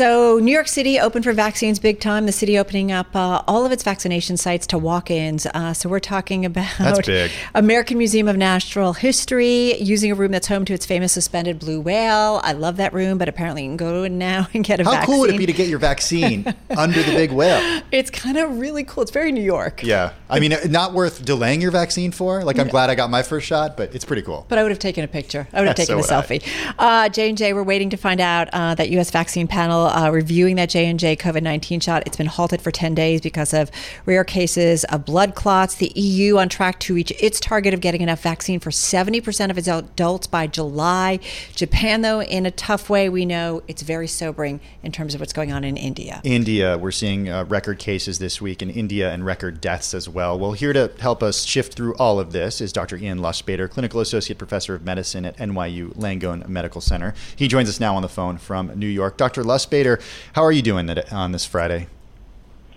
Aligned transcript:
So, 0.00 0.38
New 0.38 0.50
York 0.50 0.66
City 0.66 0.98
open 0.98 1.22
for 1.22 1.34
vaccines 1.34 1.78
big 1.78 2.00
time. 2.00 2.24
The 2.24 2.32
city 2.32 2.58
opening 2.58 2.90
up 2.90 3.14
uh, 3.14 3.42
all 3.46 3.66
of 3.66 3.70
its 3.70 3.82
vaccination 3.82 4.38
sites 4.38 4.66
to 4.68 4.78
walk 4.78 5.10
ins. 5.10 5.44
Uh, 5.44 5.74
so, 5.74 5.90
we're 5.90 6.00
talking 6.00 6.46
about 6.46 7.06
American 7.54 7.98
Museum 7.98 8.26
of 8.26 8.38
Natural 8.38 8.94
History 8.94 9.76
using 9.76 10.10
a 10.10 10.14
room 10.14 10.32
that's 10.32 10.48
home 10.48 10.64
to 10.64 10.72
its 10.72 10.86
famous 10.86 11.12
suspended 11.12 11.58
blue 11.58 11.82
whale. 11.82 12.40
I 12.42 12.52
love 12.52 12.78
that 12.78 12.94
room, 12.94 13.18
but 13.18 13.28
apparently 13.28 13.64
you 13.64 13.68
can 13.68 13.76
go 13.76 14.04
in 14.04 14.16
now 14.16 14.48
and 14.54 14.64
get 14.64 14.80
a 14.80 14.84
vaccine. 14.84 14.86
How 14.86 15.00
vaccine. 15.00 15.14
cool 15.14 15.20
would 15.20 15.34
it 15.34 15.38
be 15.38 15.44
to 15.44 15.52
get 15.52 15.68
your 15.68 15.78
vaccine 15.78 16.46
under 16.70 17.02
the 17.02 17.12
big 17.12 17.30
whale? 17.30 17.82
It's 17.92 18.10
kind 18.10 18.38
of 18.38 18.58
really 18.58 18.84
cool. 18.84 19.02
It's 19.02 19.12
very 19.12 19.32
New 19.32 19.42
York. 19.42 19.82
Yeah. 19.82 20.14
I 20.30 20.40
mean, 20.40 20.54
not 20.68 20.94
worth 20.94 21.26
delaying 21.26 21.60
your 21.60 21.72
vaccine 21.72 22.10
for. 22.10 22.42
Like, 22.42 22.58
I'm 22.58 22.68
glad 22.68 22.88
I 22.88 22.94
got 22.94 23.10
my 23.10 23.22
first 23.22 23.46
shot, 23.46 23.76
but 23.76 23.94
it's 23.94 24.06
pretty 24.06 24.22
cool. 24.22 24.46
But 24.48 24.56
I 24.56 24.62
would 24.62 24.72
have 24.72 24.78
taken 24.78 25.04
a 25.04 25.08
picture. 25.08 25.46
I 25.52 25.60
would 25.60 25.66
have 25.66 25.76
taken 25.76 26.02
so 26.02 26.16
a 26.16 26.22
selfie. 26.22 26.42
Uh, 26.78 27.10
J&J, 27.10 27.52
we're 27.52 27.62
waiting 27.62 27.90
to 27.90 27.98
find 27.98 28.22
out 28.22 28.48
uh, 28.54 28.74
that 28.76 28.88
U.S. 28.88 29.10
vaccine 29.10 29.46
panel 29.46 29.89
uh, 29.90 30.10
reviewing 30.12 30.56
that 30.56 30.70
J&J 30.70 31.16
COVID-19 31.16 31.82
shot. 31.82 32.02
It's 32.06 32.16
been 32.16 32.26
halted 32.26 32.60
for 32.60 32.70
10 32.70 32.94
days 32.94 33.20
because 33.20 33.52
of 33.52 33.70
rare 34.06 34.24
cases 34.24 34.84
of 34.84 35.04
blood 35.04 35.34
clots. 35.34 35.74
The 35.74 35.92
EU 35.94 36.38
on 36.38 36.48
track 36.48 36.80
to 36.80 36.94
reach 36.94 37.12
its 37.20 37.40
target 37.40 37.74
of 37.74 37.80
getting 37.80 38.00
enough 38.00 38.22
vaccine 38.22 38.60
for 38.60 38.70
70% 38.70 39.50
of 39.50 39.58
its 39.58 39.68
adults 39.68 40.26
by 40.26 40.46
July. 40.46 41.18
Japan, 41.54 42.02
though, 42.02 42.22
in 42.22 42.46
a 42.46 42.50
tough 42.50 42.88
way, 42.88 43.08
we 43.08 43.24
know 43.24 43.62
it's 43.68 43.82
very 43.82 44.06
sobering 44.06 44.60
in 44.82 44.92
terms 44.92 45.14
of 45.14 45.20
what's 45.20 45.32
going 45.32 45.52
on 45.52 45.64
in 45.64 45.76
India. 45.76 46.20
India, 46.24 46.78
we're 46.78 46.90
seeing 46.90 47.28
uh, 47.28 47.44
record 47.44 47.78
cases 47.78 48.18
this 48.18 48.40
week 48.40 48.62
in 48.62 48.70
India 48.70 49.12
and 49.12 49.24
record 49.24 49.60
deaths 49.60 49.94
as 49.94 50.08
well. 50.08 50.38
Well, 50.38 50.52
here 50.52 50.72
to 50.72 50.90
help 51.00 51.22
us 51.22 51.44
shift 51.44 51.74
through 51.74 51.94
all 51.94 52.20
of 52.20 52.32
this 52.32 52.60
is 52.60 52.72
Dr. 52.72 52.96
Ian 52.96 53.18
Lustbader, 53.18 53.70
Clinical 53.70 54.00
Associate 54.00 54.36
Professor 54.36 54.74
of 54.74 54.84
Medicine 54.84 55.24
at 55.24 55.36
NYU 55.36 55.94
Langone 55.94 56.46
Medical 56.48 56.80
Center. 56.80 57.14
He 57.36 57.48
joins 57.48 57.68
us 57.68 57.80
now 57.80 57.96
on 57.96 58.02
the 58.02 58.08
phone 58.08 58.38
from 58.38 58.78
New 58.78 58.86
York. 58.86 59.16
Dr. 59.16 59.42
Lustbader, 59.70 60.02
how 60.34 60.42
are 60.42 60.52
you 60.52 60.62
doing 60.62 60.90
on 61.10 61.32
this 61.32 61.44
Friday? 61.44 61.86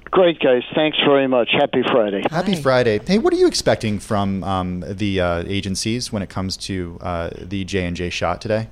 Great, 0.05 0.39
guys. 0.39 0.61
Thanks 0.75 0.97
very 1.03 1.27
much. 1.27 1.49
Happy 1.51 1.81
Friday. 1.91 2.21
Happy 2.29 2.55
Friday. 2.55 2.99
Hey, 3.05 3.17
what 3.17 3.33
are 3.33 3.37
you 3.37 3.47
expecting 3.47 3.97
from 3.97 4.43
um, 4.43 4.83
the 4.87 5.19
uh, 5.19 5.43
agencies 5.47 6.11
when 6.11 6.21
it 6.21 6.29
comes 6.29 6.55
to 6.57 6.99
uh, 7.01 7.31
the 7.35 7.63
J 7.63 7.87
and 7.87 7.95
J 7.95 8.11
shot 8.11 8.39
today? 8.39 8.67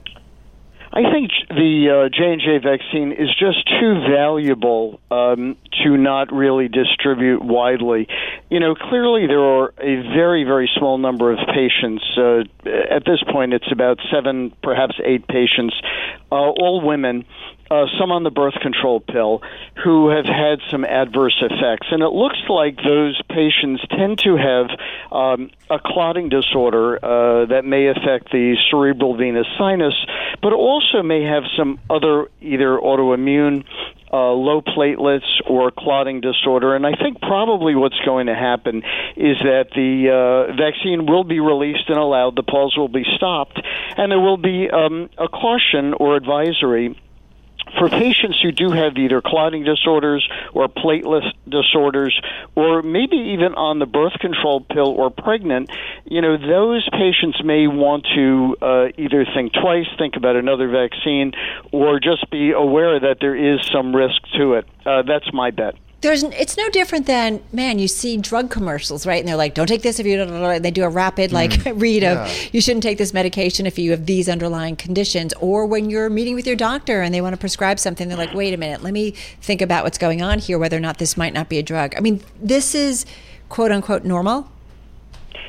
I 0.93 1.09
think 1.09 1.31
the 1.49 1.87
uh, 1.87 2.09
J 2.09 2.33
and 2.33 2.41
J 2.41 2.57
vaccine 2.57 3.13
is 3.13 3.29
just 3.39 3.65
too 3.79 4.01
valuable 4.11 4.99
um, 5.09 5.55
to 5.83 5.97
not 5.97 6.33
really 6.33 6.67
distribute 6.67 7.41
widely. 7.41 8.07
You 8.49 8.59
know, 8.59 8.75
clearly 8.75 9.25
there 9.25 9.39
are 9.39 9.73
a 9.79 10.03
very 10.13 10.43
very 10.43 10.69
small 10.77 10.97
number 10.97 11.31
of 11.31 11.39
patients. 11.47 12.03
Uh, 12.17 12.43
at 12.91 13.05
this 13.05 13.23
point, 13.31 13.53
it's 13.53 13.71
about 13.71 13.99
seven, 14.11 14.53
perhaps 14.61 14.95
eight 15.05 15.25
patients, 15.27 15.73
uh, 16.31 16.35
all 16.35 16.81
women 16.81 17.25
uh, 17.71 17.85
some 17.97 18.11
on 18.11 18.23
the 18.23 18.29
birth 18.29 18.55
control 18.61 18.99
pill 18.99 19.41
who 19.81 20.09
have 20.09 20.25
had 20.25 20.59
some 20.69 20.83
adverse 20.83 21.41
effects. 21.41 21.87
And 21.89 22.03
it 22.03 22.09
looks 22.09 22.39
like 22.49 22.75
those 22.83 23.19
patients 23.29 23.81
tend 23.89 24.19
to 24.19 24.35
have 24.35 24.67
um, 25.09 25.51
a 25.69 25.79
clotting 25.79 26.27
disorder 26.27 26.99
uh, 27.03 27.45
that 27.45 27.63
may 27.63 27.87
affect 27.87 28.31
the 28.31 28.57
cerebral 28.69 29.15
venous 29.15 29.47
sinus, 29.57 29.93
but 30.41 30.51
also 30.51 31.01
may 31.01 31.23
have 31.23 31.43
some 31.55 31.79
other 31.89 32.29
either 32.41 32.77
autoimmune 32.77 33.63
uh, 34.11 34.31
low 34.31 34.61
platelets 34.61 35.27
or 35.47 35.71
clotting 35.71 36.21
disorder. 36.21 36.75
And 36.75 36.85
I 36.85 36.93
think 36.93 37.21
probably 37.21 37.75
what's 37.75 37.99
going 38.05 38.27
to 38.27 38.35
happen 38.35 38.77
is 39.15 39.37
that 39.43 39.67
the 39.73 40.09
uh, 40.11 40.55
vaccine 40.55 41.05
will 41.05 41.23
be 41.23 41.39
released 41.39 41.89
and 41.89 41.97
allowed, 41.97 42.35
the 42.35 42.43
pause 42.43 42.75
will 42.77 42.89
be 42.89 43.05
stopped, 43.15 43.59
and 43.97 44.11
there 44.11 44.19
will 44.19 44.37
be 44.37 44.69
um, 44.69 45.09
a 45.17 45.27
caution 45.27 45.93
or 45.93 46.15
advisory 46.15 46.95
for 47.77 47.89
patients 47.89 48.39
who 48.41 48.51
do 48.51 48.71
have 48.71 48.97
either 48.97 49.21
clotting 49.21 49.63
disorders 49.63 50.27
or 50.53 50.67
platelet 50.67 51.31
disorders, 51.47 52.19
or 52.55 52.81
maybe 52.81 53.17
even 53.17 53.55
on 53.55 53.79
the 53.79 53.85
birth 53.85 54.13
control 54.19 54.61
pill 54.61 54.89
or 54.89 55.09
pregnant, 55.09 55.71
you 56.05 56.21
know, 56.21 56.37
those 56.37 56.87
patients 56.91 57.41
may 57.43 57.67
want 57.67 58.05
to 58.15 58.57
uh, 58.61 58.87
either 58.97 59.25
think 59.33 59.53
twice, 59.53 59.87
think 59.97 60.15
about 60.15 60.35
another 60.35 60.69
vaccine, 60.69 61.31
or 61.71 61.99
just 61.99 62.29
be 62.29 62.51
aware 62.51 62.99
that 62.99 63.17
there 63.21 63.35
is 63.35 63.65
some 63.71 63.95
risk 63.95 64.21
to 64.37 64.53
it. 64.53 64.67
Uh, 64.85 65.01
that's 65.03 65.31
my 65.33 65.51
bet 65.51 65.75
there's 66.01 66.23
it's 66.23 66.57
no 66.57 66.67
different 66.69 67.05
than 67.05 67.41
man 67.53 67.77
you 67.77 67.87
see 67.87 68.17
drug 68.17 68.49
commercials 68.49 69.05
right? 69.05 69.19
And 69.19 69.27
they're 69.27 69.35
like 69.35 69.53
don't 69.53 69.67
take 69.67 69.83
this 69.83 69.99
if 69.99 70.05
you 70.05 70.17
don't 70.17 70.61
they 70.61 70.71
do 70.71 70.83
a 70.83 70.89
rapid 70.89 71.31
like 71.31 71.51
mm, 71.51 71.79
read 71.81 72.03
of 72.03 72.17
yeah. 72.17 72.49
you 72.51 72.59
shouldn't 72.59 72.83
take 72.83 72.97
this 72.97 73.13
medication 73.13 73.65
if 73.65 73.77
you 73.77 73.91
have 73.91 74.05
these 74.05 74.27
underlying 74.27 74.75
conditions. 74.75 75.33
Or 75.39 75.65
when 75.65 75.89
you're 75.89 76.09
meeting 76.09 76.35
with 76.35 76.47
your 76.47 76.55
doctor 76.55 77.01
and 77.01 77.13
they 77.13 77.21
want 77.21 77.33
to 77.33 77.39
prescribe 77.39 77.79
something 77.79 78.07
they're 78.07 78.17
like 78.17 78.33
wait 78.33 78.53
a 78.53 78.57
minute 78.57 78.81
let 78.81 78.93
me 78.93 79.11
think 79.41 79.61
about 79.61 79.83
what's 79.83 79.97
going 79.97 80.21
on 80.21 80.39
here 80.39 80.57
whether 80.57 80.77
or 80.77 80.81
not 80.81 80.97
this 80.97 81.15
might 81.15 81.33
not 81.33 81.49
be 81.49 81.59
a 81.59 81.63
drug. 81.63 81.95
I 81.95 81.99
mean 81.99 82.21
this 82.41 82.73
is 82.73 83.05
quote 83.49 83.71
unquote 83.71 84.03
normal. 84.03 84.49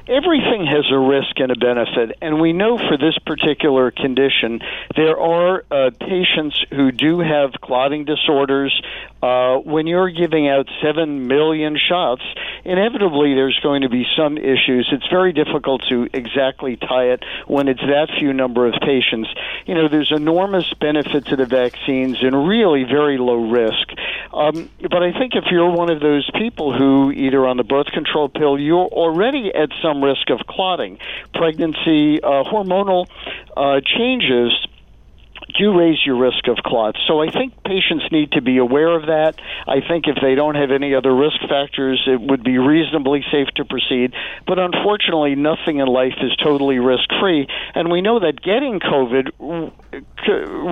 Everything 0.09 0.67
has 0.67 0.85
a 0.91 0.99
risk 0.99 1.39
and 1.39 1.53
a 1.53 1.55
benefit, 1.55 2.19
and 2.21 2.41
we 2.41 2.53
know 2.53 2.77
for 2.77 2.97
this 2.99 3.17
particular 3.25 3.93
condition 3.93 4.61
there 4.97 5.19
are 5.19 5.65
uh, 5.71 5.91
patients 6.01 6.65
who 6.71 6.91
do 6.91 7.21
have 7.21 7.53
clotting 7.63 8.05
disorders. 8.05 8.83
Uh, 9.23 9.59
when 9.59 9.87
you're 9.87 10.11
giving 10.11 10.49
out 10.49 10.67
seven 10.83 11.29
million 11.29 11.79
shots, 11.79 12.23
inevitably 12.65 13.35
there's 13.35 13.59
going 13.63 13.83
to 13.83 13.89
be 13.89 14.05
some 14.17 14.37
issues. 14.37 14.89
It's 14.91 15.07
very 15.09 15.33
difficult 15.33 15.83
to 15.91 16.09
exactly 16.13 16.77
tie 16.77 17.13
it 17.13 17.23
when 17.47 17.69
it's 17.69 17.81
that 17.81 18.09
few 18.19 18.33
number 18.33 18.67
of 18.67 18.75
patients. 18.81 19.29
You 19.67 19.75
know, 19.75 19.89
there's 19.89 20.11
enormous 20.11 20.73
benefit 20.81 21.27
to 21.27 21.37
the 21.37 21.47
vaccines 21.47 22.19
and 22.21 22.49
really 22.49 22.83
very 22.83 23.17
low 23.17 23.49
risk. 23.49 23.89
Um, 24.33 24.69
but 24.81 25.03
I 25.03 25.13
think 25.13 25.35
if 25.35 25.45
you're 25.53 25.71
one 25.71 25.91
of 25.91 26.01
those 26.01 26.29
people 26.35 26.77
who 26.77 27.13
either 27.13 27.47
on 27.47 27.57
the 27.59 27.65
birth 27.65 27.93
control 27.93 28.29
pill, 28.29 28.59
you're 28.59 28.87
already 28.87 29.53
at 29.55 29.69
some 29.83 30.03
risk 30.03 30.31
of 30.31 30.41
clotting, 30.49 30.99
pregnancy, 31.33 32.21
uh, 32.23 32.43
hormonal 32.43 33.07
uh, 33.57 33.81
changes 33.85 34.53
do 35.59 35.79
raise 35.79 35.99
your 36.05 36.17
risk 36.17 36.49
of 36.49 36.57
clots. 36.65 36.99
So 37.07 37.21
I 37.23 37.31
think 37.31 37.63
patients 37.65 38.05
need 38.11 38.33
to 38.33 38.43
be 38.43 38.59
aware 38.59 38.97
of 38.97 39.07
that. 39.07 39.41
I 39.67 39.81
think 39.81 40.07
if 40.07 40.17
they 40.21 40.35
don't 40.35 40.55
have 40.55 40.71
any 40.71 40.95
other 40.95 41.15
risk 41.15 41.41
factors, 41.49 42.03
it 42.07 42.21
would 42.21 42.43
be 42.43 42.59
reasonably 42.59 43.25
safe 43.31 43.49
to 43.57 43.65
proceed. 43.65 44.15
But 44.47 44.59
unfortunately, 44.59 45.35
nothing 45.35 45.79
in 45.79 45.87
life 45.87 46.19
is 46.23 46.35
totally 46.37 46.79
risk 46.79 47.09
free. 47.21 47.47
And 47.75 47.91
we 47.91 48.01
know 48.01 48.21
that 48.21 48.43
getting 48.43 48.81
COVID 48.81 49.31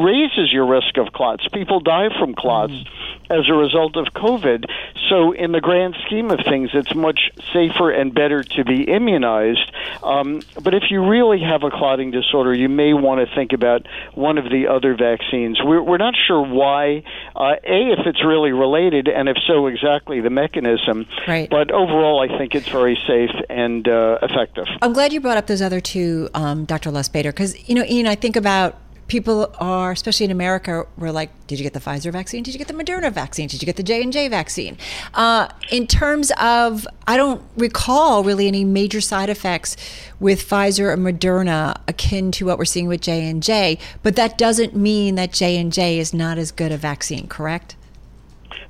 raises 0.04 0.52
your 0.52 0.66
risk 0.66 0.96
of 0.96 1.12
clots. 1.12 1.46
People 1.52 1.80
die 1.80 2.08
from 2.18 2.34
clots. 2.34 2.72
Mm 2.72 3.10
as 3.30 3.48
a 3.48 3.54
result 3.54 3.96
of 3.96 4.06
COVID. 4.06 4.64
So, 5.10 5.32
in 5.32 5.50
the 5.50 5.60
grand 5.60 5.96
scheme 6.06 6.30
of 6.30 6.38
things, 6.48 6.70
it's 6.72 6.94
much 6.94 7.32
safer 7.52 7.90
and 7.90 8.14
better 8.14 8.44
to 8.44 8.64
be 8.64 8.84
immunized. 8.84 9.72
Um, 10.04 10.40
but 10.62 10.72
if 10.72 10.84
you 10.88 11.04
really 11.04 11.40
have 11.40 11.64
a 11.64 11.70
clotting 11.70 12.12
disorder, 12.12 12.54
you 12.54 12.68
may 12.68 12.92
want 12.94 13.26
to 13.26 13.34
think 13.34 13.52
about 13.52 13.88
one 14.14 14.38
of 14.38 14.44
the 14.44 14.68
other 14.68 14.94
vaccines. 14.94 15.58
We're, 15.62 15.82
we're 15.82 15.98
not 15.98 16.14
sure 16.14 16.40
why, 16.40 17.02
uh, 17.34 17.56
A, 17.64 17.90
if 17.90 18.06
it's 18.06 18.24
really 18.24 18.52
related, 18.52 19.08
and 19.08 19.28
if 19.28 19.36
so, 19.48 19.66
exactly 19.66 20.20
the 20.20 20.30
mechanism. 20.30 21.06
Right. 21.26 21.50
But 21.50 21.72
overall, 21.72 22.20
I 22.20 22.38
think 22.38 22.54
it's 22.54 22.68
very 22.68 22.96
safe 23.04 23.34
and 23.48 23.88
uh, 23.88 24.18
effective. 24.22 24.66
I'm 24.80 24.92
glad 24.92 25.12
you 25.12 25.20
brought 25.20 25.38
up 25.38 25.48
those 25.48 25.60
other 25.60 25.80
two, 25.80 26.28
um, 26.34 26.66
Dr. 26.66 26.90
Lustbader, 26.90 27.30
because, 27.30 27.68
you 27.68 27.74
know, 27.74 27.84
Ian, 27.84 28.06
I 28.06 28.14
think 28.14 28.36
about 28.36 28.78
people 29.10 29.52
are, 29.58 29.90
especially 29.90 30.24
in 30.24 30.30
America, 30.30 30.86
we're 30.96 31.10
like, 31.10 31.30
did 31.48 31.58
you 31.58 31.64
get 31.64 31.74
the 31.74 31.80
Pfizer 31.80 32.12
vaccine? 32.12 32.42
Did 32.42 32.54
you 32.54 32.58
get 32.58 32.68
the 32.68 32.74
Moderna 32.74 33.12
vaccine? 33.12 33.48
Did 33.48 33.60
you 33.60 33.66
get 33.66 33.76
the 33.76 33.82
J 33.82 34.02
and 34.02 34.12
J 34.12 34.28
vaccine? 34.28 34.78
Uh, 35.12 35.48
in 35.70 35.86
terms 35.86 36.30
of, 36.40 36.86
I 37.06 37.16
don't 37.16 37.42
recall 37.56 38.22
really 38.22 38.46
any 38.46 38.64
major 38.64 39.00
side 39.00 39.28
effects 39.28 39.76
with 40.20 40.48
Pfizer 40.48 40.92
or 40.92 40.96
Moderna 40.96 41.78
akin 41.88 42.30
to 42.32 42.46
what 42.46 42.56
we're 42.56 42.64
seeing 42.64 42.86
with 42.86 43.00
J 43.00 43.28
and 43.28 43.42
J. 43.42 43.78
But 44.02 44.14
that 44.16 44.38
doesn't 44.38 44.76
mean 44.76 45.16
that 45.16 45.32
J 45.32 45.56
and 45.58 45.72
J 45.72 45.98
is 45.98 46.14
not 46.14 46.38
as 46.38 46.52
good 46.52 46.70
a 46.70 46.76
vaccine, 46.76 47.26
correct? 47.26 47.74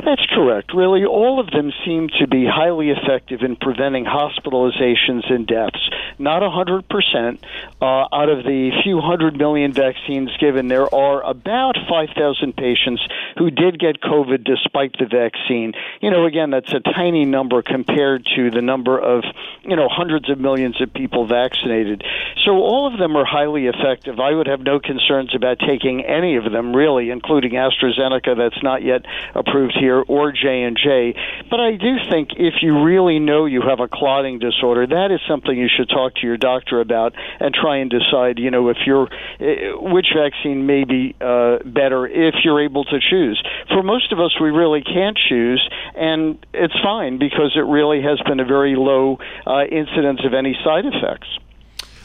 That's 0.04 0.24
correct. 0.26 0.72
Really, 0.74 1.04
all 1.04 1.40
of 1.40 1.50
them 1.50 1.72
seem 1.84 2.08
to 2.20 2.26
be 2.26 2.46
highly 2.46 2.90
effective 2.90 3.42
in 3.42 3.56
preventing 3.56 4.04
hospitalizations 4.04 5.30
and 5.30 5.46
deaths. 5.46 5.90
Not 6.18 6.42
100%. 6.42 7.38
Uh, 7.80 7.84
out 7.84 8.28
of 8.28 8.44
the 8.44 8.70
few 8.82 9.00
hundred 9.00 9.36
million 9.36 9.72
vaccines 9.72 10.30
given, 10.38 10.68
there 10.68 10.92
are 10.94 11.22
about 11.22 11.76
5,000 11.88 12.56
patients 12.56 13.02
who 13.36 13.50
did 13.50 13.78
get 13.78 14.00
COVID 14.00 14.44
despite 14.44 14.96
the 14.98 15.06
vaccine. 15.06 15.72
You 16.00 16.10
know, 16.10 16.24
again, 16.26 16.50
that's 16.50 16.72
a 16.72 16.80
tiny 16.80 17.24
number 17.24 17.62
compared 17.62 18.26
to 18.36 18.50
the 18.50 18.62
number 18.62 18.98
of, 18.98 19.24
you 19.62 19.76
know, 19.76 19.88
hundreds 19.90 20.30
of 20.30 20.38
millions 20.38 20.80
of 20.80 20.92
people 20.94 21.26
vaccinated. 21.26 22.02
So 22.44 22.52
all 22.52 22.90
of 22.92 22.98
them 22.98 23.16
are 23.16 23.24
highly 23.24 23.66
effective. 23.66 24.18
I 24.18 24.32
would 24.32 24.46
have 24.46 24.60
no 24.60 24.80
concerns 24.80 25.34
about 25.34 25.58
taking 25.58 26.04
any 26.04 26.36
of 26.36 26.50
them, 26.50 26.74
really, 26.74 27.10
including 27.10 27.52
AstraZeneca, 27.52 28.36
that's 28.36 28.62
not 28.62 28.82
yet 28.82 29.04
approved 29.34 29.76
here 29.78 29.89
or 29.98 30.32
J 30.32 30.62
and 30.62 30.76
J. 30.76 31.14
But 31.50 31.60
I 31.60 31.76
do 31.76 31.96
think 32.10 32.30
if 32.36 32.62
you 32.62 32.82
really 32.82 33.18
know 33.18 33.46
you 33.46 33.62
have 33.62 33.80
a 33.80 33.88
clotting 33.88 34.38
disorder, 34.38 34.86
that 34.86 35.10
is 35.10 35.20
something 35.28 35.56
you 35.56 35.68
should 35.68 35.88
talk 35.88 36.14
to 36.16 36.26
your 36.26 36.36
doctor 36.36 36.80
about 36.80 37.14
and 37.40 37.54
try 37.54 37.78
and 37.78 37.90
decide, 37.90 38.38
you 38.38 38.50
know, 38.50 38.68
if 38.68 38.78
you're 38.86 39.08
eh, 39.40 39.72
which 39.76 40.08
vaccine 40.16 40.66
may 40.66 40.84
be 40.84 41.14
uh, 41.20 41.58
better 41.64 42.06
if 42.06 42.34
you're 42.44 42.62
able 42.62 42.84
to 42.84 42.98
choose. 43.00 43.42
For 43.68 43.82
most 43.82 44.12
of 44.12 44.20
us, 44.20 44.34
we 44.40 44.50
really 44.50 44.82
can't 44.82 45.18
choose, 45.28 45.62
and 45.94 46.44
it's 46.54 46.78
fine 46.82 47.18
because 47.18 47.52
it 47.56 47.66
really 47.66 48.02
has 48.02 48.20
been 48.26 48.40
a 48.40 48.44
very 48.44 48.76
low 48.76 49.18
uh, 49.46 49.64
incidence 49.64 50.20
of 50.24 50.34
any 50.34 50.56
side 50.64 50.84
effects. 50.86 51.28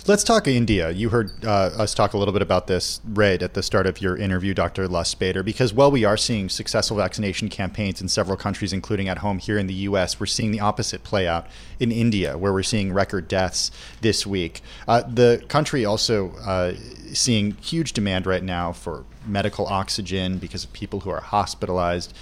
Let's 0.08 0.24
talk 0.24 0.48
India. 0.48 0.92
You 0.92 1.10
heard 1.10 1.32
uh, 1.44 1.72
us 1.80 1.96
talk 1.96 2.14
a 2.14 2.20
little 2.20 2.32
bit 2.32 2.44
about 2.44 2.68
this 2.68 3.02
right 3.04 3.42
at 3.42 3.56
the 3.56 3.64
start 3.64 3.88
of 3.88 4.02
your 4.02 4.16
interview, 4.16 4.54
Dr. 4.54 4.88
Lustbader, 4.88 5.44
because 5.44 5.74
while 5.74 5.90
we 5.90 6.04
are 6.06 6.16
seeing 6.16 6.48
successful 6.48 6.98
vaccination 6.98 7.50
campaigns 7.50 8.02
in 8.02 8.08
several 8.08 8.38
countries, 8.38 8.72
including 8.72 9.10
at 9.10 9.18
home 9.18 9.40
here 9.40 9.58
in 9.58 9.66
the 9.66 9.74
U.S., 9.74 10.20
we're 10.20 10.28
seeing 10.28 10.52
the 10.52 10.60
opposite 10.60 11.02
play 11.02 11.28
out 11.28 11.48
in 11.80 11.92
India, 11.92 12.38
where 12.38 12.54
we're 12.54 12.62
seeing 12.62 12.94
record 12.94 13.28
deaths 13.28 13.72
this 14.02 14.28
week. 14.28 14.62
Uh, 14.88 15.02
the 15.12 15.44
country 15.48 15.86
also 15.86 16.34
uh, 16.46 16.76
seeing 17.12 17.54
huge 17.54 17.94
demand 17.94 18.28
right 18.28 18.44
now 18.44 18.72
for 18.72 19.06
medical 19.26 19.66
oxygen 19.66 20.38
because 20.38 20.64
of 20.64 20.72
people 20.72 21.00
who 21.00 21.10
are 21.10 21.22
hospitalized. 21.22 22.16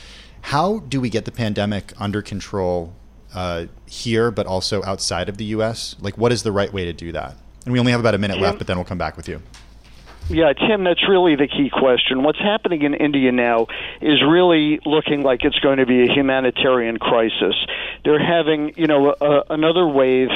How 0.44 0.80
do 0.80 1.02
we 1.02 1.10
get 1.10 1.26
the 1.26 1.34
pandemic 1.34 1.92
under 2.00 2.22
control 2.22 2.94
uh, 3.34 3.66
here, 3.86 4.32
but 4.32 4.48
also 4.48 4.82
outside 4.86 5.28
of 5.28 5.36
the 5.36 5.46
U.S.? 5.46 5.98
Like, 6.00 6.18
what 6.18 6.32
is 6.32 6.44
the 6.44 6.54
right 6.54 6.72
way 6.72 6.86
to 6.86 6.94
do 6.94 7.12
that? 7.12 7.36
And 7.66 7.74
we 7.74 7.80
only 7.80 7.92
have 7.92 8.02
about 8.02 8.16
a 8.16 8.18
minute 8.18 8.40
left, 8.40 8.58
but 8.58 8.68
then 8.68 8.78
we'll 8.78 8.86
come 8.86 8.98
back 8.98 9.18
with 9.18 9.28
you. 9.28 9.42
Yeah, 10.30 10.54
Tim, 10.54 10.86
that's 10.86 11.08
really 11.08 11.36
the 11.36 11.48
key 11.48 11.70
question. 11.70 12.24
What's 12.24 12.40
happening 12.40 12.84
in 12.84 12.94
India 12.94 13.32
now 13.32 13.68
is 14.02 14.24
really 14.24 14.80
looking 14.86 15.22
like 15.22 15.44
it's 15.44 15.60
going 15.60 15.80
to 15.80 15.86
be 15.86 16.04
a 16.04 16.14
humanitarian 16.14 16.98
crisis. 16.98 17.56
They're 18.06 18.24
having, 18.24 18.74
you 18.78 18.88
know, 18.88 19.16
a, 19.20 19.44
another 19.50 19.86
wave 19.86 20.30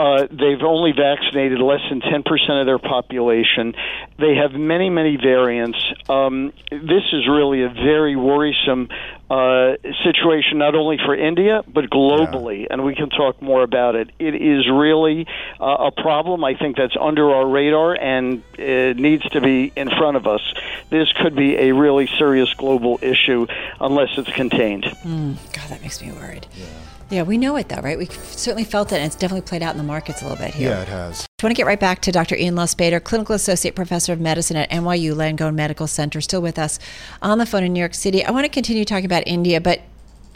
uh, 0.00 0.26
they've 0.30 0.62
only 0.62 0.92
vaccinated 0.92 1.58
less 1.60 1.82
than 1.90 2.00
10% 2.00 2.60
of 2.60 2.64
their 2.64 2.78
population. 2.78 3.74
They 4.18 4.34
have 4.34 4.52
many, 4.52 4.88
many 4.88 5.16
variants. 5.16 5.78
Um, 6.08 6.54
this 6.70 7.02
is 7.12 7.28
really 7.28 7.64
a 7.64 7.68
very 7.68 8.16
worrisome 8.16 8.88
uh, 9.28 9.74
situation, 10.02 10.56
not 10.56 10.74
only 10.74 10.96
for 10.96 11.14
India, 11.14 11.62
but 11.68 11.90
globally, 11.90 12.62
yeah. 12.62 12.68
and 12.70 12.82
we 12.82 12.94
can 12.94 13.10
talk 13.10 13.42
more 13.42 13.62
about 13.62 13.94
it. 13.94 14.08
It 14.18 14.34
is 14.36 14.70
really 14.70 15.26
uh, 15.60 15.90
a 15.90 15.90
problem, 15.90 16.44
I 16.44 16.54
think, 16.54 16.78
that's 16.78 16.96
under 16.98 17.34
our 17.34 17.46
radar 17.46 17.94
and 17.94 18.42
it 18.54 18.96
needs 18.96 19.28
to 19.30 19.42
be 19.42 19.70
in 19.76 19.90
front 19.90 20.16
of 20.16 20.26
us. 20.26 20.40
This 20.88 21.12
could 21.12 21.36
be 21.36 21.56
a 21.56 21.72
really 21.72 22.06
serious 22.18 22.54
global 22.54 22.98
issue 23.02 23.46
unless 23.78 24.16
it's 24.16 24.32
contained. 24.32 24.84
Mm, 24.84 25.36
God, 25.52 25.68
that 25.68 25.82
makes 25.82 26.00
me 26.00 26.10
worried. 26.10 26.46
Yeah. 26.56 26.66
Yeah, 27.10 27.24
we 27.24 27.38
know 27.38 27.56
it 27.56 27.68
though, 27.68 27.80
right? 27.80 27.98
We 27.98 28.06
certainly 28.06 28.64
felt 28.64 28.92
it, 28.92 28.96
and 28.96 29.04
it's 29.04 29.16
definitely 29.16 29.46
played 29.46 29.62
out 29.62 29.72
in 29.72 29.78
the 29.78 29.84
markets 29.84 30.22
a 30.22 30.28
little 30.28 30.38
bit 30.38 30.54
here. 30.54 30.70
Yeah, 30.70 30.82
it 30.82 30.88
has. 30.88 31.26
I 31.40 31.46
want 31.46 31.56
to 31.56 31.56
get 31.56 31.66
right 31.66 31.80
back 31.80 32.00
to 32.02 32.12
Dr. 32.12 32.36
Ian 32.36 32.54
Lustbader, 32.54 33.02
Clinical 33.02 33.34
Associate 33.34 33.74
Professor 33.74 34.12
of 34.12 34.20
Medicine 34.20 34.56
at 34.56 34.70
NYU 34.70 35.14
Langone 35.14 35.54
Medical 35.54 35.88
Center, 35.88 36.20
still 36.20 36.40
with 36.40 36.58
us 36.58 36.78
on 37.20 37.38
the 37.38 37.46
phone 37.46 37.64
in 37.64 37.72
New 37.72 37.80
York 37.80 37.94
City. 37.94 38.24
I 38.24 38.30
want 38.30 38.44
to 38.44 38.48
continue 38.48 38.84
talking 38.84 39.06
about 39.06 39.24
India, 39.26 39.60
but 39.60 39.80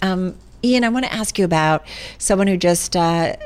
um, 0.02 0.34
Ian, 0.64 0.82
I 0.82 0.88
want 0.88 1.04
to 1.04 1.12
ask 1.12 1.38
you 1.38 1.44
about 1.44 1.86
someone 2.18 2.48
who 2.48 2.56
just 2.56 2.96
uh, 2.96 3.36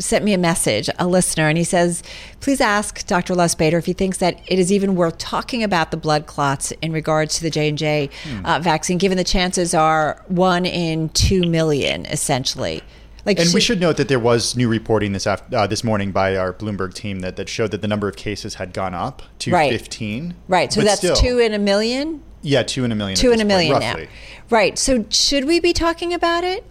sent 0.00 0.24
me 0.24 0.32
a 0.32 0.38
message, 0.38 0.90
a 0.98 1.06
listener, 1.06 1.48
and 1.48 1.56
he 1.56 1.64
says, 1.64 2.02
please 2.40 2.60
ask 2.60 3.06
Dr. 3.06 3.34
Lustbader 3.34 3.74
if 3.74 3.86
he 3.86 3.92
thinks 3.92 4.18
that 4.18 4.40
it 4.46 4.58
is 4.58 4.72
even 4.72 4.96
worth 4.96 5.18
talking 5.18 5.62
about 5.62 5.90
the 5.90 5.96
blood 5.96 6.26
clots 6.26 6.72
in 6.82 6.92
regards 6.92 7.36
to 7.36 7.42
the 7.42 7.50
J 7.50 7.68
and 7.68 7.78
J 7.78 8.10
hmm. 8.24 8.44
uh, 8.44 8.58
vaccine, 8.58 8.98
given 8.98 9.16
the 9.16 9.24
chances 9.24 9.74
are 9.74 10.24
one 10.28 10.66
in 10.66 11.10
two 11.10 11.42
million, 11.42 12.06
essentially. 12.06 12.82
Like 13.26 13.38
and 13.38 13.46
should, 13.46 13.54
we 13.54 13.60
should 13.60 13.80
note 13.80 13.98
that 13.98 14.08
there 14.08 14.18
was 14.18 14.56
new 14.56 14.68
reporting 14.68 15.12
this 15.12 15.26
after, 15.26 15.54
uh, 15.54 15.66
this 15.66 15.84
morning 15.84 16.10
by 16.10 16.36
our 16.36 16.54
Bloomberg 16.54 16.94
team 16.94 17.20
that, 17.20 17.36
that 17.36 17.48
showed 17.48 17.70
that 17.72 17.82
the 17.82 17.88
number 17.88 18.08
of 18.08 18.16
cases 18.16 18.54
had 18.54 18.72
gone 18.72 18.94
up 18.94 19.22
to 19.40 19.52
right. 19.52 19.70
15. 19.70 20.34
Right. 20.48 20.72
So 20.72 20.80
that's 20.80 20.98
still, 20.98 21.16
two 21.16 21.38
in 21.38 21.52
a 21.52 21.58
million? 21.58 22.22
Yeah, 22.42 22.62
two 22.62 22.84
in 22.84 22.92
a 22.92 22.94
million. 22.94 23.16
Two 23.16 23.32
in 23.32 23.40
a 23.40 23.44
million 23.44 23.72
point, 23.72 23.84
now. 23.84 24.06
Right. 24.48 24.78
So 24.78 25.04
should 25.10 25.44
we 25.44 25.60
be 25.60 25.72
talking 25.72 26.14
about 26.14 26.44
it? 26.44 26.64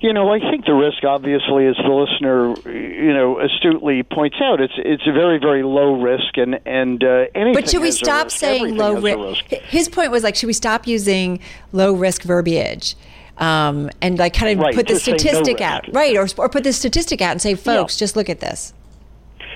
You 0.00 0.12
know, 0.12 0.32
I 0.32 0.38
think 0.38 0.64
the 0.64 0.74
risk, 0.74 1.04
obviously, 1.04 1.66
as 1.66 1.76
the 1.76 1.88
listener, 1.88 2.54
you 2.70 3.12
know, 3.12 3.40
astutely 3.40 4.02
points 4.02 4.36
out, 4.40 4.60
it's 4.60 4.74
it's 4.76 5.06
a 5.06 5.12
very 5.12 5.38
very 5.38 5.62
low 5.62 6.00
risk, 6.00 6.36
and 6.36 6.60
and 6.66 7.02
uh, 7.02 7.26
anything. 7.34 7.54
But 7.54 7.68
should 7.68 7.82
we 7.82 7.90
stop 7.90 8.30
saying 8.30 8.76
low 8.76 9.00
risk? 9.00 9.44
His 9.46 9.88
point 9.88 10.10
was 10.10 10.22
like, 10.22 10.36
should 10.36 10.46
we 10.46 10.52
stop 10.52 10.86
using 10.86 11.40
low 11.72 11.94
risk 11.94 12.22
verbiage? 12.22 12.96
Um, 13.38 13.90
and 14.02 14.18
like 14.18 14.34
kind 14.34 14.58
of 14.58 14.64
right, 14.64 14.74
put 14.74 14.88
the 14.88 14.96
statistic 14.96 15.60
no 15.60 15.66
out, 15.66 15.92
right? 15.92 16.16
Or, 16.16 16.26
or 16.38 16.48
put 16.48 16.64
the 16.64 16.72
statistic 16.72 17.20
out 17.20 17.30
and 17.32 17.40
say, 17.40 17.54
folks, 17.54 17.96
yeah. 17.96 18.00
just 18.00 18.16
look 18.16 18.28
at 18.28 18.40
this. 18.40 18.72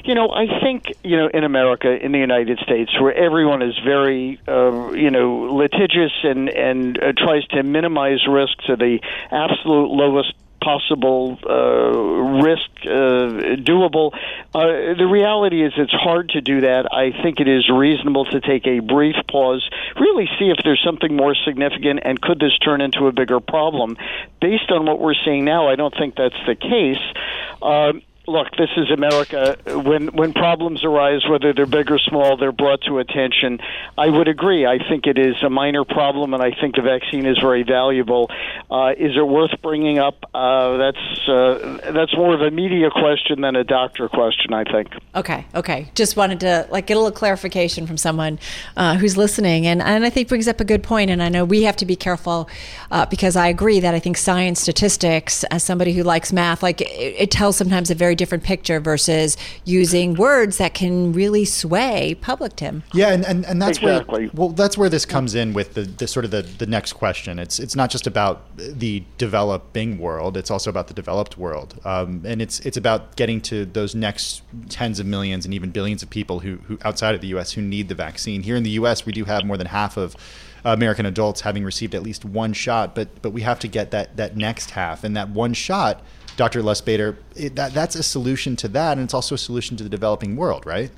You 0.04 0.14
know, 0.16 0.30
I 0.30 0.46
think 0.60 0.92
you 1.04 1.16
know 1.16 1.28
in 1.28 1.44
America, 1.44 1.88
in 1.88 2.10
the 2.12 2.18
United 2.18 2.58
States, 2.58 2.90
where 3.00 3.14
everyone 3.14 3.62
is 3.62 3.78
very 3.84 4.40
uh, 4.48 4.90
you 4.92 5.10
know 5.10 5.54
litigious 5.54 6.12
and 6.24 6.48
and 6.48 6.98
uh, 6.98 7.12
tries 7.16 7.46
to 7.48 7.62
minimize 7.62 8.26
risk 8.26 8.58
to 8.66 8.76
the 8.76 8.98
absolute 9.30 9.90
lowest 9.90 10.34
possible 10.62 11.38
uh, 11.48 12.42
risk 12.42 12.70
uh, 12.84 13.58
doable. 13.62 14.12
Uh, 14.54 14.94
the 14.96 15.08
reality 15.10 15.64
is 15.64 15.72
it's 15.76 15.92
hard 15.92 16.30
to 16.30 16.40
do 16.40 16.60
that. 16.62 16.86
I 16.92 17.10
think 17.22 17.40
it 17.40 17.48
is 17.48 17.68
reasonable 17.68 18.24
to 18.26 18.40
take 18.40 18.66
a 18.66 18.80
brief 18.80 19.16
pause, 19.30 19.68
really 19.98 20.28
see 20.38 20.50
if 20.50 20.58
there's 20.64 20.82
something 20.84 21.14
more 21.14 21.34
significant 21.44 22.00
and 22.04 22.20
could 22.20 22.38
this 22.38 22.56
turn 22.58 22.80
into 22.80 23.06
a 23.06 23.12
bigger 23.12 23.40
problem. 23.40 23.96
Based 24.40 24.70
on 24.70 24.86
what 24.86 24.98
we're 25.00 25.18
seeing 25.24 25.44
now, 25.44 25.68
I 25.68 25.76
don't 25.76 25.94
think 25.96 26.16
that's 26.16 26.40
the 26.46 26.54
case. 26.54 27.02
Look, 28.28 28.52
this 28.56 28.70
is 28.76 28.88
America. 28.92 29.58
When 29.66 30.06
when 30.08 30.32
problems 30.32 30.84
arise, 30.84 31.22
whether 31.28 31.52
they're 31.52 31.66
big 31.66 31.90
or 31.90 31.98
small, 31.98 32.36
they're 32.36 32.52
brought 32.52 32.82
to 32.82 32.98
attention. 32.98 33.58
I 33.98 34.08
would 34.10 34.28
agree. 34.28 34.64
I 34.64 34.78
think 34.78 35.08
it 35.08 35.18
is 35.18 35.42
a 35.42 35.50
minor 35.50 35.84
problem, 35.84 36.32
and 36.32 36.40
I 36.40 36.52
think 36.52 36.76
the 36.76 36.82
vaccine 36.82 37.26
is 37.26 37.36
very 37.40 37.64
valuable. 37.64 38.30
Uh, 38.70 38.92
is 38.96 39.16
it 39.16 39.26
worth 39.26 39.60
bringing 39.60 39.98
up? 39.98 40.24
Uh, 40.32 40.76
that's 40.76 41.28
uh, 41.28 41.90
that's 41.92 42.16
more 42.16 42.32
of 42.32 42.42
a 42.42 42.52
media 42.52 42.90
question 42.90 43.40
than 43.40 43.56
a 43.56 43.64
doctor 43.64 44.08
question. 44.08 44.52
I 44.52 44.64
think. 44.70 44.90
Okay. 45.16 45.44
Okay. 45.56 45.90
Just 45.96 46.16
wanted 46.16 46.38
to 46.40 46.68
like 46.70 46.86
get 46.86 46.96
a 46.96 47.00
little 47.00 47.10
clarification 47.10 47.88
from 47.88 47.96
someone 47.96 48.38
uh, 48.76 48.96
who's 48.98 49.16
listening, 49.16 49.66
and 49.66 49.82
and 49.82 50.04
I 50.04 50.10
think 50.10 50.28
brings 50.28 50.46
up 50.46 50.60
a 50.60 50.64
good 50.64 50.84
point. 50.84 51.10
And 51.10 51.20
I 51.20 51.28
know 51.28 51.44
we 51.44 51.64
have 51.64 51.76
to 51.78 51.86
be 51.86 51.96
careful 51.96 52.48
uh, 52.92 53.04
because 53.06 53.34
I 53.34 53.48
agree 53.48 53.80
that 53.80 53.94
I 53.94 53.98
think 53.98 54.16
science 54.16 54.60
statistics, 54.60 55.42
as 55.44 55.64
somebody 55.64 55.92
who 55.92 56.04
likes 56.04 56.32
math, 56.32 56.62
like 56.62 56.80
it, 56.80 56.86
it 57.18 57.30
tells 57.32 57.56
sometimes 57.56 57.90
a 57.90 57.96
very 57.96 58.11
very 58.12 58.16
different 58.16 58.44
picture 58.44 58.78
versus 58.78 59.38
using 59.64 60.14
words 60.14 60.58
that 60.58 60.74
can 60.74 61.12
really 61.14 61.46
sway 61.46 62.14
public 62.20 62.56
tim. 62.56 62.82
Yeah 62.92 63.12
and, 63.12 63.24
and, 63.24 63.46
and 63.46 63.62
that's 63.62 63.78
exactly. 63.78 64.26
where 64.26 64.30
well 64.34 64.48
that's 64.50 64.76
where 64.76 64.90
this 64.90 65.06
comes 65.06 65.34
in 65.34 65.54
with 65.54 65.72
the, 65.72 65.82
the 65.82 66.06
sort 66.06 66.26
of 66.26 66.30
the, 66.30 66.42
the 66.42 66.66
next 66.66 66.92
question. 66.92 67.38
It's 67.38 67.58
it's 67.58 67.74
not 67.74 67.88
just 67.90 68.06
about 68.06 68.42
the 68.56 69.02
developing 69.16 69.98
world 69.98 70.36
it's 70.36 70.50
also 70.50 70.68
about 70.68 70.88
the 70.88 70.94
developed 70.94 71.38
world. 71.38 71.80
Um, 71.84 72.22
and 72.26 72.42
it's 72.42 72.60
it's 72.60 72.76
about 72.76 73.16
getting 73.16 73.40
to 73.42 73.64
those 73.64 73.94
next 73.94 74.42
tens 74.68 75.00
of 75.00 75.06
millions 75.06 75.46
and 75.46 75.54
even 75.54 75.70
billions 75.70 76.02
of 76.02 76.10
people 76.10 76.40
who, 76.40 76.56
who 76.66 76.78
outside 76.84 77.14
of 77.14 77.22
the 77.22 77.28
us 77.28 77.52
who 77.52 77.62
need 77.62 77.88
the 77.88 77.94
vaccine. 77.94 78.42
Here 78.42 78.56
in 78.56 78.62
the 78.62 78.72
us 78.72 79.06
we 79.06 79.12
do 79.12 79.24
have 79.24 79.44
more 79.46 79.56
than 79.56 79.68
half 79.68 79.96
of 79.96 80.16
American 80.64 81.06
adults 81.06 81.40
having 81.40 81.64
received 81.64 81.94
at 81.94 82.02
least 82.02 82.24
one 82.24 82.52
shot, 82.52 82.94
but 82.94 83.08
but 83.22 83.30
we 83.30 83.40
have 83.40 83.58
to 83.60 83.68
get 83.68 83.90
that 83.90 84.16
that 84.16 84.36
next 84.36 84.72
half, 84.72 85.02
and 85.02 85.16
that 85.16 85.30
one 85.30 85.54
shot 85.54 86.02
Dr. 86.36 86.62
Lustbader, 86.62 87.16
that, 87.54 87.72
that's 87.72 87.94
a 87.96 88.02
solution 88.02 88.56
to 88.56 88.68
that, 88.68 88.92
and 88.92 89.02
it's 89.02 89.14
also 89.14 89.34
a 89.34 89.38
solution 89.38 89.76
to 89.76 89.84
the 89.84 89.90
developing 89.90 90.36
world, 90.36 90.64
right? 90.66 90.90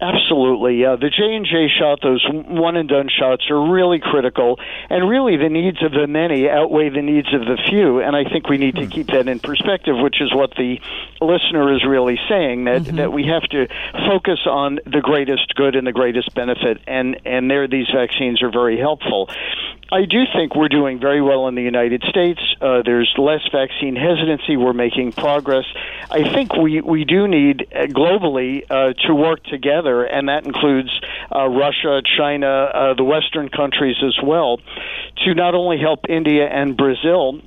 Absolutely, 0.00 0.80
yeah. 0.80 0.94
The 0.94 1.10
J 1.10 1.34
and 1.34 1.44
J 1.44 1.66
shot, 1.68 1.98
those 2.02 2.24
one 2.30 2.76
and 2.76 2.88
done 2.88 3.08
shots, 3.08 3.50
are 3.50 3.72
really 3.72 3.98
critical, 3.98 4.60
and 4.88 5.08
really 5.08 5.36
the 5.36 5.48
needs 5.48 5.82
of 5.82 5.90
the 5.90 6.06
many 6.06 6.48
outweigh 6.48 6.88
the 6.90 7.02
needs 7.02 7.34
of 7.34 7.40
the 7.40 7.58
few. 7.68 8.00
And 8.00 8.14
I 8.14 8.22
think 8.22 8.48
we 8.48 8.58
need 8.58 8.76
to 8.76 8.84
hmm. 8.84 8.90
keep 8.90 9.08
that 9.08 9.26
in 9.26 9.40
perspective, 9.40 9.96
which 9.98 10.20
is 10.20 10.32
what 10.32 10.54
the 10.56 10.80
listener 11.20 11.74
is 11.74 11.84
really 11.84 12.18
saying 12.28 12.64
that 12.64 12.82
mm-hmm. 12.82 12.96
that 12.96 13.12
we 13.12 13.26
have 13.26 13.42
to 13.50 13.66
focus 14.06 14.38
on 14.46 14.78
the 14.84 15.00
greatest 15.00 15.56
good 15.56 15.74
and 15.74 15.84
the 15.84 15.92
greatest 15.92 16.32
benefit, 16.32 16.80
and 16.86 17.20
and 17.24 17.50
there 17.50 17.66
these 17.66 17.88
vaccines 17.92 18.40
are 18.40 18.52
very 18.52 18.78
helpful. 18.78 19.28
I 19.90 20.04
do 20.04 20.24
think 20.34 20.54
we're 20.54 20.68
doing 20.68 21.00
very 21.00 21.22
well 21.22 21.48
in 21.48 21.54
the 21.54 21.62
United 21.62 22.04
States. 22.10 22.40
Uh, 22.60 22.82
there's 22.84 23.10
less 23.16 23.40
vaccine 23.50 23.96
hesitancy. 23.96 24.58
We're 24.58 24.74
making 24.74 25.12
progress. 25.12 25.64
I 26.10 26.30
think 26.30 26.54
we, 26.54 26.82
we 26.82 27.06
do 27.06 27.26
need 27.26 27.68
uh, 27.74 27.86
globally 27.86 28.64
uh, 28.68 28.92
to 29.06 29.14
work 29.14 29.42
together, 29.44 30.04
and 30.04 30.28
that 30.28 30.44
includes 30.44 30.90
uh, 31.34 31.48
Russia, 31.48 32.02
China, 32.18 32.46
uh, 32.46 32.94
the 32.94 33.04
Western 33.04 33.48
countries 33.48 33.96
as 34.04 34.18
well, 34.22 34.60
to 35.24 35.34
not 35.34 35.54
only 35.54 35.78
help 35.78 36.00
India 36.10 36.46
and 36.46 36.76
Brazil 36.76 37.40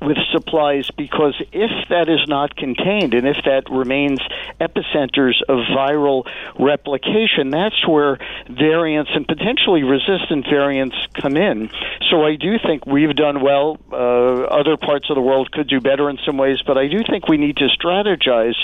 with 0.00 0.16
supplies 0.32 0.90
because 0.96 1.34
if 1.52 1.88
that 1.88 2.08
is 2.08 2.26
not 2.28 2.56
contained 2.56 3.14
and 3.14 3.26
if 3.26 3.36
that 3.44 3.70
remains 3.70 4.20
epicenters 4.60 5.40
of 5.48 5.58
viral 5.76 6.26
replication, 6.58 7.50
that's 7.50 7.86
where 7.86 8.18
variants 8.48 9.10
and 9.14 9.26
potentially 9.26 9.82
resistant 9.82 10.46
variants 10.48 10.96
come 11.14 11.36
in. 11.36 11.70
So 12.10 12.24
I 12.24 12.36
do 12.36 12.58
think 12.58 12.86
we've 12.86 13.14
done 13.14 13.42
well. 13.42 13.78
Uh, 13.90 14.44
other 14.44 14.76
parts 14.76 15.10
of 15.10 15.16
the 15.16 15.22
world 15.22 15.50
could 15.52 15.68
do 15.68 15.80
better 15.80 16.10
in 16.10 16.18
some 16.24 16.36
ways, 16.36 16.60
but 16.66 16.78
I 16.78 16.88
do 16.88 17.02
think 17.08 17.28
we 17.28 17.36
need 17.36 17.56
to 17.58 17.68
strategize 17.68 18.56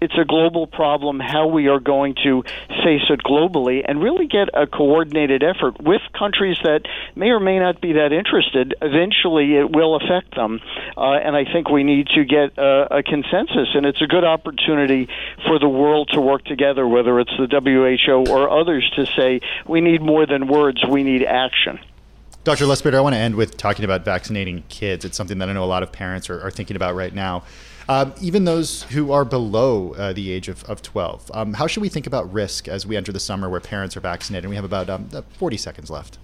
it's 0.00 0.16
a 0.18 0.24
global 0.24 0.66
problem, 0.66 1.20
how 1.20 1.46
we 1.46 1.68
are 1.68 1.80
going 1.80 2.14
to 2.24 2.42
face 2.84 3.02
it 3.08 3.22
globally, 3.22 3.82
and 3.86 4.02
really 4.02 4.26
get 4.26 4.48
a 4.54 4.66
coordinated 4.66 5.42
effort 5.42 5.80
with 5.80 6.02
countries 6.16 6.58
that 6.62 6.82
may 7.14 7.30
or 7.30 7.40
may 7.40 7.58
not 7.58 7.80
be 7.80 7.94
that 7.94 8.12
interested. 8.12 8.74
Eventually, 8.82 9.56
it 9.56 9.70
will 9.74 9.96
affect 9.96 10.34
them. 10.34 10.60
Uh, 10.96 11.12
and 11.12 11.34
I 11.34 11.44
think 11.44 11.70
we 11.70 11.82
need 11.82 12.08
to 12.08 12.24
get 12.24 12.58
a, 12.58 12.98
a 12.98 13.02
consensus, 13.02 13.68
and 13.74 13.86
it's 13.86 14.02
a 14.02 14.06
good 14.06 14.24
opportunity 14.24 15.08
for 15.46 15.58
the 15.58 15.68
world 15.68 16.10
to 16.12 16.20
work 16.20 16.44
together, 16.44 16.86
whether 16.86 17.18
it's 17.20 17.32
the 17.38 17.46
WHO 17.48 18.30
or 18.30 18.50
others, 18.50 18.90
to 18.96 19.06
say 19.06 19.40
we 19.66 19.80
need 19.80 20.02
more 20.02 20.26
than 20.26 20.46
words, 20.46 20.84
we 20.86 21.02
need 21.02 21.22
action. 21.24 21.78
Dr. 22.44 22.66
Lustbader, 22.66 22.94
I 22.94 23.00
want 23.00 23.14
to 23.14 23.18
end 23.18 23.34
with 23.34 23.56
talking 23.56 23.84
about 23.84 24.04
vaccinating 24.04 24.62
kids. 24.68 25.04
It's 25.04 25.16
something 25.16 25.38
that 25.38 25.48
I 25.48 25.52
know 25.52 25.64
a 25.64 25.66
lot 25.66 25.82
of 25.82 25.90
parents 25.90 26.30
are, 26.30 26.40
are 26.40 26.50
thinking 26.50 26.76
about 26.76 26.94
right 26.94 27.12
now. 27.12 27.42
Um, 27.88 28.14
even 28.20 28.44
those 28.44 28.82
who 28.84 29.12
are 29.12 29.24
below 29.24 29.94
uh, 29.94 30.12
the 30.12 30.32
age 30.32 30.48
of, 30.48 30.64
of 30.64 30.82
12. 30.82 31.30
Um, 31.32 31.54
how 31.54 31.66
should 31.66 31.82
we 31.82 31.88
think 31.88 32.06
about 32.06 32.32
risk 32.32 32.66
as 32.66 32.84
we 32.84 32.96
enter 32.96 33.12
the 33.12 33.20
summer 33.20 33.48
where 33.48 33.60
parents 33.60 33.96
are 33.96 34.00
vaccinated? 34.00 34.44
And 34.44 34.50
we 34.50 34.56
have 34.56 34.64
about 34.64 34.90
um, 34.90 35.08
40 35.38 35.56
seconds 35.56 35.90
left. 35.90 36.18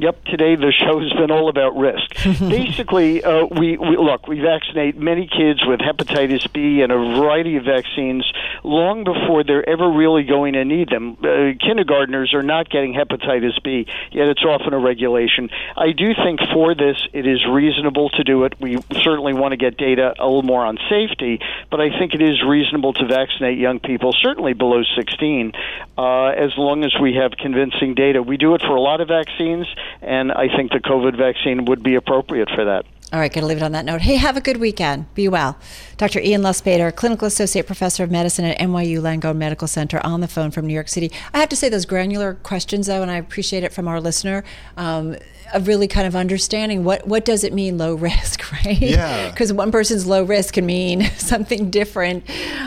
Yep, 0.00 0.24
today 0.24 0.56
the 0.56 0.72
show 0.72 0.98
has 0.98 1.12
been 1.12 1.30
all 1.30 1.50
about 1.50 1.76
risk. 1.76 2.24
Basically, 2.40 3.22
uh, 3.22 3.44
we, 3.44 3.76
we 3.76 3.98
look, 3.98 4.26
we 4.26 4.40
vaccinate 4.40 4.96
many 4.96 5.28
kids 5.28 5.60
with 5.66 5.80
hepatitis 5.80 6.50
B 6.54 6.80
and 6.80 6.90
a 6.90 6.96
variety 6.96 7.56
of 7.56 7.64
vaccines 7.64 8.24
long 8.64 9.04
before 9.04 9.44
they're 9.44 9.68
ever 9.68 9.90
really 9.90 10.22
going 10.22 10.54
to 10.54 10.64
need 10.64 10.88
them. 10.88 11.18
Uh, 11.20 11.52
kindergartners 11.60 12.32
are 12.32 12.42
not 12.42 12.70
getting 12.70 12.94
hepatitis 12.94 13.62
B, 13.62 13.86
yet 14.10 14.28
it's 14.28 14.42
often 14.42 14.72
a 14.72 14.78
regulation. 14.78 15.50
I 15.76 15.92
do 15.92 16.14
think 16.14 16.40
for 16.50 16.74
this 16.74 16.96
it 17.12 17.26
is 17.26 17.44
reasonable 17.46 18.08
to 18.08 18.24
do 18.24 18.44
it. 18.44 18.58
We 18.58 18.78
certainly 19.02 19.34
want 19.34 19.52
to 19.52 19.58
get 19.58 19.76
data 19.76 20.14
a 20.18 20.24
little 20.24 20.42
more 20.42 20.64
on 20.64 20.78
safety, 20.88 21.40
but 21.70 21.78
I 21.78 21.90
think 21.98 22.14
it 22.14 22.22
is 22.22 22.42
reasonable 22.42 22.94
to 22.94 23.06
vaccinate 23.06 23.58
young 23.58 23.80
people, 23.80 24.14
certainly 24.14 24.54
below 24.54 24.82
16, 24.96 25.52
uh, 25.98 26.24
as 26.28 26.56
long 26.56 26.84
as 26.84 26.94
we 26.98 27.16
have 27.16 27.32
convincing 27.32 27.94
data. 27.94 28.22
We 28.22 28.38
do 28.38 28.54
it 28.54 28.62
for 28.62 28.74
a 28.74 28.80
lot 28.80 29.02
of 29.02 29.08
vaccines 29.08 29.66
and 30.02 30.32
I 30.32 30.48
think 30.54 30.72
the 30.72 30.80
COVID 30.80 31.16
vaccine 31.16 31.64
would 31.66 31.82
be 31.82 31.94
appropriate 31.94 32.48
for 32.54 32.64
that. 32.64 32.84
All 33.12 33.18
right, 33.18 33.32
going 33.32 33.42
to 33.42 33.48
leave 33.48 33.56
it 33.56 33.62
on 33.64 33.72
that 33.72 33.84
note. 33.84 34.02
Hey, 34.02 34.14
have 34.14 34.36
a 34.36 34.40
good 34.40 34.58
weekend. 34.58 35.12
Be 35.14 35.26
well. 35.26 35.58
Dr. 35.96 36.20
Ian 36.20 36.42
Lustbader, 36.42 36.94
Clinical 36.94 37.26
Associate 37.26 37.66
Professor 37.66 38.04
of 38.04 38.10
Medicine 38.10 38.44
at 38.44 38.56
NYU 38.58 39.00
Langone 39.00 39.36
Medical 39.36 39.66
Center, 39.66 40.00
on 40.06 40.20
the 40.20 40.28
phone 40.28 40.52
from 40.52 40.64
New 40.64 40.74
York 40.74 40.86
City. 40.86 41.10
I 41.34 41.40
have 41.40 41.48
to 41.48 41.56
say, 41.56 41.68
those 41.68 41.86
granular 41.86 42.34
questions, 42.34 42.86
though, 42.86 43.02
and 43.02 43.10
I 43.10 43.16
appreciate 43.16 43.64
it 43.64 43.72
from 43.72 43.88
our 43.88 44.00
listener. 44.00 44.44
Um, 44.76 45.16
of 45.54 45.66
really 45.66 45.88
kind 45.88 46.06
of 46.06 46.16
understanding 46.16 46.84
what 46.84 47.06
what 47.06 47.24
does 47.24 47.44
it 47.44 47.52
mean 47.52 47.78
low 47.78 47.94
risk, 48.10 48.50
right? 48.52 48.78
Yeah. 48.78 49.30
Because 49.30 49.52
one 49.52 49.70
person's 49.70 50.06
low 50.06 50.22
risk 50.22 50.54
can 50.54 50.66
mean 50.66 51.04
something 51.16 51.70
different, 51.70 52.24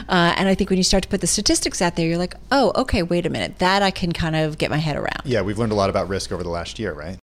uh, 0.10 0.34
and 0.38 0.48
I 0.48 0.56
think 0.56 0.70
when 0.70 0.78
you 0.78 0.84
start 0.84 1.04
to 1.04 1.10
put 1.10 1.22
the 1.22 1.28
statistics 1.28 1.82
out 1.82 1.96
there, 1.96 2.08
you're 2.08 2.18
like, 2.18 2.36
oh, 2.52 2.72
okay, 2.76 3.04
wait 3.04 3.26
a 3.26 3.30
minute, 3.30 3.60
that 3.60 3.82
I 3.82 3.92
can 3.92 4.12
kind 4.12 4.36
of 4.36 4.58
get 4.58 4.70
my 4.70 4.78
head 4.78 4.96
around. 4.96 5.22
Yeah, 5.26 5.42
we've 5.42 5.58
learned 5.58 5.72
a 5.72 5.76
lot 5.76 5.90
about 5.90 6.08
risk 6.10 6.32
over 6.32 6.44
the 6.44 6.50
last 6.50 6.80
year, 6.80 6.94
right? 6.94 7.18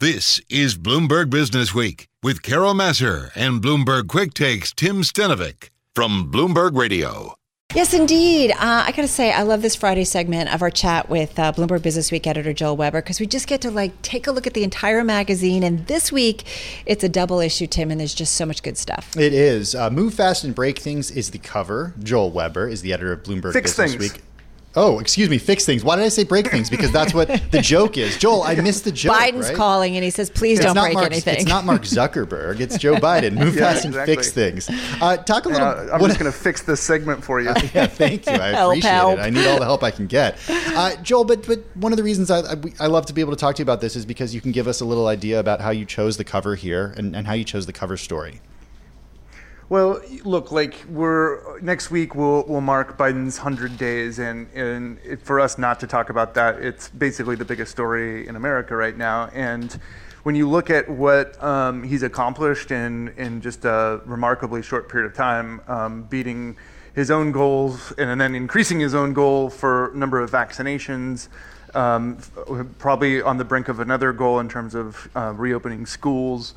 This 0.00 0.40
is 0.50 0.76
Bloomberg 0.76 1.30
Business 1.30 1.74
Week 1.74 2.08
with 2.22 2.42
Carol 2.42 2.74
Massar 2.74 3.30
and 3.34 3.62
Bloomberg 3.62 4.08
Quick 4.08 4.34
Takes 4.34 4.72
Tim 4.72 5.02
Stenovec 5.02 5.70
from 5.94 6.30
Bloomberg 6.30 6.76
Radio. 6.76 7.36
Yes, 7.74 7.92
indeed. 7.92 8.52
Uh, 8.52 8.84
I 8.86 8.92
got 8.92 9.02
to 9.02 9.08
say, 9.08 9.32
I 9.32 9.42
love 9.42 9.60
this 9.60 9.74
Friday 9.74 10.04
segment 10.04 10.54
of 10.54 10.62
our 10.62 10.70
chat 10.70 11.08
with 11.08 11.36
uh, 11.40 11.52
Bloomberg 11.52 11.82
Business 11.82 12.12
Week 12.12 12.24
editor 12.24 12.52
Joel 12.52 12.76
Weber 12.76 13.02
because 13.02 13.18
we 13.18 13.26
just 13.26 13.48
get 13.48 13.60
to 13.62 13.70
like 13.72 14.00
take 14.00 14.28
a 14.28 14.30
look 14.30 14.46
at 14.46 14.54
the 14.54 14.62
entire 14.62 15.02
magazine. 15.02 15.64
And 15.64 15.84
this 15.88 16.12
week, 16.12 16.44
it's 16.86 17.02
a 17.02 17.08
double 17.08 17.40
issue, 17.40 17.66
Tim, 17.66 17.90
and 17.90 17.98
there's 17.98 18.14
just 18.14 18.36
so 18.36 18.46
much 18.46 18.62
good 18.62 18.78
stuff. 18.78 19.16
It 19.16 19.34
is. 19.34 19.74
Uh, 19.74 19.90
Move 19.90 20.14
Fast 20.14 20.44
and 20.44 20.54
Break 20.54 20.78
Things 20.78 21.10
is 21.10 21.32
the 21.32 21.38
cover. 21.38 21.94
Joel 22.00 22.30
Weber 22.30 22.68
is 22.68 22.82
the 22.82 22.92
editor 22.92 23.12
of 23.12 23.24
Bloomberg 23.24 23.52
Fix 23.52 23.76
Business 23.76 23.96
things. 23.96 24.12
Week. 24.12 24.22
Oh, 24.76 24.98
excuse 24.98 25.30
me, 25.30 25.38
fix 25.38 25.64
things. 25.64 25.84
Why 25.84 25.94
did 25.96 26.04
I 26.04 26.08
say 26.08 26.24
break 26.24 26.48
things? 26.50 26.68
Because 26.68 26.90
that's 26.90 27.14
what 27.14 27.28
the 27.52 27.60
joke 27.62 27.96
is. 27.96 28.16
Joel, 28.18 28.42
I 28.42 28.56
missed 28.56 28.84
the 28.84 28.90
joke. 28.90 29.14
Biden's 29.16 29.48
right? 29.48 29.56
calling 29.56 29.94
and 29.96 30.02
he 30.02 30.10
says, 30.10 30.30
please 30.30 30.58
It's 30.58 30.66
don't 30.66 30.74
break 30.82 30.94
Mark, 30.94 31.06
anything. 31.06 31.36
It's 31.36 31.46
not 31.46 31.64
Mark 31.64 31.82
Zuckerberg. 31.84 32.58
It's 32.58 32.76
Joe 32.78 32.96
Biden. 32.96 33.34
Move 33.38 33.54
Yeah, 33.54 33.72
fast 33.72 33.84
and 33.84 33.94
fix 33.94 34.32
things. 34.32 34.68
Uh, 35.00 35.16
talk 35.18 35.44
a 35.44 35.48
little. 35.48 35.64
Yeah, 35.66 35.92
I'm 35.94 36.00
what- 36.00 36.08
just 36.08 36.18
going 36.18 36.30
to 36.30 36.36
fix 36.36 36.62
this 36.62 36.80
segment 36.80 37.22
for 37.22 37.40
you. 37.40 37.50
yeah, 37.74 37.86
thank 37.86 38.26
you. 38.26 38.32
I 38.32 38.48
Help, 38.48 38.72
appreciate 38.72 38.90
help. 38.90 39.18
it. 39.18 39.22
I 39.22 39.30
need 39.30 39.46
all 39.46 39.58
the 39.60 39.64
help 39.64 39.82
I 39.84 39.90
can 39.92 40.06
get. 40.08 40.38
Uh, 40.48 40.96
Joel, 41.02 41.24
but 41.24 41.46
but 41.46 41.60
one 41.74 41.92
of 41.92 41.96
the 41.96 42.02
reasons 42.04 42.30
I, 42.30 42.40
I 42.40 42.56
I 42.80 42.86
love 42.88 43.06
to 43.06 43.12
be 43.12 43.20
able 43.20 43.32
to 43.32 43.38
talk 43.38 43.54
to 43.56 43.60
you 43.60 43.64
about 43.64 43.80
this 43.80 43.94
is 43.94 44.04
because 44.04 44.34
you 44.34 44.40
can 44.40 44.50
give 44.52 44.66
us 44.66 44.80
a 44.80 44.84
little 44.84 45.06
idea 45.06 45.38
about 45.38 45.60
how 45.60 45.70
you 45.70 45.84
chose 45.86 46.16
the 46.16 46.24
cover 46.24 46.56
here 46.56 46.92
and, 46.96 47.14
and 47.14 47.26
how 47.28 47.32
you 47.34 47.44
chose 47.44 47.66
the 47.66 47.72
cover 47.72 47.96
story. 47.96 48.40
Well, 49.70 50.02
look, 50.24 50.52
like 50.52 50.84
we're 50.90 51.58
next 51.60 51.90
week 51.90 52.14
we'll 52.14 52.44
we'll 52.46 52.60
mark 52.60 52.98
Biden's 52.98 53.38
hundred 53.38 53.78
days, 53.78 54.18
and 54.18 54.46
and 54.52 54.98
it, 55.02 55.22
for 55.22 55.40
us 55.40 55.56
not 55.56 55.80
to 55.80 55.86
talk 55.86 56.10
about 56.10 56.34
that, 56.34 56.60
it's 56.60 56.90
basically 56.90 57.34
the 57.34 57.46
biggest 57.46 57.70
story 57.70 58.28
in 58.28 58.36
America 58.36 58.76
right 58.76 58.96
now. 58.96 59.30
And 59.32 59.72
when 60.22 60.34
you 60.34 60.50
look 60.50 60.68
at 60.68 60.86
what 60.88 61.42
um, 61.42 61.82
he's 61.82 62.02
accomplished 62.02 62.72
in 62.72 63.14
in 63.16 63.40
just 63.40 63.64
a 63.64 64.02
remarkably 64.04 64.62
short 64.62 64.90
period 64.90 65.06
of 65.06 65.16
time, 65.16 65.62
um, 65.66 66.02
beating 66.02 66.56
his 66.94 67.10
own 67.10 67.32
goals 67.32 67.90
and 67.92 68.20
then 68.20 68.34
increasing 68.34 68.80
his 68.80 68.94
own 68.94 69.14
goal 69.14 69.48
for 69.48 69.92
number 69.94 70.20
of 70.20 70.30
vaccinations. 70.30 71.28
Um, 71.74 72.18
probably 72.78 73.20
on 73.20 73.38
the 73.38 73.44
brink 73.44 73.68
of 73.68 73.80
another 73.80 74.12
goal 74.12 74.38
in 74.38 74.48
terms 74.48 74.76
of 74.76 75.08
uh, 75.16 75.32
reopening 75.34 75.86
schools 75.86 76.54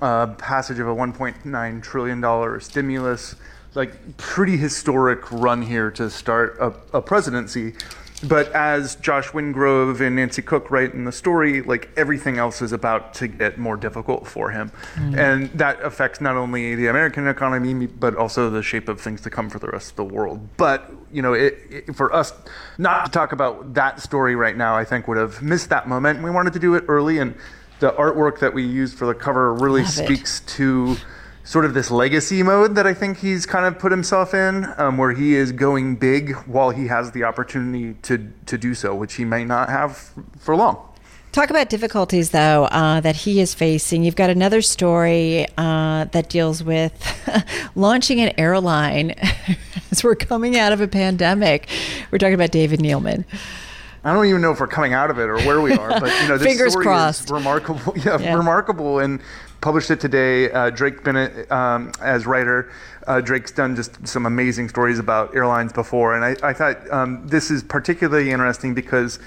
uh, 0.00 0.28
passage 0.34 0.78
of 0.78 0.88
a 0.88 0.94
1.9 0.94 1.82
trillion 1.82 2.20
dollar 2.20 2.60
stimulus, 2.60 3.36
like 3.74 4.16
pretty 4.16 4.56
historic 4.56 5.30
run 5.32 5.62
here 5.62 5.90
to 5.92 6.10
start 6.10 6.56
a, 6.60 6.72
a 6.96 7.02
presidency. 7.02 7.74
But 8.28 8.52
as 8.52 8.96
Josh 8.96 9.28
Wingrove 9.28 10.00
and 10.00 10.16
Nancy 10.16 10.40
Cook 10.40 10.70
write 10.70 10.94
in 10.94 11.04
the 11.04 11.12
story, 11.12 11.60
like 11.60 11.90
everything 11.96 12.38
else 12.38 12.62
is 12.62 12.72
about 12.72 13.12
to 13.14 13.28
get 13.28 13.58
more 13.58 13.76
difficult 13.76 14.26
for 14.26 14.50
him, 14.50 14.72
and 15.18 15.50
that 15.50 15.82
affects 15.82 16.20
not 16.20 16.36
only 16.36 16.74
the 16.74 16.86
American 16.86 17.26
economy 17.26 17.86
but 17.86 18.16
also 18.16 18.48
the 18.48 18.62
shape 18.62 18.88
of 18.88 19.00
things 19.00 19.20
to 19.22 19.30
come 19.30 19.50
for 19.50 19.58
the 19.58 19.66
rest 19.66 19.90
of 19.90 19.96
the 19.96 20.04
world. 20.04 20.48
But 20.56 20.90
you 21.12 21.20
know, 21.22 21.34
it, 21.34 21.58
it, 21.68 21.96
for 21.96 22.14
us 22.14 22.32
not 22.78 23.06
to 23.06 23.10
talk 23.10 23.32
about 23.32 23.74
that 23.74 24.00
story 24.00 24.36
right 24.36 24.56
now, 24.56 24.74
I 24.74 24.84
think 24.84 25.06
would 25.06 25.18
have 25.18 25.42
missed 25.42 25.68
that 25.68 25.86
moment. 25.86 26.22
We 26.22 26.30
wanted 26.30 26.54
to 26.54 26.58
do 26.58 26.74
it 26.76 26.84
early 26.88 27.18
and 27.18 27.34
the 27.80 27.92
artwork 27.92 28.40
that 28.40 28.54
we 28.54 28.64
used 28.64 28.96
for 28.96 29.06
the 29.06 29.14
cover 29.14 29.52
really 29.54 29.82
Love 29.82 29.98
it. 29.98 30.04
speaks 30.04 30.40
to 30.40 30.96
sort 31.44 31.64
of 31.64 31.74
this 31.74 31.90
legacy 31.90 32.42
mode 32.42 32.74
that 32.74 32.86
I 32.86 32.94
think 32.94 33.18
he's 33.18 33.46
kind 33.46 33.66
of 33.66 33.78
put 33.78 33.92
himself 33.92 34.32
in, 34.32 34.66
um, 34.78 34.96
where 34.96 35.12
he 35.12 35.34
is 35.34 35.52
going 35.52 35.96
big 35.96 36.34
while 36.46 36.70
he 36.70 36.86
has 36.86 37.12
the 37.12 37.24
opportunity 37.24 37.94
to 38.02 38.32
to 38.46 38.58
do 38.58 38.74
so, 38.74 38.94
which 38.94 39.14
he 39.14 39.24
may 39.24 39.44
not 39.44 39.68
have 39.68 40.10
for 40.38 40.56
long. 40.56 40.78
Talk 41.34 41.50
about 41.50 41.68
difficulties, 41.68 42.30
though, 42.30 42.66
uh, 42.66 43.00
that 43.00 43.16
he 43.16 43.40
is 43.40 43.54
facing. 43.54 44.04
You've 44.04 44.14
got 44.14 44.30
another 44.30 44.62
story 44.62 45.48
uh, 45.58 46.04
that 46.04 46.28
deals 46.28 46.62
with 46.62 46.94
launching 47.74 48.20
an 48.20 48.32
airline 48.38 49.16
as 49.90 50.04
we're 50.04 50.14
coming 50.14 50.56
out 50.56 50.70
of 50.70 50.80
a 50.80 50.86
pandemic. 50.86 51.68
We're 52.12 52.18
talking 52.18 52.34
about 52.34 52.52
David 52.52 52.78
Neeleman. 52.78 53.24
I 54.04 54.12
don't 54.12 54.26
even 54.26 54.42
know 54.42 54.52
if 54.52 54.60
we're 54.60 54.66
coming 54.66 54.92
out 54.92 55.10
of 55.10 55.18
it 55.18 55.28
or 55.30 55.38
where 55.38 55.60
we 55.62 55.72
are, 55.72 55.98
but 55.98 56.12
you 56.22 56.28
know, 56.28 56.36
this 56.36 56.46
Fingers 56.46 56.72
story 56.72 56.84
crossed. 56.84 57.24
is 57.24 57.30
remarkable. 57.30 57.94
Yeah, 58.04 58.18
Yeah. 58.18 58.34
remarkable, 58.34 58.98
and 58.98 59.20
published 59.62 59.90
it 59.90 59.98
today. 59.98 60.50
Uh, 60.50 60.68
Drake 60.70 61.02
Bennett, 61.02 61.50
um, 61.50 61.90
as 62.02 62.26
writer, 62.26 62.70
uh, 63.06 63.22
Drake's 63.22 63.50
done 63.52 63.74
just 63.74 64.06
some 64.06 64.26
amazing 64.26 64.68
stories 64.68 64.98
about 64.98 65.34
airlines 65.34 65.72
before, 65.72 66.14
and 66.16 66.22
I, 66.24 66.48
I 66.48 66.52
thought 66.52 66.90
um, 66.92 67.26
this 67.26 67.50
is 67.50 67.62
particularly 67.62 68.30
interesting 68.30 68.74
because. 68.74 69.18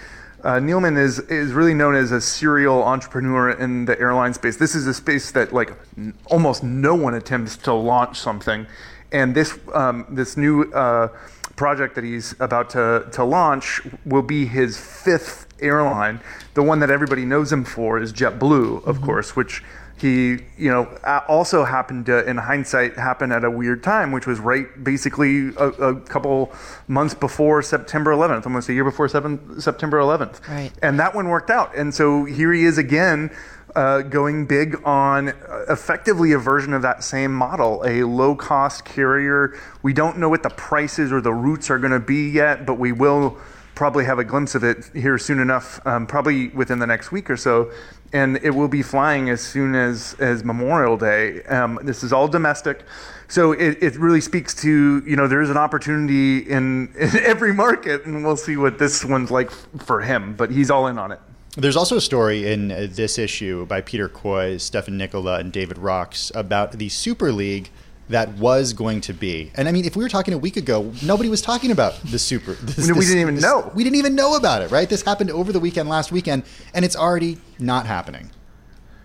Uh, 0.44 0.60
Neeleman 0.60 1.00
is 1.00 1.18
is 1.18 1.52
really 1.52 1.74
known 1.74 1.96
as 1.96 2.12
a 2.12 2.22
serial 2.22 2.84
entrepreneur 2.84 3.50
in 3.50 3.86
the 3.86 4.00
airline 4.00 4.36
space. 4.36 4.56
This 4.56 4.76
is 4.76 4.86
a 4.86 4.94
space 4.94 5.32
that 5.32 5.52
like 5.52 5.74
n- 5.98 6.14
almost 6.28 6.64
no 6.64 6.94
one 6.94 7.16
attempts 7.16 7.58
to 7.58 7.74
launch 7.74 8.20
something, 8.20 8.68
and 9.12 9.36
this 9.36 9.58
um, 9.74 10.06
this 10.10 10.38
new 10.38 10.72
uh, 10.74 11.10
project 11.58 11.96
that 11.96 12.06
he's 12.06 12.34
about 12.40 12.70
to, 12.70 13.06
to 13.12 13.24
launch 13.24 13.82
will 14.06 14.22
be 14.22 14.46
his 14.46 14.78
fifth 14.78 15.48
airline. 15.60 16.22
The 16.54 16.64
one 16.64 16.80
that 16.80 16.90
everybody 16.90 17.26
knows 17.26 17.52
him 17.52 17.66
for 17.66 18.00
is 18.00 18.14
JetBlue, 18.14 18.86
of 18.86 18.98
mm-hmm. 18.98 19.06
course, 19.06 19.36
which 19.36 19.64
he, 20.00 20.38
you 20.58 20.70
know, 20.70 20.86
also 21.28 21.66
happened 21.66 22.06
to, 22.06 22.24
in 22.30 22.38
hindsight, 22.38 22.96
happen 22.98 23.32
at 23.32 23.44
a 23.44 23.50
weird 23.50 23.82
time, 23.82 24.12
which 24.12 24.28
was 24.28 24.40
right 24.40 24.68
basically 24.84 25.48
a, 25.58 25.70
a 25.70 26.00
couple 26.02 26.54
months 26.88 27.16
before 27.16 27.64
September 27.64 28.12
11th, 28.12 28.46
almost 28.46 28.70
a 28.70 28.74
year 28.74 28.84
before 28.84 29.10
seven, 29.10 29.60
September 29.60 29.98
11th. 30.00 30.48
Right. 30.48 30.72
And 30.84 31.00
that 31.00 31.16
one 31.16 31.30
worked 31.30 31.50
out. 31.50 31.76
And 31.76 31.94
so 31.94 32.26
here 32.26 32.54
he 32.54 32.66
is 32.66 32.78
again. 32.78 33.32
Uh, 33.78 34.02
going 34.02 34.44
big 34.44 34.76
on 34.86 35.30
uh, 35.30 35.66
effectively 35.70 36.32
a 36.32 36.38
version 36.40 36.74
of 36.74 36.82
that 36.82 37.04
same 37.04 37.32
model, 37.32 37.84
a 37.86 38.02
low 38.02 38.34
cost 38.36 38.84
carrier. 38.84 39.56
We 39.84 39.94
don't 39.94 40.18
know 40.18 40.30
what 40.30 40.42
the 40.42 40.50
prices 40.50 41.12
or 41.12 41.22
the 41.22 41.32
routes 41.32 41.70
are 41.70 41.78
going 41.78 41.92
to 41.92 42.00
be 42.00 42.28
yet, 42.28 42.66
but 42.66 42.80
we 42.80 42.92
will 42.92 43.38
probably 43.76 44.04
have 44.04 44.18
a 44.18 44.24
glimpse 44.24 44.56
of 44.56 44.64
it 44.64 44.90
here 44.96 45.20
soon 45.20 45.40
enough, 45.40 45.80
um, 45.86 46.08
probably 46.08 46.48
within 46.48 46.80
the 46.80 46.88
next 46.88 47.12
week 47.12 47.30
or 47.30 47.38
so. 47.38 47.72
And 48.14 48.38
it 48.38 48.50
will 48.50 48.68
be 48.68 48.82
flying 48.82 49.30
as 49.30 49.42
soon 49.42 49.76
as, 49.76 50.16
as 50.18 50.44
Memorial 50.44 50.98
Day. 50.98 51.44
Um, 51.44 51.78
this 51.84 52.02
is 52.02 52.12
all 52.12 52.28
domestic. 52.28 52.82
So 53.28 53.52
it, 53.52 53.78
it 53.84 53.96
really 53.98 54.22
speaks 54.22 54.56
to, 54.64 55.04
you 55.06 55.16
know, 55.16 55.28
there's 55.28 55.52
an 55.52 55.58
opportunity 55.58 56.40
in, 56.40 56.92
in 56.98 57.16
every 57.18 57.54
market, 57.54 58.08
and 58.08 58.26
we'll 58.26 58.38
see 58.38 58.58
what 58.58 58.80
this 58.80 59.06
one's 59.06 59.30
like 59.30 59.52
for 59.52 60.02
him, 60.02 60.36
but 60.36 60.50
he's 60.50 60.72
all 60.72 60.88
in 60.88 60.98
on 60.98 61.12
it. 61.12 61.20
There's 61.58 61.76
also 61.76 61.98
a 61.98 62.02
story 62.02 62.52
in 62.52 62.72
uh, 62.72 62.86
this 62.88 63.18
issue 63.18 63.66
by 63.66 63.82
Peter 63.82 64.08
Coy, 64.08 64.58
Stefan 64.58 64.96
Nicola, 64.96 65.40
and 65.40 65.52
David 65.52 65.80
Rocks 65.80 66.32
about 66.36 66.74
the 66.74 66.88
Super 66.88 67.32
League 67.32 67.72
that 68.10 68.30
was 68.38 68.74
going 68.74 69.02
to 69.02 69.14
be. 69.14 69.52
And 69.56 69.68
I 69.68 69.72
mean, 69.72 69.84
if 69.84 69.96
we 69.96 70.04
were 70.04 70.10
talking 70.10 70.36
a 70.36 70.38
week 70.38 70.56
ago, 70.56 70.94
nobody 71.02 71.30
was 71.30 71.42
talking 71.42 71.72
about 71.72 71.96
the 72.04 72.20
super. 72.20 72.54
This, 72.62 72.88
we 72.92 73.00
didn't 73.00 73.22
even 73.22 73.36
this, 73.36 73.44
know. 73.44 73.72
We 73.74 73.84
didn't 73.84 73.96
even 73.96 74.14
know 74.14 74.36
about 74.36 74.62
it, 74.62 74.70
right? 74.70 74.88
This 74.88 75.02
happened 75.02 75.32
over 75.32 75.52
the 75.52 75.60
weekend, 75.60 75.90
last 75.90 76.12
weekend, 76.12 76.44
and 76.76 76.86
it's 76.86 76.96
already 76.96 77.40
not 77.58 77.88
happening. 77.88 78.30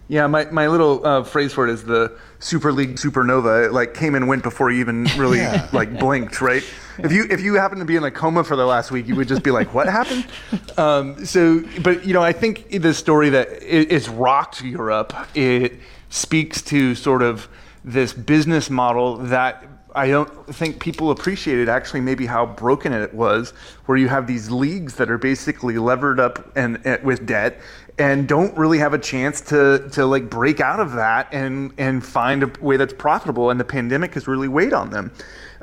Yeah, 0.09 0.26
my, 0.26 0.44
my 0.47 0.66
little 0.66 1.06
uh, 1.06 1.25
phrase 1.25 1.52
for 1.52 1.66
it 1.66 1.73
is 1.73 1.85
the 1.85 2.18
Super 2.38 2.73
League 2.73 2.97
supernova. 2.97 3.66
It 3.66 3.73
like 3.73 3.94
came 3.94 4.14
and 4.14 4.28
went 4.28 4.42
before 4.42 4.71
you 4.71 4.80
even 4.80 5.04
really 5.16 5.38
yeah. 5.38 5.68
like 5.73 5.99
blinked, 5.99 6.40
right? 6.40 6.62
If 6.99 7.12
you 7.12 7.26
if 7.30 7.40
you 7.40 7.54
happen 7.54 7.78
to 7.78 7.85
be 7.85 7.97
in 7.97 8.04
a 8.04 8.11
coma 8.11 8.44
for 8.44 8.56
the 8.56 8.66
last 8.66 8.90
week, 8.90 9.06
you 9.06 9.14
would 9.16 9.28
just 9.28 9.42
be 9.42 9.50
like, 9.50 9.73
"What 9.73 9.88
happened?" 9.88 10.26
Um, 10.78 11.25
so, 11.26 11.62
but 11.82 12.06
you 12.06 12.14
know, 12.14 12.23
I 12.23 12.32
think 12.32 12.71
the 12.71 12.94
story 12.94 13.28
that 13.30 13.49
it, 13.62 13.92
it's 13.92 14.09
rocked 14.09 14.62
Europe. 14.62 15.14
It 15.35 15.78
speaks 16.09 16.62
to 16.62 16.94
sort 16.94 17.23
of 17.23 17.49
this 17.85 18.12
business 18.12 18.71
model 18.71 19.16
that 19.16 19.64
I 19.94 20.09
don't 20.09 20.54
think 20.54 20.80
people 20.80 21.11
appreciated 21.11 21.68
actually 21.68 22.00
maybe 22.00 22.26
how 22.26 22.47
broken 22.47 22.92
it 22.92 23.12
was, 23.12 23.50
where 23.87 23.99
you 23.99 24.09
have 24.09 24.26
these 24.26 24.50
leagues 24.50 24.97
that 24.97 25.11
are 25.11 25.18
basically 25.18 25.78
levered 25.78 26.18
up 26.18 26.50
and, 26.56 26.80
and, 26.85 27.02
with 27.02 27.26
debt 27.26 27.61
and 27.99 28.26
don't 28.26 28.56
really 28.56 28.78
have 28.78 28.94
a 28.94 28.99
chance 28.99 29.40
to 29.40 29.88
to 29.92 30.06
like 30.06 30.30
break 30.30 30.61
out 30.61 30.80
of 30.80 30.92
that 30.92 31.28
and 31.32 31.72
and 31.78 32.04
find 32.04 32.42
a 32.42 32.52
way 32.61 32.76
that's 32.76 32.94
profitable. 32.94 33.50
And 33.50 33.61
the 33.61 33.64
pandemic 33.64 34.14
has 34.14 34.26
really 34.26 34.49
weighed 34.49 34.72
on 34.72 34.90
them. 34.90 35.12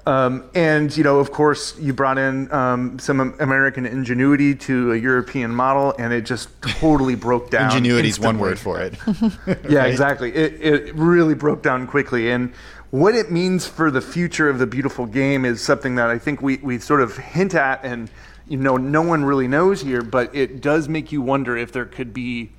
Um, 0.05 0.49
and 0.55 0.95
you 0.95 1.03
know, 1.03 1.19
of 1.19 1.31
course, 1.31 1.77
you 1.77 1.93
brought 1.93 2.17
in 2.17 2.51
um, 2.51 2.97
some 2.99 3.19
American 3.39 3.85
ingenuity 3.85 4.55
to 4.55 4.93
a 4.93 4.95
European 4.95 5.53
model, 5.53 5.93
and 5.99 6.13
it 6.13 6.21
just 6.21 6.49
totally 6.61 7.15
broke 7.15 7.49
down. 7.51 7.65
Ingenuity 7.65 8.09
is 8.09 8.19
one 8.19 8.39
word 8.39 8.57
for 8.57 8.79
it. 8.79 8.95
yeah, 9.69 9.85
exactly. 9.85 10.33
It, 10.33 10.61
it 10.61 10.95
really 10.95 11.35
broke 11.35 11.61
down 11.61 11.85
quickly, 11.85 12.31
and 12.31 12.53
what 12.91 13.13
it 13.13 13.29
means 13.29 13.67
for 13.67 13.91
the 13.91 14.01
future 14.01 14.49
of 14.49 14.57
the 14.57 14.65
beautiful 14.65 15.05
game 15.05 15.45
is 15.45 15.61
something 15.61 15.95
that 15.95 16.09
I 16.09 16.17
think 16.17 16.41
we 16.41 16.57
we 16.57 16.79
sort 16.79 17.01
of 17.01 17.17
hint 17.17 17.53
at, 17.53 17.83
and 17.83 18.09
you 18.49 18.57
know, 18.57 18.77
no 18.77 19.01
one 19.01 19.23
really 19.23 19.47
knows 19.47 19.81
here, 19.81 20.01
but 20.01 20.35
it 20.35 20.59
does 20.59 20.89
make 20.89 21.11
you 21.11 21.21
wonder 21.21 21.55
if 21.55 21.71
there 21.71 21.85
could 21.85 22.13
be 22.13 22.51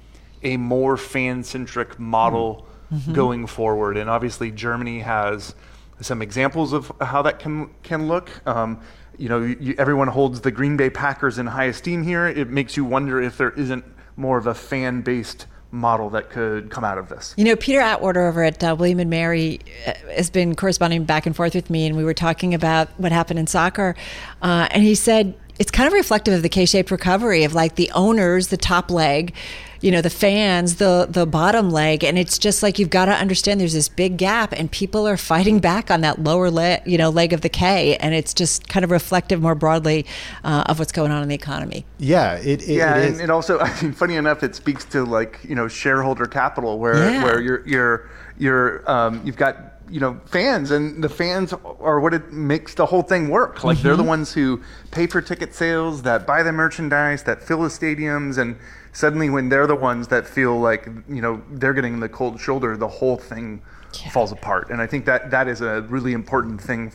a 0.43 0.57
more 0.57 0.97
fan-centric 0.97 1.99
model 1.99 2.67
mm-hmm. 2.93 3.13
going 3.13 3.47
forward. 3.47 3.97
And 3.97 4.09
obviously, 4.09 4.51
Germany 4.53 5.01
has 5.01 5.55
some 6.01 6.23
examples 6.23 6.73
of 6.73 6.91
how 7.01 7.23
that 7.23 7.41
can 7.41 7.71
can 7.83 8.09
look. 8.09 8.31
Um, 8.47 8.81
you 9.19 9.29
know, 9.29 9.41
you, 9.43 9.75
everyone 9.77 10.09
holds 10.09 10.41
the 10.41 10.51
Green 10.51 10.77
Bay 10.77 10.89
Packers 10.89 11.39
in 11.39 11.47
high 11.47 11.67
esteem 11.67 12.05
here. 12.05 12.27
It 12.27 12.49
makes 12.49 12.77
you 12.77 12.85
wonder 12.85 13.21
if 13.21 13.37
there 13.37 13.51
isn't 13.51 13.85
more 14.17 14.39
of 14.39 14.47
a 14.47 14.55
fan 14.55 15.03
based 15.03 15.47
model 15.73 16.11
that 16.11 16.31
could 16.31 16.71
come 16.71 16.85
out 16.85 16.99
of 16.99 17.09
this. 17.09 17.35
You 17.37 17.45
know, 17.45 17.57
Peter 17.57 17.81
Atwater 17.81 18.27
over 18.27 18.43
at 18.43 18.63
uh, 18.63 18.75
William 18.79 18.99
and 18.99 19.11
Mary 19.11 19.61
uh, 19.87 19.93
has 20.17 20.31
been 20.31 20.55
corresponding 20.57 21.05
back 21.05 21.27
and 21.27 21.37
forth 21.37 21.55
with 21.55 21.69
me, 21.69 21.87
and 21.87 21.97
we 21.97 22.05
were 22.05 22.15
talking 22.15 22.55
about 22.55 22.89
what 22.99 23.13
happened 23.13 23.39
in 23.39 23.47
soccer, 23.47 23.95
uh, 24.43 24.69
and 24.71 24.83
he 24.83 24.95
said 24.95 25.35
it's 25.61 25.71
kind 25.71 25.87
of 25.87 25.93
reflective 25.93 26.33
of 26.33 26.43
the 26.43 26.49
K-shaped 26.49 26.91
recovery 26.91 27.45
of 27.45 27.55
like 27.55 27.75
the 27.75 27.91
owners, 27.95 28.49
the 28.49 28.57
top 28.57 28.91
leg, 28.91 29.35
you 29.83 29.91
know, 29.91 30.01
the 30.01 30.11
fans, 30.11 30.77
the 30.77 31.07
the 31.09 31.27
bottom 31.27 31.71
leg, 31.71 32.03
and 32.03 32.19
it's 32.19 32.39
just 32.39 32.63
like 32.63 32.79
you've 32.79 32.91
got 32.91 33.05
to 33.05 33.13
understand 33.13 33.61
there's 33.61 33.75
this 33.75 33.89
big 33.89 34.17
gap, 34.17 34.53
and 34.53 34.71
people 34.71 35.07
are 35.07 35.19
fighting 35.19 35.59
back 35.59 35.91
on 35.91 36.01
that 36.01 36.23
lower 36.23 36.51
leg, 36.51 36.83
you 36.87 36.97
know, 36.97 37.11
leg 37.11 37.35
of 37.35 37.43
the 37.43 37.51
K, 37.51 37.97
and 37.97 38.15
it's 38.15 38.33
just 38.33 38.69
kind 38.69 38.85
of 38.85 38.91
reflective 38.91 39.43
more 39.43 39.55
broadly 39.55 40.07
uh, 40.45 40.65
of 40.67 40.79
what's 40.79 40.93
going 40.93 41.11
on 41.11 41.23
in 41.23 41.29
the 41.29 41.35
economy. 41.35 41.85
Yeah, 41.99 42.37
it, 42.37 42.63
it 42.63 42.77
yeah, 42.77 42.97
it 42.97 43.13
and 43.13 43.21
it 43.21 43.31
also, 43.31 43.59
I 43.61 43.83
mean, 43.83 43.93
funny 43.93 44.17
enough, 44.17 44.43
it 44.43 44.55
speaks 44.55 44.87
to 44.87 45.05
like 45.05 45.41
you 45.47 45.55
know 45.55 45.69
shareholder 45.69 46.25
capital, 46.25 46.79
where 46.79 47.11
yeah. 47.11 47.23
where 47.23 47.41
you're 47.41 47.67
you're 47.67 48.11
you're 48.39 48.91
um, 48.91 49.21
you've 49.25 49.37
got 49.37 49.70
you 49.91 50.01
know 50.01 50.19
fans 50.27 50.71
and 50.71 51.03
the 51.03 51.09
fans 51.09 51.53
are 51.81 52.01
what 52.01 52.15
it 52.15 52.33
makes 52.33 52.75
the 52.75 52.87
whole 52.87 53.03
thing 53.03 53.29
work 53.29 53.65
like 53.65 53.77
mm-hmm. 53.77 53.87
they're 53.87 53.97
the 53.97 54.03
mm-hmm. 54.03 54.09
ones 54.09 54.33
who 54.33 54.61
pay 54.91 55.07
for 55.07 55.21
ticket 55.21 55.55
sales 55.55 56.03
that 56.03 56.27
buy 56.27 56.43
the 56.43 56.53
merchandise 56.53 57.23
that 57.25 57.43
fill 57.43 57.63
the 57.63 57.69
stadiums 57.69 58.39
and 58.39 58.57
suddenly 58.93 59.29
when 59.29 59.49
they're 59.49 59.67
the 59.67 59.75
ones 59.75 60.09
that 60.09 60.27
feel 60.27 60.59
like 60.59 60.87
you 61.09 61.21
know 61.21 61.43
they're 61.53 61.75
getting 61.75 62.01
the 62.01 62.09
cold 62.09 62.41
shoulder 62.41 62.77
the 62.77 62.89
whole 62.89 63.17
thing 63.17 63.61
yeah. 64.01 64.11
falls 64.11 64.33
apart 64.33 64.71
and 64.71 64.81
i 64.81 64.87
think 64.87 65.05
that 65.05 65.31
that 65.31 65.49
is 65.49 65.61
a 65.61 65.83
really 65.83 66.13
important 66.13 66.61
thing 66.61 66.93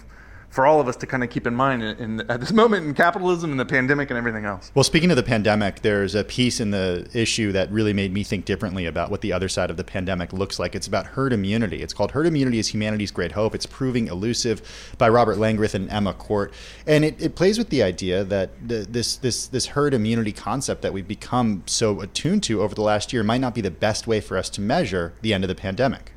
for 0.56 0.66
all 0.66 0.80
of 0.80 0.88
us 0.88 0.96
to 0.96 1.06
kind 1.06 1.22
of 1.22 1.30
keep 1.30 1.46
in 1.46 1.54
mind 1.54 1.84
in, 1.84 1.98
in, 1.98 2.32
at 2.32 2.40
this 2.40 2.54
moment 2.54 2.86
in 2.86 2.94
capitalism 2.94 3.52
and 3.52 3.60
the 3.60 3.66
pandemic 3.66 4.10
and 4.10 4.18
everything 4.18 4.46
else. 4.46 4.72
Well, 4.74 4.86
speaking 4.86 5.12
of 5.12 5.18
the 5.18 5.24
pandemic, 5.24 5.82
there's 5.82 6.16
a 6.16 6.24
piece 6.24 6.62
in 6.62 6.72
the 6.72 7.10
issue 7.14 7.52
that 7.52 7.70
really 7.72 7.92
made 7.92 8.14
me 8.14 8.24
think 8.24 8.46
differently 8.46 8.86
about 8.86 9.12
what 9.12 9.20
the 9.20 9.34
other 9.34 9.50
side 9.50 9.70
of 9.70 9.76
the 9.76 9.84
pandemic 9.84 10.32
looks 10.32 10.58
like. 10.58 10.74
It's 10.74 10.88
about 10.88 11.08
herd 11.08 11.34
immunity. 11.34 11.82
It's 11.82 11.94
called 11.94 12.12
Herd 12.12 12.26
Immunity 12.26 12.58
is 12.58 12.70
Humanity's 12.70 13.12
Great 13.12 13.34
Hope. 13.34 13.54
It's 13.54 13.66
proving 13.66 14.08
elusive 14.08 14.96
by 14.98 15.10
Robert 15.10 15.38
Langreth 15.38 15.74
and 15.74 15.90
Emma 15.90 16.14
Court. 16.14 16.54
And 16.88 17.04
it, 17.04 17.22
it 17.22 17.36
plays 17.36 17.58
with 17.58 17.70
the 17.70 17.84
idea 17.84 18.24
that 18.24 18.52
the, 18.66 18.88
this, 18.90 19.18
this, 19.18 19.48
this 19.48 19.66
herd 19.68 19.94
immunity 19.94 20.32
concept 20.32 20.84
that 20.84 20.94
we've 20.94 21.08
become 21.08 21.64
so 21.66 22.00
attuned 22.00 22.44
to 22.44 22.62
over 22.62 22.74
the 22.74 22.82
last 22.82 23.12
year 23.12 23.24
might 23.24 23.42
not 23.42 23.54
be 23.56 23.62
the 23.62 23.72
best 23.72 24.08
way 24.08 24.22
for 24.22 24.38
us 24.38 24.50
to 24.52 24.62
measure 24.62 25.14
the 25.22 25.34
end 25.34 25.44
of 25.44 25.50
the 25.50 25.56
pandemic. 25.56 26.14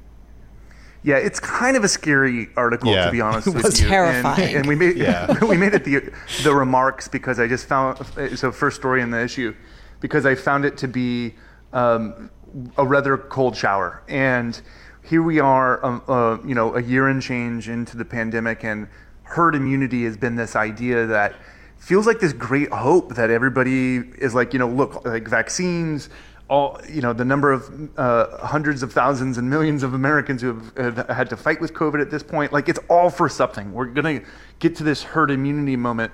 Yeah, 1.03 1.17
it's 1.17 1.39
kind 1.41 1.77
of 1.77 1.85
a 1.85 1.89
scary 1.89 2.49
article 2.57 2.91
yeah. 2.91 3.07
to 3.07 3.13
be 3.13 3.21
honest 3.21 3.47
with 3.47 3.81
you. 3.81 3.87
Terrifying. 3.87 4.49
And, 4.49 4.57
and 4.57 4.67
we 4.67 4.75
made 4.75 4.97
yeah. 4.97 5.45
we 5.45 5.57
made 5.57 5.75
it 5.75 5.85
the 5.85 6.13
the 6.43 6.55
remarks 6.55 7.09
because 7.09 7.39
I 7.39 7.47
just 7.47 7.67
found 7.67 7.99
so 8.37 8.51
first 8.53 8.77
story 8.77 9.01
in 9.01 9.11
the 9.11 9.23
issue 9.23 9.55
because 10.01 10.27
I 10.27 10.35
found 10.35 10.65
it 10.65 10.77
to 10.79 10.89
be 10.89 11.35
um, 11.73 12.31
a 12.77 12.87
rather 12.87 13.17
cold 13.17 13.57
shower 13.57 14.03
and 14.09 14.61
here 15.09 15.23
we 15.23 15.41
are, 15.41 15.85
um, 15.85 16.03
uh, 16.07 16.37
you 16.45 16.55
know, 16.55 16.77
a 16.77 16.83
year 16.83 17.09
and 17.09 17.23
change 17.23 17.69
into 17.69 17.97
the 17.97 18.05
pandemic, 18.05 18.63
and 18.63 18.89
herd 19.23 19.55
immunity 19.55 20.05
has 20.05 20.19
been 20.19 20.37
this 20.37 20.55
idea 20.55 21.07
that 21.07 21.35
feels 21.79 22.07
like 22.07 22.21
this 22.21 22.35
great 22.35 22.71
hope 22.71 23.15
that 23.15 23.31
everybody 23.31 23.97
is 23.97 24.35
like, 24.35 24.53
you 24.53 24.59
know, 24.59 24.69
look, 24.69 25.07
like 25.07 25.27
vaccines, 25.27 26.11
all 26.49 26.81
you 26.89 27.03
know 27.03 27.13
the 27.13 27.25
number 27.25 27.53
of 27.53 27.91
uh, 27.99 28.39
hundreds 28.47 28.83
of 28.83 28.93
thousands 28.93 29.39
and 29.39 29.49
millions 29.49 29.83
of 29.83 29.95
Americans 29.95 30.41
who 30.43 30.55
have, 30.55 30.97
have, 30.97 31.09
had 31.09 31.31
to 31.31 31.37
fight 31.37 31.61
with 31.61 31.75
COVID 31.75 32.01
at 32.01 32.11
this 32.11 32.23
point. 32.23 32.53
Like 32.53 32.69
it's 32.69 32.81
all 32.89 33.11
for 33.11 33.29
something. 33.29 33.73
We're 33.73 33.87
gonna 33.87 34.23
get 34.59 34.77
to 34.77 34.85
this 34.85 35.03
herd 35.03 35.31
immunity 35.31 35.77
moment, 35.77 36.13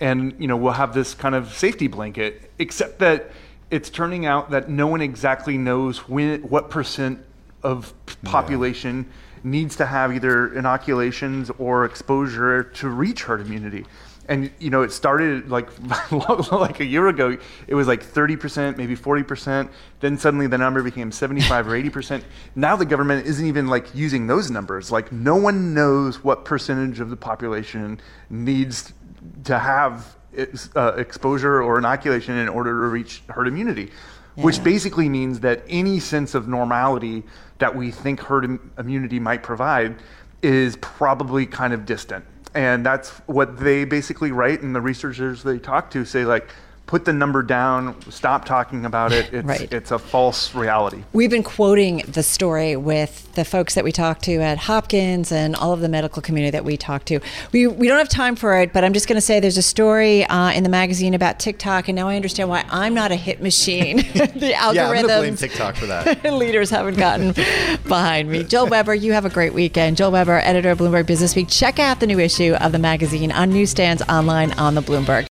and 0.00 0.34
you 0.38 0.48
know 0.48 0.56
we'll 0.56 0.72
have 0.72 0.94
this 0.94 1.14
kind 1.14 1.34
of 1.34 1.52
safety 1.52 1.86
blanket. 1.86 2.50
Except 2.58 2.98
that 3.00 3.30
it's 3.70 3.90
turning 3.90 4.26
out 4.26 4.50
that 4.50 4.68
no 4.68 4.86
one 4.86 5.00
exactly 5.00 5.58
knows 5.58 6.08
when 6.08 6.42
what 6.42 6.70
percent 6.70 7.24
of 7.62 7.92
population 8.22 9.06
yeah. 9.06 9.40
needs 9.50 9.76
to 9.76 9.86
have 9.86 10.12
either 10.12 10.54
inoculations 10.54 11.50
or 11.58 11.84
exposure 11.84 12.62
to 12.62 12.88
reach 12.88 13.22
herd 13.24 13.40
immunity 13.40 13.84
and 14.28 14.50
you 14.58 14.70
know 14.70 14.82
it 14.82 14.92
started 14.92 15.50
like 15.50 15.68
like 16.52 16.80
a 16.80 16.84
year 16.84 17.08
ago 17.08 17.36
it 17.66 17.74
was 17.74 17.86
like 17.86 18.04
30% 18.04 18.76
maybe 18.76 18.96
40% 18.96 19.68
then 20.00 20.18
suddenly 20.18 20.46
the 20.46 20.58
number 20.58 20.82
became 20.82 21.12
75 21.12 21.68
or 21.68 21.72
80% 21.72 22.22
now 22.54 22.76
the 22.76 22.86
government 22.86 23.26
isn't 23.26 23.46
even 23.46 23.66
like 23.66 23.94
using 23.94 24.26
those 24.26 24.50
numbers. 24.50 24.90
Like 24.90 25.12
no 25.12 25.36
one 25.36 25.74
knows 25.74 26.22
what 26.22 26.44
percentage 26.44 27.00
of 27.00 27.10
the 27.10 27.16
population 27.16 28.00
needs 28.30 28.92
to 29.44 29.58
have 29.58 30.16
uh, 30.76 30.94
exposure 30.96 31.62
or 31.62 31.78
inoculation 31.78 32.36
in 32.36 32.48
order 32.48 32.70
to 32.70 32.88
reach 32.88 33.22
herd 33.28 33.46
immunity 33.46 33.90
yeah. 34.36 34.44
which 34.44 34.62
basically 34.64 35.08
means 35.08 35.40
that 35.40 35.62
any 35.68 36.00
sense 36.00 36.34
of 36.34 36.48
normality 36.48 37.22
that 37.58 37.74
we 37.74 37.90
think 37.90 38.20
herd 38.20 38.44
Im- 38.44 38.72
immunity 38.78 39.20
might 39.20 39.42
provide 39.42 39.96
is 40.42 40.76
probably 40.76 41.46
kind 41.46 41.72
of 41.72 41.86
distant 41.86 42.24
and 42.54 42.86
that's 42.86 43.10
what 43.26 43.58
they 43.58 43.84
basically 43.84 44.32
write 44.32 44.62
and 44.62 44.74
the 44.74 44.80
researchers 44.80 45.42
they 45.42 45.58
talk 45.58 45.90
to 45.90 46.04
say 46.04 46.24
like 46.24 46.48
put 46.86 47.04
the 47.04 47.12
number 47.12 47.42
down, 47.42 47.94
stop 48.10 48.44
talking 48.44 48.84
about 48.84 49.12
it. 49.12 49.32
It's, 49.32 49.46
Right. 49.46 49.72
it's 49.72 49.90
a 49.90 49.98
false 49.98 50.54
reality. 50.54 51.02
We've 51.12 51.30
been 51.30 51.42
quoting 51.42 52.02
the 52.06 52.22
story 52.22 52.76
with 52.76 53.32
the 53.34 53.44
folks 53.44 53.74
that 53.74 53.84
we 53.84 53.90
talked 53.92 54.22
to 54.24 54.34
at 54.40 54.58
Hopkins 54.58 55.32
and 55.32 55.56
all 55.56 55.72
of 55.72 55.80
the 55.80 55.88
medical 55.88 56.20
community 56.22 56.50
that 56.50 56.64
we 56.64 56.76
talked 56.76 57.06
to. 57.06 57.20
We, 57.52 57.66
we 57.66 57.88
don't 57.88 57.98
have 57.98 58.08
time 58.08 58.36
for 58.36 58.56
it, 58.58 58.72
but 58.72 58.84
I'm 58.84 58.92
just 58.92 59.08
going 59.08 59.16
to 59.16 59.20
say 59.22 59.40
there's 59.40 59.56
a 59.56 59.62
story 59.62 60.24
uh, 60.26 60.52
in 60.52 60.62
the 60.62 60.68
magazine 60.68 61.14
about 61.14 61.38
TikTok, 61.38 61.88
and 61.88 61.96
now 61.96 62.08
I 62.08 62.16
understand 62.16 62.48
why 62.48 62.64
I'm 62.70 62.94
not 62.94 63.10
a 63.10 63.16
hit 63.16 63.40
machine. 63.40 63.96
the 63.96 64.52
algorithms. 64.54 64.74
Yeah, 64.74 64.90
I'm 64.90 65.06
blame 65.06 65.36
TikTok 65.36 65.76
for 65.76 65.86
that. 65.86 66.22
leaders 66.32 66.70
haven't 66.70 66.98
gotten 66.98 67.32
behind 67.88 68.30
me. 68.30 68.44
Joel 68.44 68.68
Weber, 68.68 68.94
you 68.94 69.12
have 69.12 69.24
a 69.24 69.30
great 69.30 69.54
weekend. 69.54 69.96
Joel 69.96 70.12
Weber, 70.12 70.38
editor 70.44 70.70
of 70.70 70.78
Bloomberg 70.78 71.06
Business 71.06 71.34
Week. 71.34 71.48
Check 71.48 71.78
out 71.78 72.00
the 72.00 72.06
new 72.06 72.18
issue 72.18 72.54
of 72.60 72.72
the 72.72 72.78
magazine 72.78 73.32
on 73.32 73.50
newsstands, 73.50 74.02
online, 74.08 74.52
on 74.52 74.74
the 74.74 74.82
Bloomberg. 74.82 75.26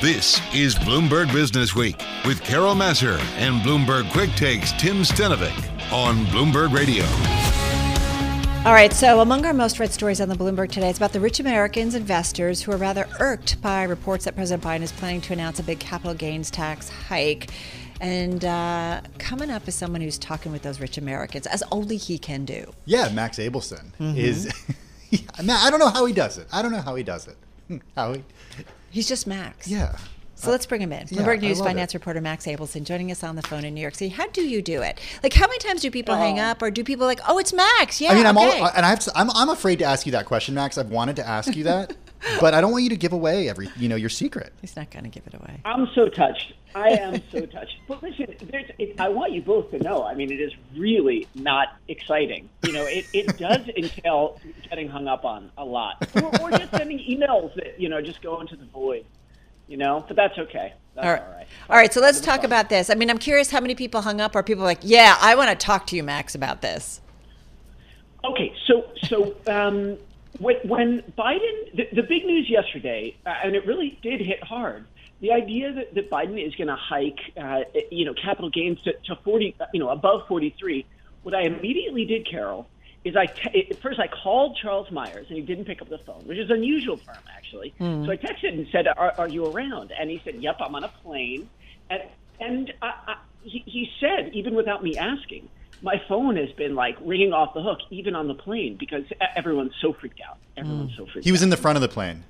This 0.00 0.40
is 0.54 0.76
Bloomberg 0.76 1.32
Business 1.32 1.74
Week 1.74 2.00
with 2.24 2.40
Carol 2.44 2.74
Massar 2.74 3.18
and 3.36 3.60
Bloomberg 3.62 4.10
Quick 4.12 4.30
Takes 4.36 4.70
Tim 4.72 4.98
Stenovec 5.02 5.52
on 5.92 6.24
Bloomberg 6.26 6.72
Radio. 6.72 7.04
All 8.64 8.74
right, 8.74 8.92
so 8.92 9.20
among 9.20 9.44
our 9.44 9.52
most 9.54 9.80
read 9.80 9.92
stories 9.92 10.20
on 10.20 10.28
the 10.28 10.36
Bloomberg 10.36 10.70
today, 10.70 10.88
it's 10.88 10.98
about 10.98 11.12
the 11.12 11.18
rich 11.20 11.40
Americans 11.40 11.96
investors 11.96 12.62
who 12.62 12.70
are 12.70 12.76
rather 12.76 13.08
irked 13.18 13.60
by 13.60 13.82
reports 13.82 14.24
that 14.26 14.36
President 14.36 14.62
Biden 14.62 14.82
is 14.82 14.92
planning 14.92 15.20
to 15.22 15.32
announce 15.32 15.58
a 15.58 15.64
big 15.64 15.80
capital 15.80 16.14
gains 16.14 16.48
tax 16.50 16.88
hike. 16.88 17.50
And 18.00 18.44
uh, 18.44 19.00
coming 19.18 19.50
up 19.50 19.66
is 19.66 19.74
someone 19.74 20.00
who's 20.00 20.18
talking 20.18 20.52
with 20.52 20.62
those 20.62 20.78
rich 20.80 20.96
Americans, 20.98 21.48
as 21.48 21.64
only 21.72 21.96
he 21.96 22.18
can 22.18 22.44
do. 22.44 22.72
Yeah, 22.84 23.08
Max 23.08 23.38
Abelson 23.38 23.90
Mm-hmm. 23.98 24.16
is. 24.16 24.52
I 25.38 25.70
don't 25.70 25.80
know 25.80 25.88
how 25.88 26.04
he 26.04 26.12
does 26.12 26.38
it. 26.38 26.46
I 26.52 26.62
don't 26.62 26.70
know 26.70 26.82
how 26.82 26.94
he 26.94 27.02
does 27.02 27.26
it. 27.26 27.36
How 27.96 28.14
he? 28.14 28.24
He's 28.90 29.08
just 29.08 29.26
Max. 29.26 29.68
Yeah. 29.68 29.96
So 30.38 30.52
let's 30.52 30.66
bring 30.66 30.80
him 30.80 30.92
in. 30.92 31.06
yeah, 31.10 31.18
Bloomberg 31.18 31.38
I 31.38 31.48
News 31.48 31.58
finance 31.58 31.92
it. 31.92 31.98
reporter 31.98 32.20
Max 32.20 32.46
Abelson 32.46 32.84
joining 32.84 33.10
us 33.10 33.24
on 33.24 33.34
the 33.34 33.42
phone 33.42 33.64
in 33.64 33.74
New 33.74 33.80
York 33.80 33.96
City. 33.96 34.08
How 34.08 34.28
do 34.28 34.42
you 34.42 34.62
do 34.62 34.82
it? 34.82 35.00
Like, 35.24 35.32
how 35.32 35.48
many 35.48 35.58
times 35.58 35.82
do 35.82 35.90
people 35.90 36.14
hang 36.14 36.38
oh. 36.38 36.44
up, 36.44 36.62
or 36.62 36.70
do 36.70 36.84
people 36.84 37.06
like, 37.06 37.20
oh, 37.26 37.38
it's 37.38 37.52
Max? 37.52 38.00
Yeah, 38.00 38.12
I 38.12 38.14
mean, 38.14 38.24
I'm 38.24 38.38
okay. 38.38 38.60
all, 38.60 38.70
and 38.76 38.86
I 38.86 38.90
have 38.90 39.00
to, 39.00 39.12
I'm, 39.16 39.30
I'm 39.32 39.48
afraid 39.48 39.80
to 39.80 39.84
ask 39.84 40.06
you 40.06 40.12
that 40.12 40.26
question, 40.26 40.54
Max. 40.54 40.78
I've 40.78 40.90
wanted 40.90 41.16
to 41.16 41.26
ask 41.26 41.56
you 41.56 41.64
that, 41.64 41.96
but 42.40 42.54
I 42.54 42.60
don't 42.60 42.70
want 42.70 42.84
you 42.84 42.90
to 42.90 42.96
give 42.96 43.12
away 43.12 43.48
every, 43.48 43.68
you 43.76 43.88
know, 43.88 43.96
your 43.96 44.10
secret. 44.10 44.52
He's 44.60 44.76
not 44.76 44.92
going 44.92 45.02
to 45.02 45.10
give 45.10 45.26
it 45.26 45.34
away. 45.34 45.60
I'm 45.64 45.88
so 45.92 46.08
touched. 46.08 46.52
I 46.74 46.90
am 46.90 47.22
so 47.32 47.46
touched. 47.46 47.76
But 47.86 48.02
listen, 48.02 48.34
there's, 48.50 48.70
it, 48.78 49.00
I 49.00 49.08
want 49.08 49.32
you 49.32 49.42
both 49.42 49.70
to 49.70 49.78
know. 49.78 50.04
I 50.04 50.14
mean, 50.14 50.30
it 50.30 50.40
is 50.40 50.52
really 50.76 51.26
not 51.34 51.68
exciting. 51.88 52.48
You 52.64 52.72
know, 52.72 52.84
it, 52.84 53.06
it 53.12 53.38
does 53.38 53.68
entail 53.76 54.40
getting 54.68 54.88
hung 54.88 55.08
up 55.08 55.24
on 55.24 55.50
a 55.56 55.64
lot, 55.64 56.06
or, 56.16 56.40
or 56.40 56.50
just 56.50 56.70
sending 56.70 56.98
emails 56.98 57.54
that 57.56 57.80
you 57.80 57.88
know 57.88 58.00
just 58.02 58.22
go 58.22 58.40
into 58.40 58.56
the 58.56 58.66
void. 58.66 59.04
You 59.66 59.76
know, 59.76 60.04
but 60.06 60.16
that's 60.16 60.38
okay. 60.38 60.72
That's 60.94 61.06
All 61.06 61.12
all 61.12 61.18
right. 61.18 61.36
right. 61.36 61.46
All 61.70 61.76
right. 61.76 61.92
So 61.92 62.00
let's 62.00 62.20
talk 62.20 62.36
fun. 62.36 62.46
about 62.46 62.68
this. 62.68 62.90
I 62.90 62.94
mean, 62.94 63.10
I'm 63.10 63.18
curious 63.18 63.50
how 63.50 63.60
many 63.60 63.74
people 63.74 64.02
hung 64.02 64.20
up, 64.20 64.34
or 64.34 64.42
people 64.42 64.64
like, 64.64 64.80
yeah, 64.82 65.16
I 65.20 65.34
want 65.34 65.50
to 65.50 65.56
talk 65.56 65.86
to 65.88 65.96
you, 65.96 66.02
Max, 66.02 66.34
about 66.34 66.62
this. 66.62 67.00
Okay, 68.24 68.52
so 68.66 68.84
so 69.04 69.36
um, 69.46 69.96
when, 70.38 70.56
when 70.64 71.02
Biden, 71.16 71.76
the, 71.76 71.88
the 71.92 72.02
big 72.02 72.24
news 72.24 72.48
yesterday, 72.50 73.16
uh, 73.24 73.34
and 73.44 73.54
it 73.54 73.66
really 73.66 73.98
did 74.02 74.20
hit 74.20 74.42
hard. 74.42 74.84
The 75.20 75.32
idea 75.32 75.72
that, 75.72 75.94
that 75.94 76.10
Biden 76.10 76.44
is 76.44 76.54
going 76.54 76.68
to 76.68 76.76
hike, 76.76 77.18
uh, 77.36 77.60
you 77.90 78.04
know, 78.04 78.14
capital 78.14 78.50
gains 78.50 78.80
to, 78.82 78.92
to 79.06 79.16
forty, 79.24 79.56
you 79.72 79.80
know, 79.80 79.88
above 79.90 80.28
forty 80.28 80.54
three. 80.58 80.86
What 81.24 81.34
I 81.34 81.42
immediately 81.42 82.04
did, 82.04 82.28
Carol, 82.30 82.68
is 83.04 83.16
I 83.16 83.26
te- 83.26 83.72
first 83.82 83.98
I 83.98 84.06
called 84.06 84.56
Charles 84.62 84.90
Myers 84.92 85.26
and 85.28 85.36
he 85.36 85.42
didn't 85.42 85.64
pick 85.64 85.82
up 85.82 85.88
the 85.88 85.98
phone, 85.98 86.22
which 86.26 86.38
is 86.38 86.50
unusual 86.50 86.96
for 86.96 87.10
him 87.12 87.22
actually. 87.36 87.74
So 87.78 88.10
I 88.10 88.16
texted 88.16 88.52
and 88.52 88.66
said, 88.70 88.86
"Are, 88.86 89.12
are 89.18 89.28
you 89.28 89.46
around?" 89.46 89.92
And 89.98 90.08
he 90.08 90.20
said, 90.24 90.36
"Yep, 90.36 90.56
I'm 90.60 90.74
on 90.74 90.84
a 90.84 90.88
plane." 90.88 91.48
And 91.90 92.02
and 92.40 92.72
I, 92.80 92.92
I, 93.08 93.16
he, 93.42 93.62
he 93.66 93.90
said, 94.00 94.30
even 94.34 94.54
without 94.54 94.82
me 94.82 94.96
asking, 94.96 95.48
my 95.82 96.00
phone 96.08 96.36
has 96.36 96.50
been 96.52 96.74
like 96.74 96.96
ringing 97.00 97.32
off 97.32 97.54
the 97.54 97.62
hook, 97.62 97.78
even 97.90 98.14
on 98.14 98.28
the 98.28 98.34
plane, 98.34 98.76
because 98.78 99.02
e- 99.10 99.14
everyone's 99.36 99.72
so 99.80 99.92
freaked 99.92 100.20
out. 100.20 100.38
Everyone's 100.56 100.96
so 100.96 101.06
freaked. 101.06 101.24
He 101.24 101.32
was 101.32 101.42
out. 101.42 101.44
in 101.44 101.50
the 101.50 101.56
front 101.56 101.76
of 101.76 101.82
the 101.82 101.88
plane. 101.88 102.24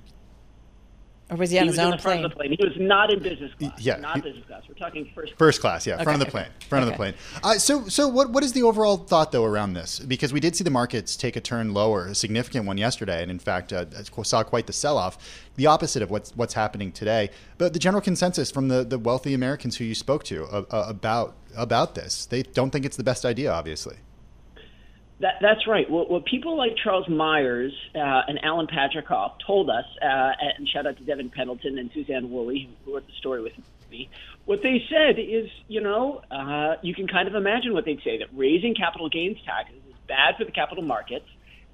Or 1.31 1.37
was 1.37 1.51
he 1.51 1.59
on 1.59 1.65
He 1.65 1.69
his 1.69 1.79
own 1.79 1.97
plane? 1.99 2.27
plane. 2.31 2.55
He 2.57 2.65
was 2.65 2.73
not 2.77 3.11
in 3.11 3.19
business 3.21 3.51
class. 3.59 3.79
yeah, 3.79 3.97
not 3.97 4.15
he- 4.15 4.21
business 4.21 4.45
class. 4.47 4.63
We're 4.67 4.73
talking 4.73 5.09
first. 5.13 5.33
First 5.37 5.61
class, 5.61 5.85
yeah, 5.85 6.01
front 6.01 6.19
of 6.19 6.25
the 6.25 6.31
plane, 6.31 6.47
front 6.67 6.83
of 6.83 6.89
the 6.89 6.95
plane. 6.95 7.13
Uh, 7.43 7.53
so, 7.59 7.87
so 7.87 8.07
what, 8.07 8.31
what 8.31 8.43
is 8.43 8.53
the 8.53 8.63
overall 8.63 8.97
thought 8.97 9.31
though 9.31 9.45
around 9.45 9.73
this? 9.73 9.99
Because 9.99 10.33
we 10.33 10.39
did 10.39 10.55
see 10.55 10.63
the 10.63 10.71
markets 10.71 11.15
take 11.15 11.35
a 11.35 11.41
turn 11.41 11.73
lower, 11.73 12.07
a 12.07 12.15
significant 12.15 12.65
one 12.65 12.77
yesterday, 12.79 13.21
and 13.21 13.29
in 13.29 13.37
fact 13.39 13.71
uh, 13.71 13.85
saw 14.23 14.43
quite 14.43 14.65
the 14.65 14.73
sell-off, 14.73 15.17
the 15.55 15.67
opposite 15.67 16.01
of 16.01 16.09
what's 16.09 16.35
what's 16.35 16.55
happening 16.55 16.91
today. 16.91 17.29
But 17.59 17.73
the 17.73 17.79
general 17.79 18.01
consensus 18.01 18.49
from 18.49 18.67
the, 18.67 18.83
the 18.83 18.97
wealthy 18.97 19.33
Americans 19.35 19.77
who 19.77 19.83
you 19.83 19.95
spoke 19.95 20.23
to 20.25 20.45
uh, 20.45 20.63
uh, 20.71 20.85
about 20.87 21.35
about 21.55 21.93
this, 21.95 22.25
they 22.25 22.41
don't 22.43 22.71
think 22.71 22.85
it's 22.85 22.97
the 22.97 23.03
best 23.03 23.23
idea, 23.25 23.51
obviously. 23.51 23.97
That, 25.21 25.35
that's 25.41 25.67
right. 25.67 25.89
What, 25.89 26.09
what 26.09 26.25
people 26.25 26.57
like 26.57 26.71
Charles 26.81 27.09
Myers 27.09 27.73
uh, 27.93 28.21
and 28.27 28.39
Alan 28.43 28.67
Patricof 28.67 29.33
told 29.45 29.69
us, 29.69 29.83
uh, 30.01 30.31
and 30.57 30.67
shout 30.69 30.87
out 30.87 30.97
to 30.97 31.03
Devon 31.03 31.29
Pendleton 31.29 31.77
and 31.77 31.91
Suzanne 31.93 32.31
Woolley, 32.31 32.69
who 32.85 32.93
wrote 32.93 33.05
the 33.05 33.13
story 33.19 33.41
with 33.41 33.53
me, 33.91 34.09
what 34.45 34.61
they 34.63 34.81
said 34.89 35.19
is, 35.19 35.49
you 35.67 35.81
know, 35.81 36.21
uh, 36.31 36.75
you 36.81 36.93
can 36.93 37.07
kind 37.07 37.27
of 37.27 37.35
imagine 37.35 37.73
what 37.73 37.85
they'd 37.85 38.01
say 38.03 38.19
that 38.19 38.27
raising 38.33 38.75
capital 38.75 39.09
gains 39.09 39.37
taxes 39.45 39.81
is 39.87 39.95
bad 40.07 40.35
for 40.37 40.45
the 40.45 40.51
capital 40.51 40.83
markets. 40.83 41.25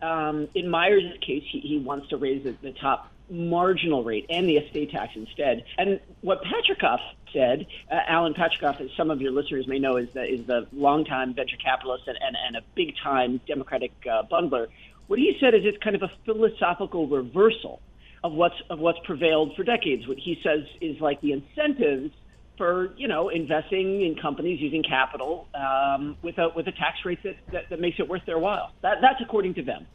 Um, 0.01 0.47
in 0.55 0.69
Myers' 0.69 1.03
case, 1.21 1.43
he, 1.51 1.59
he 1.59 1.77
wants 1.79 2.09
to 2.09 2.17
raise 2.17 2.43
the, 2.43 2.55
the 2.61 2.73
top 2.73 3.11
marginal 3.29 4.03
rate 4.03 4.25
and 4.29 4.47
the 4.47 4.57
estate 4.57 4.91
tax 4.91 5.13
instead. 5.15 5.63
And 5.77 5.99
what 6.21 6.41
Patricof 6.43 6.99
said, 7.33 7.67
uh, 7.91 7.99
Alan 8.07 8.33
Patricof, 8.33 8.79
as 8.81 8.89
some 8.95 9.11
of 9.11 9.21
your 9.21 9.31
listeners 9.31 9.67
may 9.67 9.79
know, 9.79 9.97
is 9.97 10.09
the, 10.13 10.23
is 10.23 10.45
the 10.47 10.67
longtime 10.71 11.33
venture 11.33 11.57
capitalist 11.57 12.07
and, 12.07 12.17
and, 12.21 12.35
and 12.47 12.55
a 12.55 12.61
big 12.75 12.95
time 13.03 13.41
Democratic 13.47 13.91
uh, 14.09 14.23
bundler. 14.31 14.67
What 15.07 15.19
he 15.19 15.37
said 15.39 15.53
is 15.53 15.61
it's 15.65 15.77
kind 15.83 15.95
of 15.95 16.03
a 16.03 16.11
philosophical 16.25 17.07
reversal 17.07 17.81
of 18.23 18.33
what's 18.33 18.55
of 18.71 18.79
what's 18.79 18.97
prevailed 19.05 19.55
for 19.55 19.63
decades. 19.63 20.07
What 20.07 20.17
he 20.17 20.39
says 20.43 20.65
is 20.81 20.99
like 20.99 21.21
the 21.21 21.33
incentives 21.33 22.11
for 22.57 22.93
you 22.97 23.07
know 23.07 23.29
investing 23.29 24.01
in 24.01 24.15
companies 24.19 24.59
using 24.59 24.81
capital 24.81 25.47
um, 25.53 26.17
with 26.23 26.37
a 26.39 26.49
with 26.55 26.67
a 26.67 26.71
tax 26.71 26.97
rate 27.05 27.21
that, 27.23 27.35
that, 27.51 27.69
that 27.69 27.79
makes 27.79 27.99
it 27.99 28.07
worth 28.07 28.25
their 28.25 28.39
while. 28.39 28.71
That 28.81 28.97
that's 29.01 29.21
according 29.21 29.53
to 29.55 29.63
them. 29.63 29.85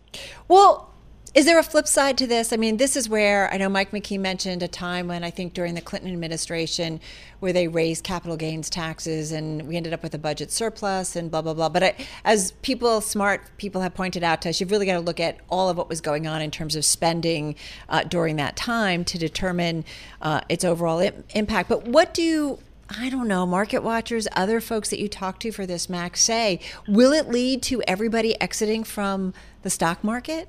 Well, 0.47 0.93
is 1.33 1.45
there 1.45 1.61
a 1.61 1.63
flip 1.63 1.87
side 1.87 2.19
to 2.19 2.27
this? 2.27 2.53
I 2.53 2.57
mean, 2.57 2.77
this 2.77 2.97
is 2.97 3.09
where 3.09 3.53
I 3.53 3.57
know 3.57 3.69
Mike 3.69 3.93
McKee 3.93 4.19
mentioned 4.19 4.65
a 4.65 4.69
time 4.69 5.07
when 5.07 5.23
I 5.23 5.31
think 5.31 5.55
during 5.55 5.75
the 5.75 5.81
Clinton 5.81 6.13
administration 6.13 7.01
where 7.39 7.53
they 7.53 7.69
raised 7.69 8.03
capital 8.03 8.37
gains 8.37 8.69
taxes 8.69 9.31
and 9.31 9.69
we 9.69 9.77
ended 9.77 9.93
up 9.93 10.03
with 10.03 10.13
a 10.13 10.19
budget 10.19 10.51
surplus 10.51 11.15
and 11.15 11.31
blah, 11.31 11.41
blah, 11.41 11.55
blah. 11.55 11.69
But 11.69 11.83
I, 11.85 11.95
as 12.25 12.51
people, 12.63 13.01
smart 13.01 13.43
people 13.59 13.81
have 13.81 13.95
pointed 13.95 14.25
out 14.25 14.43
to 14.43 14.49
us, 14.49 14.61
you've 14.61 14.73
really 14.73 14.87
got 14.87 14.95
to 14.95 15.01
look 15.01 15.21
at 15.21 15.39
all 15.49 15.69
of 15.69 15.77
what 15.77 15.89
was 15.89 16.01
going 16.01 16.27
on 16.27 16.43
in 16.43 16.51
terms 16.51 16.75
of 16.75 16.85
spending 16.85 17.55
uh, 17.89 18.03
during 18.03 18.35
that 18.37 18.57
time 18.57 19.05
to 19.05 19.17
determine 19.17 19.85
uh, 20.21 20.41
its 20.49 20.65
overall 20.65 20.99
Im- 20.99 21.23
impact. 21.31 21.69
But 21.69 21.87
what 21.87 22.13
do 22.13 22.59
I 22.99 23.09
don't 23.09 23.29
know, 23.29 23.47
market 23.47 23.85
watchers, 23.85 24.27
other 24.35 24.61
folks 24.61 24.91
that 24.91 24.99
you 24.99 25.07
talk 25.07 25.39
to 25.41 25.53
for 25.53 25.65
this, 25.65 25.89
Max, 25.89 26.23
say, 26.23 26.59
will 26.89 27.13
it 27.13 27.29
lead 27.29 27.63
to 27.63 27.81
everybody 27.87 28.39
exiting 28.41 28.83
from 28.83 29.33
the 29.63 29.71
stock 29.71 30.03
market? 30.03 30.49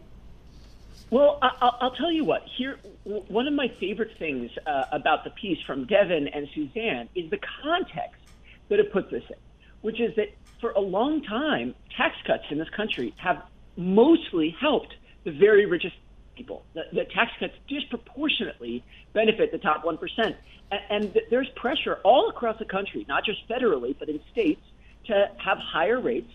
Well, 1.12 1.40
I- 1.42 1.52
I'll, 1.62 1.78
I'll 1.82 1.92
tell 1.96 2.12
you 2.12 2.24
what. 2.24 2.44
Here, 2.58 2.80
one 3.04 3.48
of 3.48 3.54
my 3.54 3.68
favorite 3.80 4.18
things 4.18 4.50
uh, 4.66 4.86
about 4.92 5.24
the 5.26 5.30
piece 5.30 5.60
from 5.68 5.86
Devon 5.86 6.30
and 6.30 6.48
Suzanne 6.56 7.10
is 7.14 7.30
the 7.30 7.40
context 7.62 8.22
that 8.70 8.80
it 8.80 8.92
puts 8.92 9.12
this 9.12 9.24
in, 9.30 9.36
which 9.82 10.00
is 10.00 10.16
that 10.16 10.30
for 10.62 10.72
a 10.72 10.80
long 10.80 11.22
time, 11.22 11.76
tax 11.98 12.16
cuts 12.26 12.44
in 12.50 12.58
this 12.58 12.70
country 12.70 13.14
have 13.18 13.44
mostly 13.76 14.56
helped 14.60 14.94
the 15.26 15.32
very 15.32 15.66
richest 15.66 15.96
people. 16.36 16.64
The, 16.74 16.84
the 16.94 17.04
tax 17.04 17.32
cuts 17.40 17.54
disproportionately 17.68 18.84
benefit 19.14 19.52
the 19.52 19.58
top 19.58 19.84
one 19.84 19.98
percent, 19.98 20.38
and, 20.72 20.82
and 20.90 21.22
there's 21.30 21.50
pressure 21.58 21.96
all 22.06 22.30
across 22.30 22.58
the 22.58 22.66
country, 22.66 23.06
not 23.10 23.26
just 23.26 23.48
federally, 23.50 23.98
but 24.00 24.08
in 24.08 24.22
states, 24.32 24.62
to 25.08 25.30
have 25.44 25.58
higher 25.58 26.00
rates 26.00 26.32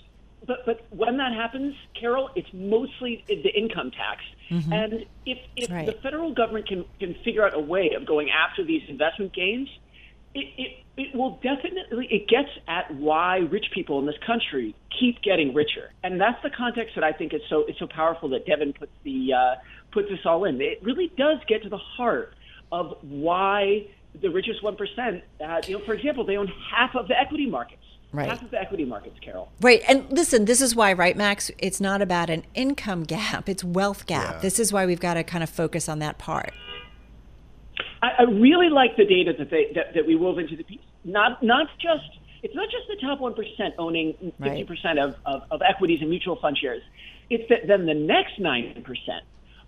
but 0.46 0.64
but 0.66 0.86
when 0.90 1.16
that 1.16 1.32
happens, 1.32 1.74
Carol, 1.98 2.30
it's 2.34 2.48
mostly 2.52 3.24
the 3.28 3.50
income 3.56 3.90
tax. 3.90 4.22
And 4.50 5.06
if 5.24 5.38
if 5.56 5.70
Right. 5.70 5.86
the 5.86 5.92
federal 5.92 6.32
government 6.32 6.68
can 6.68 6.84
can 7.00 7.14
figure 7.24 7.44
out 7.44 7.54
a 7.54 7.60
way 7.60 7.92
of 7.96 8.06
going 8.06 8.30
after 8.30 8.64
these 8.64 8.82
investment 8.88 9.32
gains, 9.32 9.68
it, 10.34 10.46
it 10.56 10.70
it 10.96 11.14
will 11.14 11.38
definitely 11.42 12.06
it 12.10 12.28
gets 12.28 12.50
at 12.68 12.94
why 12.94 13.38
rich 13.38 13.66
people 13.72 13.98
in 13.98 14.06
this 14.06 14.18
country 14.26 14.74
keep 14.98 15.20
getting 15.22 15.52
richer, 15.52 15.92
and 16.02 16.20
that's 16.20 16.42
the 16.42 16.50
context 16.50 16.94
that 16.94 17.04
I 17.04 17.12
think 17.12 17.34
is 17.34 17.42
so 17.48 17.64
it's 17.66 17.78
so 17.78 17.86
powerful 17.86 18.28
that 18.30 18.46
Devon 18.46 18.72
puts 18.72 18.92
the 19.02 19.32
uh, 19.32 19.54
puts 19.90 20.08
this 20.08 20.20
all 20.24 20.44
in. 20.44 20.60
It 20.60 20.82
really 20.82 21.12
does 21.16 21.38
get 21.48 21.62
to 21.64 21.68
the 21.68 21.78
heart 21.78 22.34
of 22.72 22.96
why 23.02 23.86
the 24.20 24.30
richest 24.30 24.62
1%, 24.62 25.22
uh, 25.40 25.60
you 25.66 25.78
know, 25.78 25.84
for 25.84 25.92
example, 25.92 26.24
they 26.24 26.36
own 26.36 26.50
half 26.70 26.94
of 26.94 27.08
the 27.08 27.18
equity 27.18 27.46
markets. 27.46 27.82
Right. 28.12 28.28
Half 28.28 28.42
of 28.42 28.50
the 28.50 28.60
equity 28.60 28.84
markets, 28.84 29.18
Carol. 29.20 29.52
Right. 29.60 29.82
And 29.88 30.10
listen, 30.10 30.44
this 30.44 30.60
is 30.60 30.74
why, 30.74 30.92
right, 30.92 31.16
Max? 31.16 31.50
It's 31.58 31.80
not 31.80 32.00
about 32.00 32.30
an 32.30 32.44
income 32.54 33.02
gap, 33.04 33.48
it's 33.48 33.64
wealth 33.64 34.06
gap. 34.06 34.34
Yeah. 34.36 34.40
This 34.40 34.58
is 34.58 34.72
why 34.72 34.86
we've 34.86 35.00
got 35.00 35.14
to 35.14 35.24
kind 35.24 35.42
of 35.42 35.50
focus 35.50 35.88
on 35.88 35.98
that 35.98 36.18
part. 36.18 36.52
I, 38.02 38.08
I 38.18 38.22
really 38.22 38.68
like 38.70 38.96
the 38.96 39.04
data 39.04 39.32
that, 39.38 39.50
they, 39.50 39.72
that, 39.74 39.94
that 39.94 40.06
we 40.06 40.16
wove 40.16 40.38
into 40.38 40.56
the 40.56 40.62
piece. 40.64 40.80
Not, 41.04 41.42
not 41.42 41.66
just, 41.78 42.18
it's 42.42 42.54
not 42.54 42.68
just 42.70 42.88
the 42.88 42.96
top 43.06 43.20
1% 43.20 43.34
owning 43.78 44.32
50% 44.40 44.84
Right. 44.84 44.98
of, 44.98 45.16
of, 45.24 45.42
of 45.50 45.60
equities 45.68 46.00
and 46.00 46.10
mutual 46.10 46.36
fund 46.36 46.56
shares. 46.58 46.82
It's 47.28 47.48
that 47.48 47.66
then 47.66 47.86
the 47.86 47.94
next 47.94 48.40
9% 48.40 48.84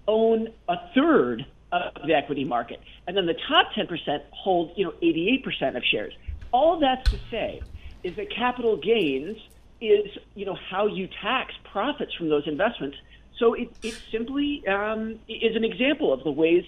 own 0.07 0.49
a 0.69 0.77
third 0.95 1.45
of 1.73 2.07
the 2.07 2.15
equity 2.15 2.45
market. 2.45 2.81
And 3.07 3.17
then 3.17 3.27
the 3.27 3.37
top 3.49 3.73
10% 3.77 4.21
hold, 4.31 4.73
you 4.77 4.85
know, 4.85 4.93
88% 5.03 5.77
of 5.77 5.83
shares. 5.85 6.15
All 6.53 6.79
that's 6.81 7.11
to 7.11 7.19
say 7.31 7.61
is 8.03 8.17
that 8.17 8.31
capital 8.35 8.77
gains 8.77 9.37
is, 9.81 10.07
you 10.35 10.45
know, 10.45 10.57
how 10.71 10.87
you 10.87 11.09
tax 11.23 11.55
profits 11.73 12.15
from 12.15 12.29
those 12.29 12.47
investments. 12.47 12.97
So 13.39 13.55
it, 13.55 13.71
it 13.83 14.01
simply 14.11 14.67
um, 14.67 15.21
is 15.29 15.55
an 15.55 15.65
example 15.65 16.13
of 16.13 16.25
the 16.25 16.33
ways 16.33 16.65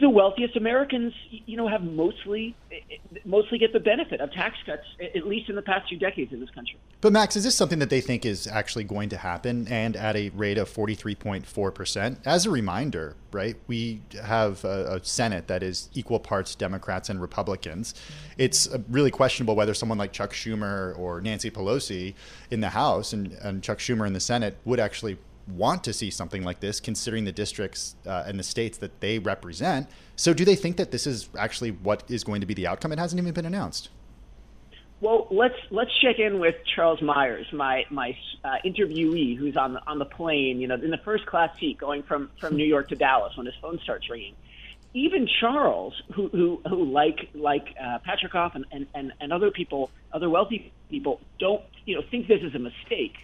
the 0.00 0.08
wealthiest 0.08 0.56
Americans, 0.56 1.12
you 1.30 1.56
know, 1.56 1.68
have 1.68 1.82
mostly 1.82 2.54
eh, 2.70 2.76
eh, 2.90 3.18
mostly 3.24 3.58
get 3.58 3.72
the 3.72 3.80
benefit 3.80 4.20
of 4.20 4.32
tax 4.32 4.56
cuts, 4.64 4.82
eh, 5.00 5.08
at 5.14 5.26
least 5.26 5.50
in 5.50 5.56
the 5.56 5.62
past 5.62 5.88
few 5.88 5.98
decades 5.98 6.32
in 6.32 6.40
this 6.40 6.50
country. 6.50 6.78
But 7.02 7.12
Max, 7.12 7.36
is 7.36 7.44
this 7.44 7.54
something 7.54 7.78
that 7.78 7.90
they 7.90 8.00
think 8.00 8.24
is 8.24 8.46
actually 8.46 8.84
going 8.84 9.10
to 9.10 9.18
happen 9.18 9.68
and 9.68 9.94
at 9.96 10.16
a 10.16 10.30
rate 10.30 10.56
of 10.56 10.70
43.4%? 10.70 12.16
As 12.24 12.46
a 12.46 12.50
reminder, 12.50 13.16
right, 13.32 13.56
we 13.66 14.00
have 14.22 14.64
a, 14.64 14.94
a 14.94 15.04
Senate 15.04 15.48
that 15.48 15.62
is 15.62 15.90
equal 15.94 16.20
parts 16.20 16.54
Democrats 16.54 17.10
and 17.10 17.20
Republicans. 17.20 17.94
It's 18.38 18.72
uh, 18.72 18.78
really 18.88 19.10
questionable 19.10 19.56
whether 19.56 19.74
someone 19.74 19.98
like 19.98 20.12
Chuck 20.12 20.32
Schumer 20.32 20.98
or 20.98 21.20
Nancy 21.20 21.50
Pelosi 21.50 22.14
in 22.50 22.60
the 22.60 22.70
House 22.70 23.12
and, 23.12 23.32
and 23.42 23.62
Chuck 23.62 23.78
Schumer 23.78 24.06
in 24.06 24.14
the 24.14 24.20
Senate 24.20 24.56
would 24.64 24.80
actually 24.80 25.18
want 25.46 25.84
to 25.84 25.92
see 25.92 26.10
something 26.10 26.44
like 26.44 26.60
this, 26.60 26.80
considering 26.80 27.24
the 27.24 27.32
districts 27.32 27.96
uh, 28.06 28.24
and 28.26 28.38
the 28.38 28.44
states 28.44 28.78
that 28.78 29.00
they 29.00 29.18
represent. 29.18 29.88
So, 30.16 30.32
do 30.32 30.44
they 30.44 30.56
think 30.56 30.76
that 30.76 30.90
this 30.90 31.06
is 31.06 31.28
actually 31.38 31.70
what 31.70 32.04
is 32.08 32.24
going 32.24 32.40
to 32.40 32.46
be 32.46 32.54
the 32.54 32.66
outcome? 32.66 32.92
It 32.92 32.98
hasn't 32.98 33.20
even 33.20 33.32
been 33.32 33.46
announced. 33.46 33.88
Well, 35.02 35.26
let's 35.32 35.56
let's 35.70 35.90
check 36.00 36.20
in 36.20 36.38
with 36.38 36.54
Charles 36.76 37.02
Myers, 37.02 37.46
my 37.52 37.84
my 37.90 38.16
uh, 38.44 38.58
interviewee, 38.64 39.36
who's 39.36 39.56
on 39.56 39.72
the 39.72 39.80
on 39.84 39.98
the 39.98 40.04
plane, 40.04 40.60
you 40.60 40.68
know, 40.68 40.76
in 40.76 40.92
the 40.92 41.00
first 41.04 41.26
class 41.26 41.50
seat 41.58 41.76
going 41.76 42.04
from 42.04 42.30
from 42.38 42.54
New 42.54 42.64
York 42.64 42.88
to 42.90 42.94
Dallas 42.94 43.36
when 43.36 43.46
his 43.46 43.54
phone 43.60 43.80
starts 43.82 44.08
ringing. 44.08 44.36
Even 44.94 45.28
Charles, 45.40 46.00
who 46.14 46.28
who, 46.28 46.62
who 46.68 46.84
like 46.84 47.30
like 47.34 47.74
uh, 47.82 47.98
Patricof 48.06 48.54
and, 48.54 48.64
and, 48.70 48.86
and, 48.94 49.12
and 49.20 49.32
other 49.32 49.50
people, 49.50 49.90
other 50.12 50.30
wealthy 50.30 50.72
people, 50.88 51.20
don't 51.40 51.64
you 51.84 51.96
know 51.96 52.02
think 52.08 52.28
this 52.28 52.42
is 52.42 52.54
a 52.54 52.60
mistake. 52.60 53.16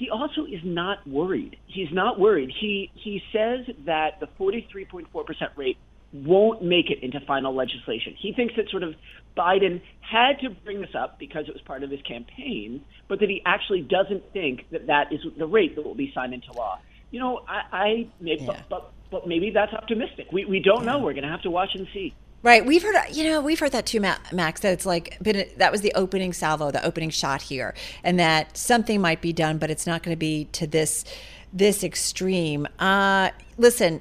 He 0.00 0.08
also 0.08 0.46
is 0.46 0.62
not 0.64 1.06
worried. 1.06 1.58
He's 1.66 1.92
not 1.92 2.18
worried. 2.18 2.50
He 2.58 2.90
he 2.94 3.22
says 3.34 3.66
that 3.84 4.18
the 4.18 4.28
43.4 4.38 5.26
percent 5.26 5.52
rate 5.56 5.76
won't 6.14 6.62
make 6.62 6.88
it 6.90 7.00
into 7.02 7.20
final 7.20 7.54
legislation. 7.54 8.16
He 8.18 8.32
thinks 8.32 8.54
that 8.56 8.70
sort 8.70 8.82
of 8.82 8.94
Biden 9.36 9.82
had 10.00 10.40
to 10.40 10.48
bring 10.48 10.80
this 10.80 10.94
up 10.94 11.18
because 11.18 11.48
it 11.48 11.52
was 11.52 11.60
part 11.60 11.82
of 11.82 11.90
his 11.90 12.00
campaign, 12.00 12.82
but 13.08 13.20
that 13.20 13.28
he 13.28 13.42
actually 13.44 13.82
doesn't 13.82 14.32
think 14.32 14.64
that 14.70 14.86
that 14.86 15.12
is 15.12 15.20
the 15.36 15.46
rate 15.46 15.76
that 15.76 15.84
will 15.84 15.94
be 15.94 16.10
signed 16.14 16.32
into 16.32 16.50
law. 16.54 16.78
You 17.10 17.20
know, 17.20 17.40
I, 17.46 17.60
I 17.70 18.08
maybe, 18.20 18.44
Yeah. 18.44 18.46
but, 18.46 18.68
but 18.70 18.92
but 19.10 19.28
maybe 19.28 19.50
that's 19.50 19.74
optimistic. 19.74 20.28
We 20.32 20.46
we 20.46 20.60
don't 20.60 20.86
know. 20.86 20.98
We're 21.00 21.12
going 21.12 21.24
to 21.24 21.30
have 21.30 21.42
to 21.42 21.50
watch 21.50 21.74
and 21.74 21.86
see. 21.92 22.14
Right, 22.42 22.64
we've 22.64 22.82
heard, 22.82 22.96
you 23.12 23.24
know, 23.24 23.42
we've 23.42 23.58
heard 23.60 23.72
that 23.72 23.84
too, 23.84 24.00
Max. 24.00 24.62
That 24.62 24.72
it's 24.72 24.86
like 24.86 25.18
been 25.22 25.46
that 25.58 25.70
was 25.70 25.82
the 25.82 25.92
opening 25.94 26.32
salvo, 26.32 26.70
the 26.70 26.82
opening 26.84 27.10
shot 27.10 27.42
here, 27.42 27.74
and 28.02 28.18
that 28.18 28.56
something 28.56 28.98
might 29.00 29.20
be 29.20 29.32
done, 29.32 29.58
but 29.58 29.70
it's 29.70 29.86
not 29.86 30.02
going 30.02 30.14
to 30.14 30.18
be 30.18 30.46
to 30.52 30.66
this 30.66 31.04
this 31.52 31.84
extreme. 31.84 32.66
Uh, 32.78 33.30
listen, 33.58 34.00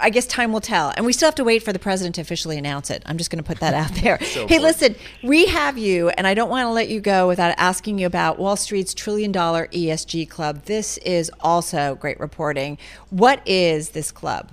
I 0.00 0.10
guess 0.10 0.26
time 0.26 0.52
will 0.52 0.60
tell, 0.60 0.92
and 0.96 1.04
we 1.04 1.12
still 1.12 1.26
have 1.26 1.34
to 1.36 1.44
wait 1.44 1.64
for 1.64 1.72
the 1.72 1.78
president 1.80 2.14
to 2.16 2.20
officially 2.20 2.56
announce 2.56 2.88
it. 2.88 3.02
I'm 3.04 3.18
just 3.18 3.30
going 3.30 3.42
to 3.42 3.46
put 3.48 3.58
that 3.58 3.74
out 3.74 3.92
there. 4.02 4.18
hey, 4.18 4.60
listen, 4.60 4.94
we 5.24 5.46
have 5.46 5.76
you, 5.76 6.10
and 6.10 6.28
I 6.28 6.34
don't 6.34 6.50
want 6.50 6.66
to 6.66 6.70
let 6.70 6.88
you 6.88 7.00
go 7.00 7.26
without 7.26 7.52
asking 7.58 7.98
you 7.98 8.06
about 8.06 8.38
Wall 8.38 8.54
Street's 8.54 8.94
trillion 8.94 9.32
dollar 9.32 9.66
ESG 9.72 10.28
club. 10.28 10.66
This 10.66 10.98
is 10.98 11.32
also 11.40 11.96
great 11.96 12.20
reporting. 12.20 12.78
What 13.10 13.40
is 13.44 13.90
this 13.90 14.12
club? 14.12 14.52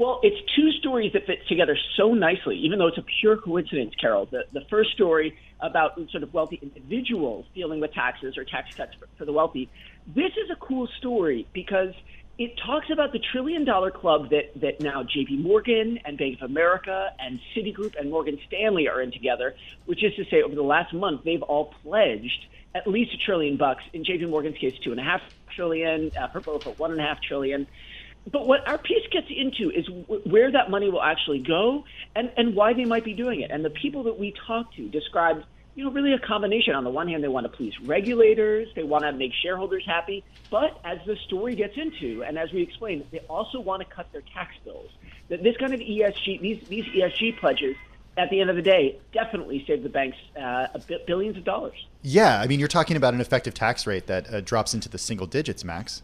Well, 0.00 0.18
it's 0.22 0.40
two 0.56 0.72
stories 0.80 1.12
that 1.12 1.26
fit 1.26 1.46
together 1.46 1.76
so 1.98 2.14
nicely, 2.14 2.56
even 2.56 2.78
though 2.78 2.86
it's 2.86 2.96
a 2.96 3.04
pure 3.20 3.36
coincidence, 3.36 3.94
Carol. 4.00 4.24
The, 4.24 4.44
the 4.50 4.62
first 4.70 4.92
story 4.92 5.36
about 5.60 5.96
sort 6.10 6.22
of 6.22 6.32
wealthy 6.32 6.58
individuals 6.62 7.44
dealing 7.54 7.80
with 7.80 7.92
taxes 7.92 8.38
or 8.38 8.44
tax 8.44 8.70
cuts 8.74 8.94
for, 8.98 9.08
for 9.18 9.26
the 9.26 9.32
wealthy. 9.34 9.68
This 10.06 10.32
is 10.42 10.48
a 10.50 10.56
cool 10.56 10.88
story 10.96 11.46
because 11.52 11.92
it 12.38 12.58
talks 12.64 12.86
about 12.90 13.12
the 13.12 13.20
trillion 13.30 13.66
dollar 13.66 13.90
club 13.90 14.30
that, 14.30 14.58
that 14.62 14.80
now 14.80 15.02
JP 15.02 15.42
Morgan 15.42 15.98
and 16.06 16.16
Bank 16.16 16.38
of 16.40 16.50
America 16.50 17.10
and 17.18 17.38
Citigroup 17.54 17.92
and 18.00 18.10
Morgan 18.10 18.38
Stanley 18.46 18.88
are 18.88 19.02
in 19.02 19.12
together, 19.12 19.54
which 19.84 20.02
is 20.02 20.14
to 20.14 20.24
say, 20.30 20.40
over 20.40 20.54
the 20.54 20.62
last 20.62 20.94
month, 20.94 21.24
they've 21.24 21.42
all 21.42 21.74
pledged 21.82 22.46
at 22.74 22.86
least 22.86 23.12
a 23.12 23.18
trillion 23.18 23.58
bucks. 23.58 23.82
In 23.92 24.02
JP 24.02 24.30
Morgan's 24.30 24.56
case, 24.56 24.72
two 24.82 24.92
and 24.92 25.00
a 25.00 25.04
half 25.04 25.20
trillion, 25.54 26.10
uh, 26.18 26.28
for 26.28 26.40
both, 26.40 26.64
one 26.78 26.90
and 26.90 27.00
a 27.00 27.04
half 27.04 27.18
trillion. 27.20 27.66
But 28.30 28.46
what 28.46 28.66
our 28.68 28.78
piece 28.78 29.06
gets 29.10 29.26
into 29.30 29.70
is 29.70 29.88
where 30.24 30.52
that 30.52 30.70
money 30.70 30.90
will 30.90 31.02
actually 31.02 31.38
go 31.38 31.84
and, 32.14 32.30
and 32.36 32.54
why 32.54 32.74
they 32.74 32.84
might 32.84 33.04
be 33.04 33.14
doing 33.14 33.40
it. 33.40 33.50
And 33.50 33.64
the 33.64 33.70
people 33.70 34.04
that 34.04 34.18
we 34.18 34.34
talked 34.46 34.76
to 34.76 34.88
described, 34.88 35.44
you 35.74 35.84
know, 35.84 35.90
really 35.90 36.12
a 36.12 36.18
combination. 36.18 36.74
On 36.74 36.84
the 36.84 36.90
one 36.90 37.08
hand, 37.08 37.24
they 37.24 37.28
want 37.28 37.44
to 37.44 37.56
please 37.56 37.72
regulators, 37.80 38.68
they 38.76 38.82
want 38.82 39.04
to 39.04 39.12
make 39.12 39.32
shareholders 39.42 39.84
happy. 39.86 40.22
But 40.50 40.78
as 40.84 40.98
the 41.06 41.16
story 41.26 41.54
gets 41.54 41.76
into, 41.76 42.22
and 42.22 42.38
as 42.38 42.52
we 42.52 42.62
explained, 42.62 43.06
they 43.10 43.20
also 43.20 43.58
want 43.60 43.80
to 43.80 43.94
cut 43.94 44.12
their 44.12 44.22
tax 44.34 44.54
bills. 44.64 44.90
That 45.28 45.42
this 45.42 45.56
kind 45.56 45.72
of 45.72 45.80
ESG, 45.80 46.40
these 46.40 46.62
these 46.68 46.84
ESG 46.86 47.38
pledges, 47.38 47.76
at 48.16 48.28
the 48.30 48.40
end 48.40 48.50
of 48.50 48.56
the 48.56 48.62
day, 48.62 48.98
definitely 49.12 49.64
save 49.66 49.82
the 49.82 49.88
banks 49.88 50.18
uh, 50.38 50.66
billions 51.06 51.36
of 51.36 51.44
dollars. 51.44 51.86
Yeah, 52.02 52.40
I 52.40 52.46
mean, 52.46 52.58
you're 52.58 52.68
talking 52.68 52.96
about 52.96 53.14
an 53.14 53.20
effective 53.20 53.54
tax 53.54 53.86
rate 53.86 54.06
that 54.08 54.32
uh, 54.32 54.40
drops 54.40 54.74
into 54.74 54.88
the 54.88 54.98
single 54.98 55.26
digits, 55.26 55.64
Max. 55.64 56.02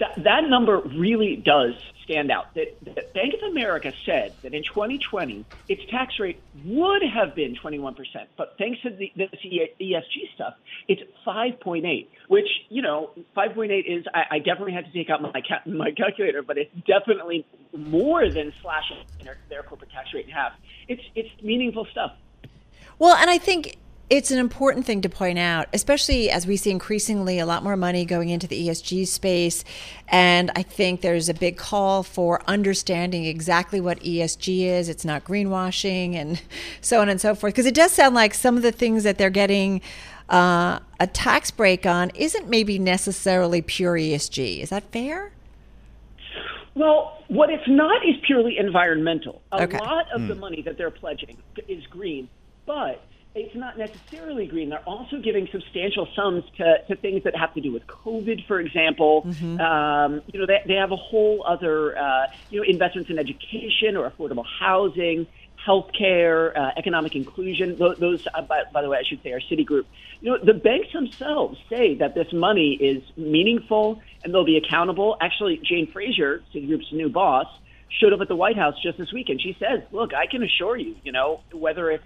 That, 0.00 0.24
that 0.24 0.48
number 0.48 0.80
really 0.80 1.36
does 1.36 1.74
stand 2.04 2.30
out. 2.30 2.52
That, 2.54 2.76
that 2.96 3.14
Bank 3.14 3.34
of 3.34 3.50
America 3.50 3.92
said 4.04 4.34
that 4.42 4.52
in 4.54 4.64
2020, 4.64 5.44
its 5.68 5.82
tax 5.90 6.18
rate 6.18 6.40
would 6.64 7.02
have 7.02 7.34
been 7.34 7.54
21%, 7.54 7.94
but 8.36 8.54
thanks 8.58 8.80
to 8.82 8.90
the, 8.90 9.12
ESG 9.16 10.34
stuff, 10.34 10.54
it's 10.88 11.02
5.8, 11.26 12.08
which, 12.28 12.48
you 12.68 12.82
know, 12.82 13.10
5.8 13.36 13.84
is, 13.86 14.06
I, 14.12 14.36
I 14.36 14.38
definitely 14.38 14.72
had 14.72 14.86
to 14.86 14.92
take 14.92 15.10
out 15.10 15.22
my, 15.22 15.40
ca- 15.40 15.62
my 15.66 15.92
calculator, 15.92 16.42
but 16.42 16.58
it's 16.58 16.74
definitely 16.86 17.46
more 17.76 18.28
than 18.28 18.52
slashing 18.62 19.04
their, 19.22 19.38
their 19.48 19.62
corporate 19.62 19.90
tax 19.90 20.12
rate 20.14 20.26
in 20.26 20.32
half. 20.32 20.52
It's, 20.88 21.02
it's 21.14 21.30
meaningful 21.42 21.86
stuff. 21.90 22.12
Well, 22.98 23.16
and 23.16 23.30
I 23.30 23.38
think 23.38 23.76
it's 24.10 24.32
an 24.32 24.38
important 24.38 24.84
thing 24.84 25.00
to 25.02 25.08
point 25.08 25.38
out, 25.38 25.68
especially 25.72 26.30
as 26.30 26.44
we 26.44 26.56
see 26.56 26.72
increasingly 26.72 27.38
a 27.38 27.46
lot 27.46 27.62
more 27.62 27.76
money 27.76 28.04
going 28.04 28.28
into 28.28 28.48
the 28.48 28.66
ESG 28.66 29.06
space. 29.06 29.64
And 30.08 30.50
I 30.56 30.64
think 30.64 31.00
there's 31.00 31.28
a 31.28 31.34
big 31.34 31.56
call 31.56 32.02
for 32.02 32.42
understanding 32.48 33.24
exactly 33.24 33.80
what 33.80 34.00
ESG 34.00 34.64
is. 34.64 34.88
It's 34.88 35.04
not 35.04 35.22
greenwashing 35.22 36.16
and 36.16 36.42
so 36.80 37.00
on 37.00 37.08
and 37.08 37.20
so 37.20 37.36
forth. 37.36 37.54
Because 37.54 37.66
it 37.66 37.74
does 37.74 37.92
sound 37.92 38.16
like 38.16 38.34
some 38.34 38.56
of 38.56 38.64
the 38.64 38.72
things 38.72 39.04
that 39.04 39.16
they're 39.16 39.30
getting 39.30 39.80
uh, 40.28 40.80
a 40.98 41.06
tax 41.06 41.52
break 41.52 41.86
on 41.86 42.10
isn't 42.16 42.48
maybe 42.48 42.80
necessarily 42.80 43.62
pure 43.62 43.94
ESG. 43.94 44.58
Is 44.58 44.70
that 44.70 44.82
fair? 44.90 45.30
Well, 46.74 47.18
what 47.28 47.50
it's 47.50 47.68
not 47.68 48.04
is 48.04 48.16
purely 48.26 48.58
environmental. 48.58 49.40
A 49.52 49.62
Okay. 49.62 49.78
lot 49.78 50.06
of 50.12 50.26
the 50.26 50.34
money 50.34 50.62
that 50.62 50.78
they're 50.78 50.90
pledging 50.90 51.36
is 51.68 51.86
green, 51.86 52.28
but 52.66 53.02
it's 53.34 53.54
not 53.54 53.78
necessarily 53.78 54.46
green. 54.46 54.70
They're 54.70 54.88
also 54.88 55.20
giving 55.20 55.48
substantial 55.52 56.08
sums 56.16 56.44
to, 56.56 56.82
to 56.88 56.96
things 56.96 57.22
that 57.24 57.36
have 57.36 57.54
to 57.54 57.60
do 57.60 57.72
with 57.72 57.86
COVID, 57.86 58.46
for 58.46 58.58
example. 58.58 59.22
Um, 59.60 60.22
you 60.32 60.40
know, 60.40 60.46
they, 60.46 60.60
they 60.66 60.74
have 60.74 60.90
a 60.90 60.96
whole 60.96 61.44
other, 61.46 61.96
uh, 61.96 62.26
you 62.50 62.60
know, 62.60 62.66
investments 62.68 63.08
in 63.08 63.18
education 63.18 63.96
or 63.96 64.10
affordable 64.10 64.44
housing, 64.58 65.28
healthcare, 65.64 66.56
uh, 66.56 66.72
economic 66.76 67.14
inclusion. 67.14 67.76
Those, 67.76 67.98
those 67.98 68.26
uh, 68.34 68.42
by, 68.42 68.64
by 68.72 68.82
the 68.82 68.88
way, 68.88 68.98
I 68.98 69.04
should 69.08 69.22
say, 69.22 69.30
are 69.30 69.40
Citigroup. 69.40 69.84
You 70.20 70.32
know, 70.32 70.38
the 70.44 70.54
banks 70.54 70.92
themselves 70.92 71.58
say 71.68 71.94
that 71.96 72.14
this 72.14 72.32
money 72.32 72.72
is 72.72 73.02
meaningful 73.16 74.02
and 74.24 74.34
they'll 74.34 74.44
be 74.44 74.56
accountable. 74.56 75.16
Actually, 75.20 75.60
Jane 75.62 75.86
Fraser, 75.86 76.42
Citigroup's 76.52 76.92
new 76.92 77.08
boss, 77.08 77.46
showed 78.00 78.12
up 78.12 78.20
at 78.20 78.28
the 78.28 78.36
White 78.36 78.56
House 78.56 78.74
just 78.82 78.98
this 78.98 79.12
week, 79.12 79.28
and 79.28 79.40
she 79.40 79.56
says, 79.58 79.82
"Look, 79.92 80.14
I 80.14 80.26
can 80.26 80.42
assure 80.42 80.76
you, 80.76 80.96
you 81.02 81.12
know, 81.12 81.40
whether 81.52 81.90
it's 81.90 82.04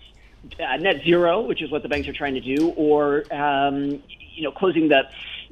net 0.81 1.03
zero, 1.05 1.41
which 1.41 1.63
is 1.63 1.71
what 1.71 1.83
the 1.83 1.89
banks 1.89 2.09
are 2.09 2.13
trying 2.13 2.35
to 2.35 2.41
do, 2.41 2.71
or 2.71 3.25
um, 3.33 4.03
you 4.35 4.43
know, 4.43 4.51
closing 4.51 4.89
the 4.89 5.03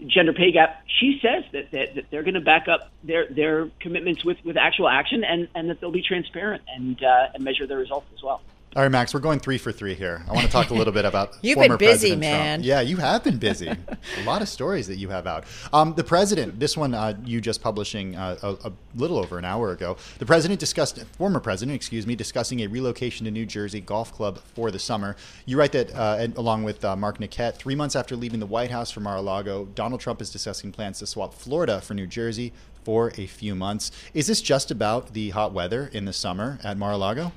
gender 0.07 0.33
pay 0.33 0.50
gap. 0.50 0.83
She 1.00 1.20
says 1.22 1.44
that, 1.52 1.70
that, 1.70 1.94
that 1.94 2.05
they're 2.11 2.22
going 2.22 2.35
to 2.35 2.40
back 2.40 2.68
up 2.68 2.90
their 3.05 3.26
their 3.28 3.68
commitments 3.81 4.24
with, 4.24 4.38
with 4.44 4.57
actual 4.57 4.88
action, 4.88 5.24
and, 5.24 5.48
and 5.55 5.70
that 5.70 5.81
they'll 5.81 5.90
be 5.90 6.02
transparent 6.02 6.62
and 6.74 7.02
uh, 7.02 7.28
and 7.35 7.44
measure 7.44 7.66
their 7.66 7.78
results 7.78 8.07
as 8.14 8.22
well. 8.22 8.42
All 8.74 8.82
right, 8.82 8.90
Max, 8.90 9.12
we're 9.12 9.20
going 9.20 9.38
three 9.38 9.58
for 9.58 9.70
three 9.70 9.92
here. 9.92 10.24
I 10.26 10.32
want 10.32 10.46
to 10.46 10.50
talk 10.50 10.70
a 10.70 10.74
little 10.74 10.94
bit 10.94 11.04
about 11.04 11.37
You've 11.42 11.56
former 11.56 11.76
been 11.76 11.90
busy, 11.90 12.16
President 12.16 12.20
man. 12.20 12.58
Trump. 12.61 12.66
Yeah, 12.66 12.80
you 12.80 12.96
have 12.96 13.22
been 13.22 13.37
busy. 13.37 13.68
a 14.18 14.24
lot 14.24 14.40
of 14.40 14.48
stories 14.48 14.87
that 14.87 14.96
you 14.96 15.11
have 15.11 15.26
out. 15.26 15.44
Um, 15.74 15.92
the 15.92 16.02
president, 16.02 16.58
this 16.58 16.74
one 16.74 16.94
uh, 16.94 17.12
you 17.22 17.42
just 17.42 17.61
publishing 17.61 18.16
uh, 18.16 18.38
a, 18.42 18.68
a, 18.68 18.72
little 18.94 19.18
over 19.18 19.37
an 19.37 19.44
hour 19.44 19.72
ago. 19.72 19.98
The 20.18 20.24
president 20.24 20.58
discussed, 20.58 21.04
former 21.18 21.38
president, 21.38 21.76
excuse 21.76 22.06
me, 22.06 22.16
discussing 22.16 22.61
a 22.61 22.66
relocation 22.66 23.26
to 23.26 23.30
New 23.30 23.44
Jersey 23.44 23.82
golf 23.82 24.11
club 24.11 24.38
for 24.38 24.70
the 24.70 24.78
summer. 24.78 25.16
You 25.44 25.58
write 25.58 25.72
that, 25.72 25.94
uh, 25.94 26.16
and, 26.18 26.35
along 26.38 26.64
with 26.64 26.82
uh, 26.82 26.96
Mark 26.96 27.18
Niquette, 27.18 27.56
three 27.56 27.74
months 27.74 27.94
after 27.94 28.16
leaving 28.16 28.40
the 28.40 28.46
White 28.46 28.70
House 28.70 28.90
for 28.90 29.00
Mar-a-Lago, 29.00 29.66
Donald 29.74 30.00
Trump 30.00 30.22
is 30.22 30.30
discussing 30.30 30.72
plans 30.72 30.98
to 31.00 31.06
swap 31.06 31.35
Florida 31.35 31.82
for 31.82 31.92
New 31.92 32.06
Jersey 32.06 32.54
for 32.85 33.12
a 33.18 33.26
few 33.26 33.54
months. 33.54 33.92
Is 34.14 34.28
this 34.28 34.40
just 34.40 34.70
about 34.70 35.12
the 35.12 35.28
hot 35.28 35.52
weather 35.52 35.90
in 35.92 36.06
the 36.06 36.14
summer 36.14 36.58
at 36.64 36.78
Mar-a-Lago? 36.78 37.32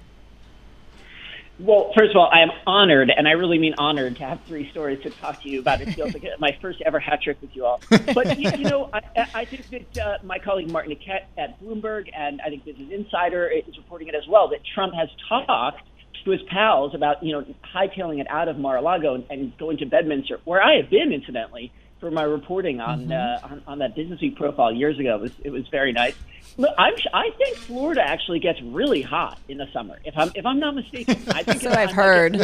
Well, 1.58 1.94
first 1.98 2.12
of 2.12 2.18
all, 2.18 2.30
I 2.34 2.41
am 2.41 2.52
honored, 2.68 3.10
and 3.15 3.28
I 3.28 3.32
really 3.32 3.58
mean 3.58 3.76
honored, 3.78 4.18
to 4.18 4.26
have 4.26 4.41
three 4.46 4.70
stories 4.72 5.02
to 5.04 5.10
talk 5.10 5.41
to 5.44 5.50
you 5.50 5.62
about. 5.62 5.80
It 5.80 5.94
feels 5.94 6.13
like 6.13 6.26
my 6.38 6.58
first 6.62 6.82
ever 6.82 7.00
hat 7.00 7.22
trick 7.22 7.38
with 7.39 7.56
you 7.56 7.65
all. 7.65 7.80
But 7.89 8.38
you, 8.38 8.52
you 8.52 8.65
know, 8.65 8.89
I, 8.91 9.02
I 9.34 9.46
think 9.46 9.70
that 9.70 10.06
uh, 10.06 10.18
my 10.24 10.38
colleague 10.38 10.70
Martin 10.70 10.91
Niquette 10.91 11.26
at 11.38 11.62
Bloomberg, 11.62 12.10
and 12.13 12.41
I 12.41 12.50
think 12.50 12.65
Business 12.65 12.89
Insider 12.91 13.48
is 13.48 13.78
reporting 13.78 14.10
it 14.10 14.15
as 14.15 14.28
well, 14.28 14.50
that 14.50 14.60
Trump 14.74 14.94
has 14.96 15.08
talked 15.30 15.82
to 16.26 16.32
his 16.32 16.41
pals 16.50 16.94
about 16.94 17.24
you 17.24 17.32
know 17.32 17.46
hightailing 17.74 18.20
it 18.20 18.28
out 18.30 18.50
of 18.50 18.58
Mar-a-Lago 18.58 19.15
and, 19.15 19.24
and 19.30 19.58
going 19.58 19.78
to 19.78 19.86
Bedminster, 19.86 20.39
where 20.44 20.62
I 20.62 20.76
have 20.82 20.89
been, 20.89 21.13
incidentally, 21.13 21.72
for 21.99 22.12
my 22.12 22.23
reporting 22.23 22.81
on 22.81 23.08
mm-hmm. 23.08 23.45
uh, 23.45 23.51
on, 23.51 23.62
on 23.67 23.79
that 23.79 23.95
Business 23.95 24.21
Week 24.21 24.36
profile 24.36 24.71
years 24.71 24.99
ago. 24.99 25.15
It 25.15 25.21
was 25.21 25.31
it 25.43 25.49
was 25.49 25.67
very 25.69 25.91
nice. 25.91 26.15
Look, 26.58 26.73
I'm, 26.77 26.93
I 27.13 27.31
think 27.38 27.58
Florida 27.58 28.01
actually 28.01 28.39
gets 28.39 28.62
really 28.62 29.01
hot 29.01 29.39
in 29.49 29.58
the 29.58 29.67
summer. 29.73 29.99
If 30.05 30.17
I'm 30.17 30.31
if 30.36 30.45
I'm 30.45 30.60
not 30.60 30.75
mistaken, 30.75 31.21
I 31.29 31.43
think 31.43 31.62
so 31.62 31.71
I've 31.71 31.91
heard. 31.91 32.36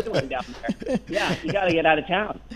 Yeah, 1.07 1.35
you 1.43 1.51
got 1.51 1.65
to 1.65 1.73
get 1.73 1.85
out 1.85 1.99
of 1.99 2.07
town 2.07 2.39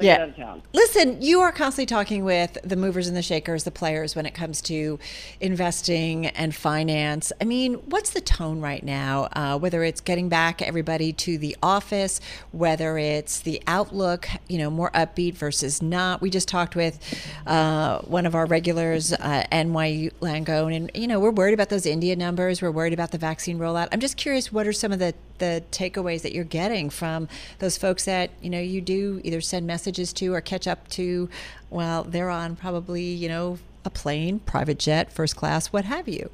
yeah. 0.00 0.56
Listen, 0.72 1.20
you 1.20 1.40
are 1.40 1.52
constantly 1.52 1.86
talking 1.86 2.24
with 2.24 2.58
the 2.64 2.76
movers 2.76 3.08
and 3.08 3.16
the 3.16 3.22
shakers, 3.22 3.64
the 3.64 3.70
players 3.70 4.14
when 4.14 4.26
it 4.26 4.34
comes 4.34 4.60
to 4.62 4.98
investing 5.40 6.26
and 6.26 6.54
finance. 6.54 7.32
I 7.40 7.44
mean, 7.44 7.74
what's 7.74 8.10
the 8.10 8.20
tone 8.20 8.60
right 8.60 8.82
now? 8.82 9.28
Uh, 9.32 9.58
whether 9.58 9.82
it's 9.82 10.00
getting 10.00 10.28
back 10.28 10.62
everybody 10.62 11.12
to 11.14 11.38
the 11.38 11.56
office, 11.62 12.20
whether 12.52 12.98
it's 12.98 13.40
the 13.40 13.62
outlook, 13.66 14.28
you 14.48 14.58
know, 14.58 14.70
more 14.70 14.90
upbeat 14.90 15.34
versus 15.34 15.82
not. 15.82 16.20
We 16.20 16.30
just 16.30 16.48
talked 16.48 16.76
with 16.76 16.98
uh, 17.46 18.00
one 18.00 18.26
of 18.26 18.34
our 18.34 18.46
regulars, 18.46 19.12
uh, 19.12 19.44
NYU 19.52 20.12
Langone, 20.20 20.76
and 20.76 20.90
you 20.94 21.06
know, 21.06 21.20
we're 21.20 21.30
worried 21.30 21.54
about 21.54 21.68
those 21.68 21.86
India 21.86 22.16
numbers. 22.16 22.62
We're 22.62 22.70
worried 22.70 22.92
about 22.92 23.10
the 23.10 23.18
vaccine 23.18 23.58
rollout. 23.58 23.88
I'm 23.92 24.00
just 24.00 24.16
curious, 24.16 24.52
what 24.52 24.66
are 24.66 24.72
some 24.72 24.92
of 24.92 24.98
the 24.98 25.14
the 25.40 25.62
takeaways 25.72 26.22
that 26.22 26.32
you're 26.32 26.44
getting 26.44 26.88
from 26.88 27.28
those 27.58 27.76
folks 27.76 28.04
that 28.04 28.30
you 28.40 28.48
know 28.48 28.60
you 28.60 28.80
do 28.80 29.20
either 29.24 29.40
send 29.40 29.66
messages 29.66 30.12
to 30.12 30.32
or 30.32 30.40
catch 30.40 30.66
up 30.68 30.88
to 30.88 31.28
well 31.68 32.04
they're 32.04 32.30
on 32.30 32.54
probably 32.54 33.02
you 33.02 33.28
know 33.28 33.58
a 33.84 33.90
plane 33.90 34.38
private 34.40 34.78
jet 34.78 35.12
first 35.12 35.34
class 35.36 35.68
what 35.68 35.84
have 35.84 36.08
you 36.08 36.30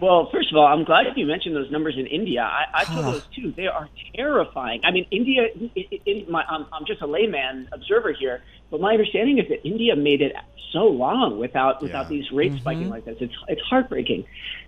well, 0.00 0.30
first 0.32 0.50
of 0.50 0.56
all, 0.56 0.66
I'm 0.66 0.84
glad 0.84 1.06
you 1.16 1.26
mentioned 1.26 1.54
those 1.54 1.70
numbers 1.70 1.96
in 1.98 2.06
India. 2.06 2.40
I, 2.40 2.64
I 2.72 2.84
saw 2.84 3.02
those 3.02 3.26
too. 3.34 3.52
They 3.54 3.66
are 3.66 3.86
terrifying. 4.14 4.80
I 4.82 4.92
mean, 4.92 5.06
India. 5.10 5.48
It, 5.74 6.02
it, 6.06 6.30
my, 6.30 6.42
I'm, 6.48 6.64
I'm 6.72 6.86
just 6.86 7.02
a 7.02 7.06
layman 7.06 7.68
observer 7.70 8.12
here, 8.12 8.42
but 8.70 8.80
my 8.80 8.92
understanding 8.92 9.38
is 9.38 9.48
that 9.48 9.66
India 9.66 9.94
made 9.96 10.22
it 10.22 10.34
so 10.72 10.84
long 10.84 11.38
without 11.38 11.82
without 11.82 12.04
yeah. 12.04 12.16
these 12.16 12.32
rates 12.32 12.54
mm-hmm. 12.54 12.62
spiking 12.62 12.88
like 12.88 13.04
this. 13.04 13.18
It's 13.20 13.34
it's 13.48 13.60
heartbreaking. 13.60 14.24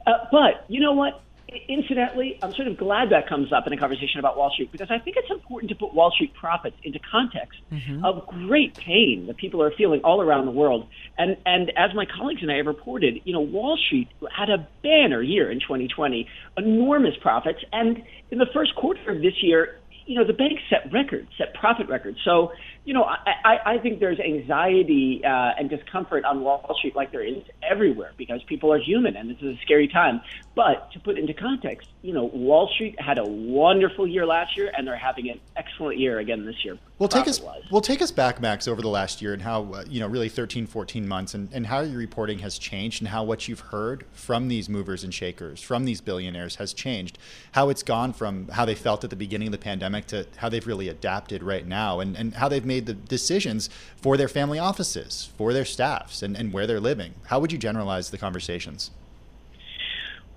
Uh, 0.07 0.13
but 0.31 0.67
you 0.69 0.81
know 0.81 0.93
what? 0.93 1.23
Incidentally, 1.69 2.39
I'm 2.43 2.53
sort 2.53 2.69
of 2.69 2.77
glad 2.77 3.11
that 3.11 3.29
comes 3.29 3.53
up 3.53 3.67
in 3.67 3.73
a 3.73 3.77
conversation 3.77 4.19
about 4.19 4.37
Wall 4.37 4.51
Street 4.51 4.73
because 4.73 4.91
I 4.91 4.99
think 4.99 5.17
it's 5.17 5.31
important 5.31 5.71
to 5.71 5.75
put 5.75 5.95
Wall 5.95 6.11
Street 6.11 6.35
profits 6.35 6.77
into 6.83 6.99
context 6.99 7.61
mm-hmm. 7.71 8.05
of 8.05 8.27
great 8.27 8.77
pain 8.77 9.27
that 9.27 9.37
people 9.37 9.63
are 9.63 9.71
feeling 9.73 10.01
all 10.03 10.21
around 10.21 10.47
the 10.47 10.53
world. 10.53 10.89
And 11.19 11.37
and 11.47 11.73
as 11.77 11.95
my 11.95 12.07
colleagues 12.07 12.43
and 12.43 12.51
I 12.51 12.57
have 12.57 12.67
reported, 12.67 13.21
you 13.25 13.33
know, 13.33 13.41
Wall 13.41 13.77
Street 13.77 14.09
had 14.35 14.51
a 14.51 14.67
banner 14.83 15.23
year 15.23 15.51
in 15.51 15.61
2020, 15.61 16.29
enormous 16.57 17.15
profits, 17.21 17.61
and 17.73 18.03
in 18.31 18.39
the 18.39 18.47
first 18.53 18.75
quarter 18.75 19.11
of 19.11 19.23
this 19.23 19.43
year, 19.43 19.79
you 20.07 20.19
know, 20.19 20.27
the 20.27 20.33
banks 20.33 20.63
set 20.69 20.93
records, 20.93 21.29
set 21.39 21.55
profit 21.55 21.89
records. 21.89 22.19
So, 22.25 22.53
you 22.85 22.95
know, 22.95 23.05
I, 23.05 23.19
I, 23.45 23.59
I 23.75 23.79
think 23.79 24.01
there's 24.01 24.19
anxiety 24.19 25.23
uh, 25.25 25.53
and 25.59 25.71
discomfort 25.71 26.25
on 26.25 26.41
Wall 26.41 26.75
Street 26.79 26.97
like 26.97 27.13
there 27.13 27.23
is 27.23 27.43
everywhere 27.63 28.13
because 28.17 28.43
people 28.45 28.73
are 28.73 28.79
human 28.79 29.17
and 29.17 29.31
this 29.31 29.39
is 29.39 29.57
a 29.57 29.61
scary 29.63 29.87
time. 29.87 30.21
But 30.55 30.91
to 30.93 31.01
put 31.01 31.19
into 31.19 31.33
context, 31.33 31.89
you 32.03 32.13
know, 32.13 32.25
Wall 32.25 32.69
Street 32.75 33.01
had 33.01 33.19
a 33.19 33.25
wonderful 33.25 34.07
year 34.07 34.27
last 34.27 34.57
year 34.57 34.73
and 34.77 34.87
they're 34.87 34.97
having 34.97 35.31
an 35.31 35.41
excellent 35.57 35.99
year 35.99 36.19
again 36.19 36.45
this 36.45 36.65
year. 36.65 36.77
Well, 36.99 37.09
take 37.09 37.27
us, 37.29 37.41
well, 37.71 37.81
take 37.81 38.03
us 38.03 38.11
back, 38.11 38.41
Max, 38.41 38.69
over 38.69 38.83
the 38.83 38.89
last 38.89 39.23
year 39.23 39.33
and 39.33 39.43
how, 39.43 39.73
uh, 39.73 39.85
you 39.89 40.01
know, 40.01 40.07
really 40.09 40.29
13, 40.29 40.67
14 40.67 41.07
months 41.07 41.35
and, 41.35 41.49
and 41.53 41.67
how 41.67 41.81
your 41.81 41.99
reporting 41.99 42.41
has 42.41 42.59
changed 42.59 43.01
and 43.01 43.09
how 43.09 43.25
what 43.25 43.49
you've 43.49 43.61
heard 43.61 44.05
from 44.13 44.49
these 44.49 44.69
movers 44.69 45.05
and 45.05 45.15
shakers, 45.15 45.63
from 45.63 45.85
these 45.85 46.01
billionaires 46.01 46.57
has 46.57 46.73
changed. 46.73 47.19
How 47.53 47.71
it's 47.71 47.83
gone 47.83 48.13
from 48.13 48.49
how 48.49 48.65
they 48.65 48.75
felt 48.75 49.05
at 49.05 49.11
the 49.11 49.17
beginning 49.17 49.49
of 49.49 49.53
the 49.53 49.59
pandemic 49.59 49.92
to 50.01 50.27
how 50.37 50.49
they've 50.49 50.67
really 50.67 50.89
adapted 50.89 51.43
right 51.43 51.67
now 51.67 52.01
and, 52.01 52.17
and 52.17 52.35
how 52.35 52.49
they've 52.49 52.65
made 52.65 52.87
the 52.87 52.95
decisions 52.95 53.69
for 53.97 54.17
their 54.17 54.29
family 54.29 54.59
offices, 54.59 55.31
for 55.37 55.53
their 55.53 55.65
staffs, 55.65 56.23
and, 56.23 56.37
and 56.37 56.53
where 56.53 56.67
they're 56.67 56.81
living. 56.81 57.15
How 57.27 57.39
would 57.41 57.53
you 57.53 57.59
generalize 57.59 58.11
the 58.11 58.19
conversations? 58.19 58.91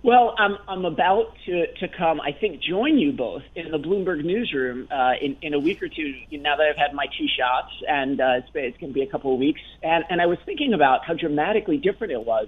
Well, 0.03 0.35
I'm, 0.37 0.57
I'm 0.67 0.85
about 0.85 1.33
to, 1.47 1.65
to 1.79 1.87
come, 1.87 2.21
I 2.21 2.31
think, 2.31 2.61
join 2.61 2.99
you 2.99 3.11
both 3.11 3.41
in 3.55 3.71
the 3.71 3.79
Bloomberg 3.79 4.23
newsroom 4.23 4.87
uh, 4.91 5.13
in, 5.19 5.35
in 5.41 5.55
a 5.55 5.59
week 5.59 5.81
or 5.81 5.87
two 5.87 6.13
now 6.29 6.55
that 6.57 6.67
I've 6.69 6.77
had 6.77 6.93
my 6.93 7.07
two 7.17 7.25
shots, 7.27 7.73
and 7.87 8.21
uh, 8.21 8.33
it's, 8.37 8.47
it's 8.53 8.77
going 8.77 8.91
to 8.91 8.93
be 8.93 9.01
a 9.01 9.07
couple 9.07 9.33
of 9.33 9.39
weeks. 9.39 9.61
And, 9.81 10.03
and 10.11 10.21
I 10.21 10.27
was 10.27 10.37
thinking 10.45 10.75
about 10.75 11.05
how 11.05 11.15
dramatically 11.15 11.77
different 11.77 12.13
it 12.13 12.23
was 12.23 12.47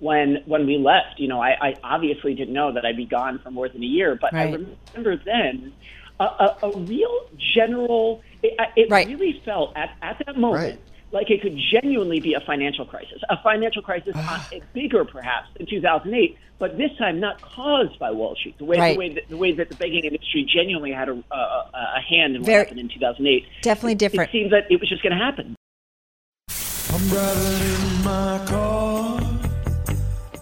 when 0.00 0.42
when 0.44 0.66
we 0.66 0.76
left. 0.76 1.18
You 1.18 1.28
know, 1.28 1.40
I, 1.40 1.56
I 1.68 1.74
obviously 1.82 2.34
didn't 2.34 2.52
know 2.52 2.72
that 2.72 2.84
I'd 2.84 2.96
be 2.96 3.06
gone 3.06 3.38
for 3.38 3.50
more 3.50 3.70
than 3.70 3.82
a 3.82 3.86
year, 3.86 4.14
but 4.20 4.32
right. 4.34 4.48
I 4.48 4.52
remember 4.52 5.16
then 5.24 5.72
a, 6.20 6.24
a, 6.24 6.58
a 6.62 6.78
real 6.78 7.28
general. 7.54 8.22
It, 8.42 8.58
it 8.76 8.90
right. 8.90 9.06
really 9.06 9.40
felt 9.44 9.76
at, 9.76 9.96
at 10.02 10.22
that 10.26 10.36
moment. 10.36 10.62
Right 10.62 10.80
like 11.12 11.30
it 11.30 11.40
could 11.40 11.58
genuinely 11.72 12.20
be 12.20 12.34
a 12.34 12.40
financial 12.40 12.84
crisis, 12.84 13.22
a 13.30 13.36
financial 13.42 13.82
crisis 13.82 14.12
ah. 14.14 14.48
bigger 14.74 15.04
perhaps 15.04 15.48
in 15.56 15.66
2008, 15.66 16.36
but 16.58 16.76
this 16.76 16.90
time 16.98 17.20
not 17.20 17.40
caused 17.40 17.98
by 17.98 18.10
Wall 18.10 18.34
Street. 18.36 18.58
The 18.58 18.64
way, 18.64 18.78
right. 18.78 18.94
the, 18.94 18.98
way 18.98 19.14
that, 19.14 19.28
the 19.28 19.36
way 19.36 19.52
that 19.52 19.68
the 19.68 19.76
banking 19.76 20.04
industry 20.04 20.46
genuinely 20.52 20.92
had 20.92 21.08
a, 21.08 21.12
a, 21.12 21.70
a 21.96 22.00
hand 22.00 22.34
in 22.36 22.42
what 22.42 22.46
Very, 22.46 22.64
happened 22.64 22.80
in 22.80 22.88
2008. 22.88 23.46
Definitely 23.62 23.94
different. 23.94 24.28
It, 24.28 24.36
it 24.36 24.40
seems 24.40 24.50
that 24.50 24.70
it 24.70 24.80
was 24.80 24.88
just 24.88 25.02
going 25.02 25.16
to 25.16 25.24
happen. 25.24 25.54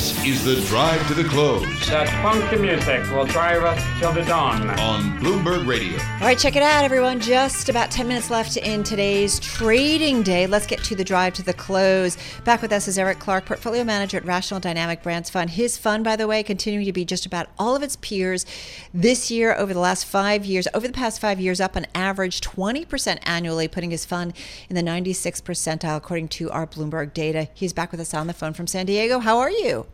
This 0.00 0.24
is 0.24 0.44
the 0.46 0.56
drive 0.66 1.06
to 1.08 1.14
the 1.14 1.24
close. 1.24 1.62
That 1.90 2.08
funky 2.22 2.56
music 2.56 3.02
will 3.10 3.26
drive 3.26 3.64
us 3.64 4.00
till 4.00 4.14
the 4.14 4.22
dawn. 4.22 4.70
On 4.80 5.18
Bloomberg 5.18 5.66
Radio. 5.66 5.98
All 5.98 6.20
right, 6.20 6.38
check 6.38 6.56
it 6.56 6.62
out, 6.62 6.84
everyone. 6.84 7.20
Just 7.20 7.68
about 7.68 7.90
10 7.90 8.08
minutes 8.08 8.30
left 8.30 8.56
in 8.56 8.82
today's 8.82 9.38
trading 9.40 10.22
day. 10.22 10.46
Let's 10.46 10.66
get 10.66 10.82
to 10.84 10.94
the 10.94 11.04
drive 11.04 11.34
to 11.34 11.42
the 11.42 11.52
close. 11.52 12.16
Back 12.44 12.62
with 12.62 12.72
us 12.72 12.88
is 12.88 12.96
Eric 12.96 13.18
Clark, 13.18 13.44
portfolio 13.44 13.84
manager 13.84 14.16
at 14.16 14.24
Rational 14.24 14.58
Dynamic 14.58 15.02
Brands 15.02 15.28
Fund. 15.28 15.50
His 15.50 15.76
fund, 15.76 16.02
by 16.02 16.16
the 16.16 16.26
way, 16.26 16.42
continuing 16.42 16.86
to 16.86 16.94
be 16.94 17.04
just 17.04 17.26
about 17.26 17.48
all 17.58 17.76
of 17.76 17.82
its 17.82 17.96
peers 17.96 18.46
this 18.94 19.30
year 19.30 19.54
over 19.54 19.74
the 19.74 19.80
last 19.80 20.06
five 20.06 20.46
years, 20.46 20.66
over 20.72 20.86
the 20.86 20.94
past 20.94 21.20
five 21.20 21.38
years, 21.38 21.60
up 21.60 21.76
on 21.76 21.86
average 21.94 22.40
20% 22.40 23.18
annually, 23.24 23.68
putting 23.68 23.90
his 23.90 24.06
fund 24.06 24.32
in 24.70 24.76
the 24.76 24.82
96th 24.82 25.42
percentile, 25.42 25.98
according 25.98 26.28
to 26.28 26.50
our 26.50 26.66
Bloomberg 26.66 27.12
data. 27.12 27.50
He's 27.52 27.74
back 27.74 27.90
with 27.90 28.00
us 28.00 28.14
on 28.14 28.28
the 28.28 28.32
phone 28.32 28.54
from 28.54 28.66
San 28.66 28.86
Diego. 28.86 29.18
How 29.18 29.36
are 29.36 29.50
you? 29.50 29.86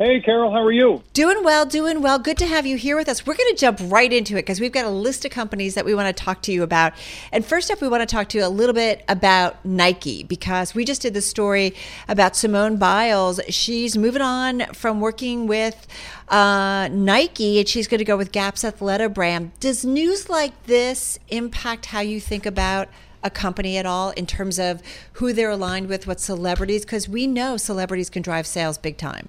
Hey, 0.00 0.20
Carol, 0.20 0.52
how 0.52 0.62
are 0.62 0.70
you? 0.70 1.02
Doing 1.12 1.42
well, 1.42 1.66
doing 1.66 2.00
well. 2.02 2.20
Good 2.20 2.38
to 2.38 2.46
have 2.46 2.64
you 2.64 2.76
here 2.76 2.96
with 2.96 3.08
us. 3.08 3.26
We're 3.26 3.34
going 3.34 3.52
to 3.52 3.60
jump 3.60 3.80
right 3.82 4.12
into 4.12 4.34
it 4.34 4.42
because 4.42 4.60
we've 4.60 4.70
got 4.70 4.84
a 4.84 4.90
list 4.90 5.24
of 5.24 5.32
companies 5.32 5.74
that 5.74 5.84
we 5.84 5.92
want 5.92 6.16
to 6.16 6.24
talk 6.24 6.40
to 6.42 6.52
you 6.52 6.62
about. 6.62 6.92
And 7.32 7.44
first 7.44 7.68
up, 7.68 7.80
we 7.80 7.88
want 7.88 8.02
to 8.02 8.06
talk 8.06 8.28
to 8.28 8.38
you 8.38 8.46
a 8.46 8.48
little 8.48 8.76
bit 8.76 9.04
about 9.08 9.64
Nike 9.64 10.22
because 10.22 10.72
we 10.72 10.84
just 10.84 11.02
did 11.02 11.14
the 11.14 11.20
story 11.20 11.74
about 12.06 12.36
Simone 12.36 12.76
Biles. 12.76 13.40
She's 13.48 13.98
moving 13.98 14.22
on 14.22 14.66
from 14.72 15.00
working 15.00 15.48
with 15.48 15.88
uh, 16.28 16.88
Nike 16.92 17.58
and 17.58 17.66
she's 17.66 17.88
going 17.88 17.98
to 17.98 18.04
go 18.04 18.16
with 18.16 18.30
Gap's 18.30 18.62
Athleta 18.62 19.12
brand. 19.12 19.50
Does 19.58 19.84
news 19.84 20.28
like 20.28 20.66
this 20.66 21.18
impact 21.26 21.86
how 21.86 22.00
you 22.00 22.20
think 22.20 22.46
about? 22.46 22.88
a 23.20 23.30
company 23.30 23.76
at 23.76 23.84
all 23.84 24.10
in 24.10 24.24
terms 24.24 24.60
of 24.60 24.80
who 25.14 25.32
they're 25.32 25.50
aligned 25.50 25.88
with, 25.88 26.06
what 26.06 26.20
celebrities? 26.20 26.84
Because 26.84 27.08
we 27.08 27.26
know 27.26 27.56
celebrities 27.56 28.08
can 28.08 28.22
drive 28.22 28.46
sales 28.46 28.78
big 28.78 28.96
time. 28.96 29.28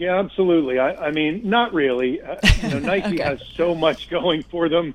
Yeah, 0.00 0.18
absolutely. 0.18 0.78
I, 0.78 1.08
I 1.08 1.10
mean, 1.10 1.42
not 1.44 1.74
really. 1.74 2.22
Uh, 2.22 2.36
you 2.62 2.68
know, 2.70 2.78
Nike 2.94 3.20
okay. 3.20 3.22
has 3.22 3.42
so 3.54 3.74
much 3.74 4.08
going 4.08 4.42
for 4.44 4.70
them, 4.70 4.94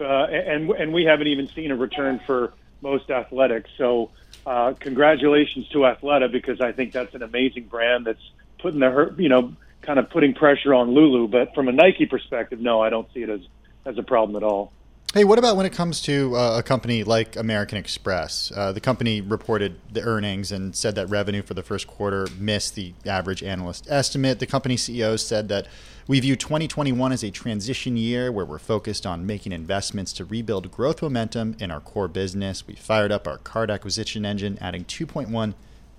uh, 0.00 0.04
and 0.04 0.70
and 0.70 0.94
we 0.94 1.04
haven't 1.04 1.26
even 1.26 1.46
seen 1.48 1.70
a 1.70 1.76
return 1.76 2.22
for 2.26 2.54
most 2.80 3.10
athletics. 3.10 3.68
So, 3.76 4.12
uh, 4.46 4.72
congratulations 4.80 5.68
to 5.68 5.80
Athleta 5.80 6.32
because 6.32 6.58
I 6.62 6.72
think 6.72 6.92
that's 6.92 7.14
an 7.14 7.22
amazing 7.22 7.64
brand 7.64 8.06
that's 8.06 8.30
putting 8.58 8.80
the 8.80 9.14
you 9.18 9.28
know 9.28 9.54
kind 9.82 9.98
of 9.98 10.08
putting 10.08 10.32
pressure 10.32 10.72
on 10.72 10.92
Lulu. 10.92 11.28
But 11.28 11.54
from 11.54 11.68
a 11.68 11.72
Nike 11.72 12.06
perspective, 12.06 12.60
no, 12.60 12.80
I 12.80 12.88
don't 12.88 13.12
see 13.12 13.22
it 13.22 13.28
as 13.28 13.42
as 13.84 13.98
a 13.98 14.02
problem 14.02 14.42
at 14.42 14.42
all. 14.42 14.72
Hey, 15.12 15.24
what 15.24 15.40
about 15.40 15.56
when 15.56 15.66
it 15.66 15.72
comes 15.72 16.00
to 16.02 16.36
uh, 16.36 16.58
a 16.58 16.62
company 16.62 17.02
like 17.02 17.34
American 17.34 17.76
Express? 17.76 18.52
Uh, 18.54 18.70
the 18.70 18.80
company 18.80 19.20
reported 19.20 19.80
the 19.92 20.02
earnings 20.02 20.52
and 20.52 20.76
said 20.76 20.94
that 20.94 21.08
revenue 21.08 21.42
for 21.42 21.54
the 21.54 21.64
first 21.64 21.88
quarter 21.88 22.28
missed 22.38 22.76
the 22.76 22.94
average 23.04 23.42
analyst 23.42 23.88
estimate. 23.90 24.38
The 24.38 24.46
company 24.46 24.76
CEO 24.76 25.18
said 25.18 25.48
that 25.48 25.66
we 26.06 26.20
view 26.20 26.36
2021 26.36 27.10
as 27.10 27.24
a 27.24 27.32
transition 27.32 27.96
year 27.96 28.30
where 28.30 28.46
we're 28.46 28.60
focused 28.60 29.04
on 29.04 29.26
making 29.26 29.50
investments 29.50 30.12
to 30.12 30.24
rebuild 30.24 30.70
growth 30.70 31.02
momentum 31.02 31.56
in 31.58 31.72
our 31.72 31.80
core 31.80 32.06
business. 32.06 32.68
We 32.68 32.76
fired 32.76 33.10
up 33.10 33.26
our 33.26 33.38
card 33.38 33.68
acquisition 33.68 34.24
engine, 34.24 34.58
adding 34.60 34.84
2.1 34.84 35.54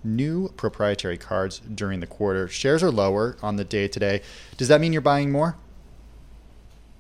new 0.06 0.48
proprietary 0.56 1.18
cards 1.18 1.60
during 1.60 2.00
the 2.00 2.08
quarter. 2.08 2.48
Shares 2.48 2.82
are 2.82 2.92
lower 2.92 3.36
on 3.44 3.58
the 3.58 3.66
day 3.66 3.90
today. 3.90 4.22
Does 4.56 4.70
that 4.70 4.80
mean 4.80 4.94
you're 4.94 5.02
buying 5.02 5.34
more? 5.34 5.58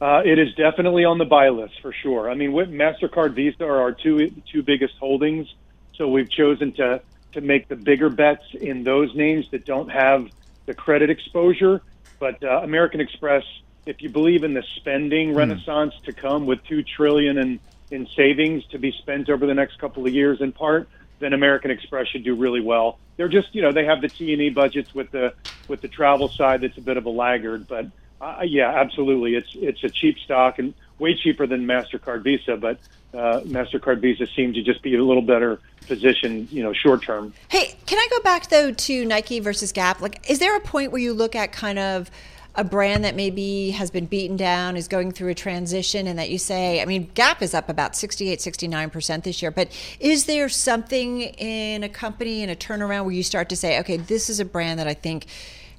Uh, 0.02 0.24
it 0.26 0.40
is 0.40 0.52
definitely 0.56 1.06
on 1.06 1.20
the 1.20 1.26
buy 1.26 1.50
list 1.50 1.80
for 1.80 1.94
sure. 1.94 2.28
I 2.28 2.34
mean, 2.34 2.52
Mastercard, 2.54 3.36
Visa 3.36 3.64
are 3.66 3.82
our 3.82 3.92
two 3.92 4.32
two 4.52 4.64
biggest 4.64 4.96
holdings, 5.00 5.48
so 5.94 6.08
we've 6.08 6.30
chosen 6.30 6.72
to 6.74 7.02
to 7.34 7.42
make 7.42 7.68
the 7.68 7.76
bigger 7.76 8.10
bets 8.10 8.44
in 8.60 8.84
those 8.84 9.14
names 9.16 9.46
that 9.52 9.64
don't 9.64 9.90
have 9.90 10.28
the 10.66 10.74
credit 10.74 11.12
exposure. 11.12 11.82
But 12.20 12.44
uh, 12.44 12.62
American 12.64 13.00
Express, 13.00 13.44
if 13.86 14.02
you 14.02 14.10
believe 14.10 14.44
in 14.44 14.56
the 14.56 14.64
spending 14.78 15.34
mm. 15.34 15.38
renaissance 15.38 15.94
to 16.06 16.14
come 16.14 16.48
with 16.48 16.64
two 16.64 16.82
trillion 16.82 17.38
in 17.38 17.60
in 17.92 18.08
savings 18.16 18.66
to 18.72 18.80
be 18.80 18.92
spent 18.94 19.30
over 19.30 19.46
the 19.46 19.54
next 19.54 19.78
couple 19.78 20.08
of 20.08 20.14
years, 20.14 20.42
in 20.42 20.52
part, 20.52 20.90
then 21.20 21.34
American 21.34 21.70
Express 21.70 22.08
should 22.08 22.24
do 22.24 22.34
really 22.34 22.62
well. 22.62 22.98
They're 23.18 23.28
just, 23.28 23.54
you 23.54 23.62
know, 23.62 23.72
they 23.72 23.86
have 23.86 24.02
the 24.02 24.10
T 24.10 24.34
and 24.34 24.42
E 24.42 24.50
budgets 24.50 24.96
with 24.96 25.12
the 25.12 25.36
with 25.68 25.82
the 25.82 25.88
travel 25.90 26.28
side 26.28 26.62
that's 26.62 26.78
a 26.80 26.82
bit 26.82 26.98
of 26.98 27.06
a 27.06 27.10
laggard, 27.12 27.68
but 27.68 27.86
uh, 28.22 28.44
yeah, 28.44 28.70
absolutely. 28.70 29.36
It's 29.36 29.50
it's 29.56 29.84
a 29.84 29.90
cheap 29.90 30.18
stock 30.20 30.60
and 30.60 30.74
way 31.00 31.16
cheaper 31.16 31.48
than 31.48 31.66
Mastercard 31.66 32.24
Visa, 32.24 32.56
but 32.56 32.78
uh, 33.14 33.42
Mastercard 33.42 34.00
Visa 34.00 34.28
seems 34.28 34.56
to 34.56 34.62
just 34.62 34.84
be 34.84 34.96
a 34.96 35.04
little 35.04 35.24
better 35.24 35.60
positioned, 35.88 36.52
you 36.52 36.62
know, 36.62 36.72
short 36.72 37.02
term. 37.02 37.34
Hey, 37.50 37.76
can 37.88 37.98
I 37.98 38.08
go 38.12 38.22
back 38.22 38.50
though 38.50 38.72
to 38.72 39.06
Nike 39.06 39.40
versus 39.40 39.72
Gap? 39.72 40.02
Like, 40.02 40.30
is 40.30 40.38
there 40.38 40.56
a 40.56 40.62
point 40.62 40.92
where 40.92 41.02
you 41.02 41.14
look 41.14 41.36
at 41.36 41.52
kind 41.52 41.80
of 41.80 42.12
a 42.54 42.64
brand 42.64 43.06
that 43.06 43.16
maybe 43.16 43.72
has 43.72 43.90
been 43.90 44.06
beaten 44.06 44.36
down, 44.36 44.76
is 44.76 44.88
going 44.88 45.12
through 45.12 45.30
a 45.30 45.34
transition, 45.34 46.06
and 46.06 46.20
that 46.20 46.30
you 46.30 46.38
say, 46.38 46.82
I 46.82 46.86
mean, 46.86 47.10
Gap 47.14 47.42
is 47.42 47.54
up 47.54 47.70
about 47.70 47.96
68, 47.96 48.40
69% 48.40 49.24
this 49.24 49.42
year, 49.42 49.52
but 49.52 49.70
is 50.00 50.26
there 50.26 50.50
something 50.50 51.22
in 51.22 51.84
a 51.84 51.90
company 51.90 52.44
in 52.44 52.50
a 52.50 52.56
turnaround 52.56 53.06
where 53.06 53.14
you 53.14 53.24
start 53.24 53.48
to 53.50 53.56
say, 53.56 53.80
okay, 53.80 53.98
this 53.98 54.30
is 54.30 54.40
a 54.42 54.46
brand 54.46 54.80
that 54.80 54.88
I 54.88 54.94
think 54.94 55.28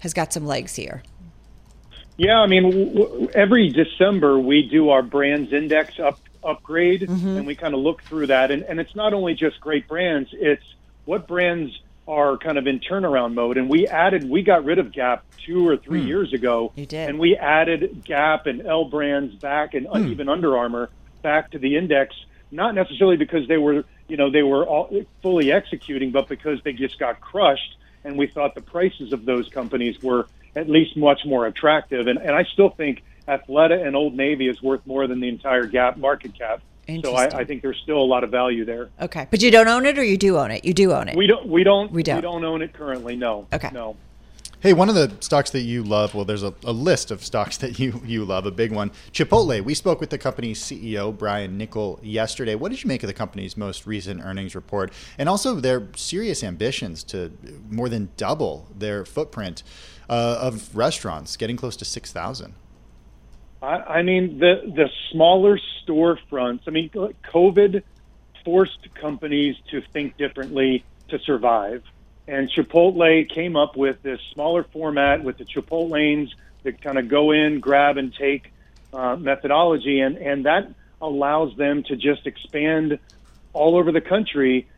has 0.01 0.14
got 0.14 0.32
some 0.32 0.47
legs 0.47 0.74
here? 0.74 1.03
Yeah, 2.22 2.38
I 2.38 2.46
mean, 2.46 2.94
w- 2.94 3.28
every 3.34 3.68
December 3.70 4.38
we 4.38 4.62
do 4.62 4.90
our 4.90 5.02
brands 5.02 5.52
index 5.52 5.98
up 5.98 6.20
upgrade, 6.44 7.00
mm-hmm. 7.00 7.36
and 7.36 7.46
we 7.48 7.56
kind 7.56 7.74
of 7.74 7.80
look 7.80 8.00
through 8.04 8.28
that. 8.28 8.52
And, 8.52 8.62
and 8.62 8.78
it's 8.78 8.94
not 8.94 9.12
only 9.12 9.34
just 9.34 9.60
great 9.60 9.88
brands; 9.88 10.30
it's 10.32 10.62
what 11.04 11.26
brands 11.26 11.76
are 12.06 12.36
kind 12.38 12.58
of 12.58 12.68
in 12.68 12.78
turnaround 12.78 13.34
mode. 13.34 13.56
And 13.58 13.68
we 13.68 13.88
added, 13.88 14.28
we 14.28 14.42
got 14.42 14.64
rid 14.64 14.78
of 14.78 14.92
Gap 14.92 15.24
two 15.44 15.66
or 15.66 15.76
three 15.76 16.02
mm. 16.02 16.06
years 16.06 16.32
ago, 16.32 16.72
you 16.76 16.86
did. 16.86 17.08
and 17.08 17.18
we 17.18 17.36
added 17.36 18.04
Gap 18.04 18.46
and 18.46 18.64
L 18.64 18.84
brands 18.84 19.34
back, 19.34 19.74
and 19.74 19.88
mm. 19.88 20.08
even 20.08 20.28
Under 20.28 20.56
Armour 20.56 20.90
back 21.22 21.50
to 21.50 21.58
the 21.58 21.76
index. 21.76 22.14
Not 22.52 22.76
necessarily 22.76 23.16
because 23.16 23.48
they 23.48 23.58
were, 23.58 23.84
you 24.06 24.16
know, 24.16 24.30
they 24.30 24.44
were 24.44 24.64
all 24.64 25.04
fully 25.22 25.50
executing, 25.50 26.12
but 26.12 26.28
because 26.28 26.62
they 26.62 26.72
just 26.72 27.00
got 27.00 27.20
crushed, 27.20 27.78
and 28.04 28.16
we 28.16 28.28
thought 28.28 28.54
the 28.54 28.62
prices 28.62 29.12
of 29.12 29.24
those 29.24 29.48
companies 29.48 30.00
were 30.00 30.28
at 30.55 30.68
least 30.68 30.96
much 30.96 31.20
more 31.24 31.46
attractive. 31.46 32.07
And, 32.07 32.18
and 32.18 32.34
I 32.34 32.44
still 32.53 32.70
think 32.70 33.03
Athleta 33.26 33.86
and 33.86 33.96
Old 33.96 34.14
Navy 34.14 34.48
is 34.48 34.62
worth 34.62 34.86
more 34.86 35.07
than 35.07 35.20
the 35.20 35.28
entire 35.28 35.66
Gap 35.66 35.96
market 35.96 36.36
cap. 36.36 36.62
So 37.05 37.14
I, 37.14 37.26
I, 37.26 37.44
think 37.44 37.62
there's 37.62 37.78
still 37.82 37.98
a 37.98 38.05
lot 38.05 38.24
of 38.24 38.30
value 38.30 38.64
there. 38.64 38.90
Okay, 39.00 39.28
but 39.30 39.40
you 39.40 39.53
don't 39.53 39.68
own 39.68 39.86
it, 39.86 39.96
or 39.98 40.05
you 40.05 40.18
do 40.18 40.36
own 40.36 40.50
it? 40.50 40.64
You 40.64 40.74
do 40.74 40.92
own 40.92 41.09
it. 41.09 41.16
We 41.16 41.28
don't. 41.28 41.46
We 41.46 41.62
don't. 41.62 41.92
We 41.92 42.03
don't. 42.03 42.16
We 42.16 42.22
don't 42.22 42.44
own 42.44 42.61
it 42.61 42.72
currently. 42.72 43.14
No. 43.14 43.46
Okay. 43.53 43.70
No. 43.72 43.96
Hey, 44.62 44.74
one 44.74 44.88
of 44.88 44.94
the 44.94 45.12
stocks 45.18 45.50
that 45.50 45.62
you 45.62 45.82
love, 45.82 46.14
well, 46.14 46.24
there's 46.24 46.44
a, 46.44 46.54
a, 46.62 46.70
list 46.72 47.10
of 47.10 47.24
stocks 47.24 47.56
that 47.56 47.80
you, 47.80 48.00
you 48.04 48.24
love, 48.24 48.46
a 48.46 48.52
big 48.52 48.70
one. 48.70 48.92
Chipotle. 49.10 49.60
We 49.60 49.74
spoke 49.74 49.98
with 49.98 50.10
the 50.10 50.18
company's 50.18 50.62
CEO, 50.62 51.18
Brian 51.18 51.58
Niccol, 51.58 51.98
yesterday. 52.00 52.54
What 52.54 52.70
did 52.70 52.84
you 52.84 52.86
make 52.86 53.02
of 53.02 53.08
the 53.08 53.12
company's 53.12 53.56
most 53.56 53.88
recent 53.88 54.20
earnings 54.20 54.54
report 54.54 54.92
and 55.18 55.28
also 55.28 55.56
their 55.56 55.88
serious 55.96 56.44
ambitions 56.44 57.02
to 57.04 57.36
more 57.70 57.88
than 57.88 58.10
double 58.16 58.68
their 58.72 59.04
footprint 59.04 59.64
uh, 60.08 60.38
of 60.40 60.76
restaurants, 60.76 61.36
getting 61.36 61.56
close 61.56 61.74
to 61.78 61.84
6,000? 61.84 62.54
I, 63.62 63.66
I 63.66 64.02
mean, 64.02 64.38
the, 64.38 64.62
the 64.64 64.88
smaller 65.10 65.58
storefronts, 65.84 66.60
I 66.68 66.70
mean, 66.70 66.88
COVID 66.88 67.82
forced 68.44 68.94
companies 68.94 69.56
to 69.72 69.82
think 69.92 70.16
differently 70.18 70.84
to 71.08 71.18
survive 71.18 71.82
and 72.26 72.50
Chipotle 72.50 73.28
came 73.28 73.56
up 73.56 73.76
with 73.76 74.02
this 74.02 74.20
smaller 74.32 74.64
format 74.64 75.24
with 75.24 75.38
the 75.38 75.44
Chipotlanes 75.44 76.30
that 76.62 76.80
kind 76.80 76.98
of 76.98 77.08
go 77.08 77.32
in, 77.32 77.60
grab, 77.60 77.96
and 77.96 78.14
take 78.14 78.52
uh, 78.92 79.16
methodology, 79.16 80.00
and 80.00 80.16
and 80.16 80.46
that 80.46 80.72
allows 81.00 81.56
them 81.56 81.82
to 81.84 81.96
just 81.96 82.26
expand 82.26 82.98
all 83.52 83.76
over 83.76 83.90
the 83.92 84.00
country. 84.00 84.68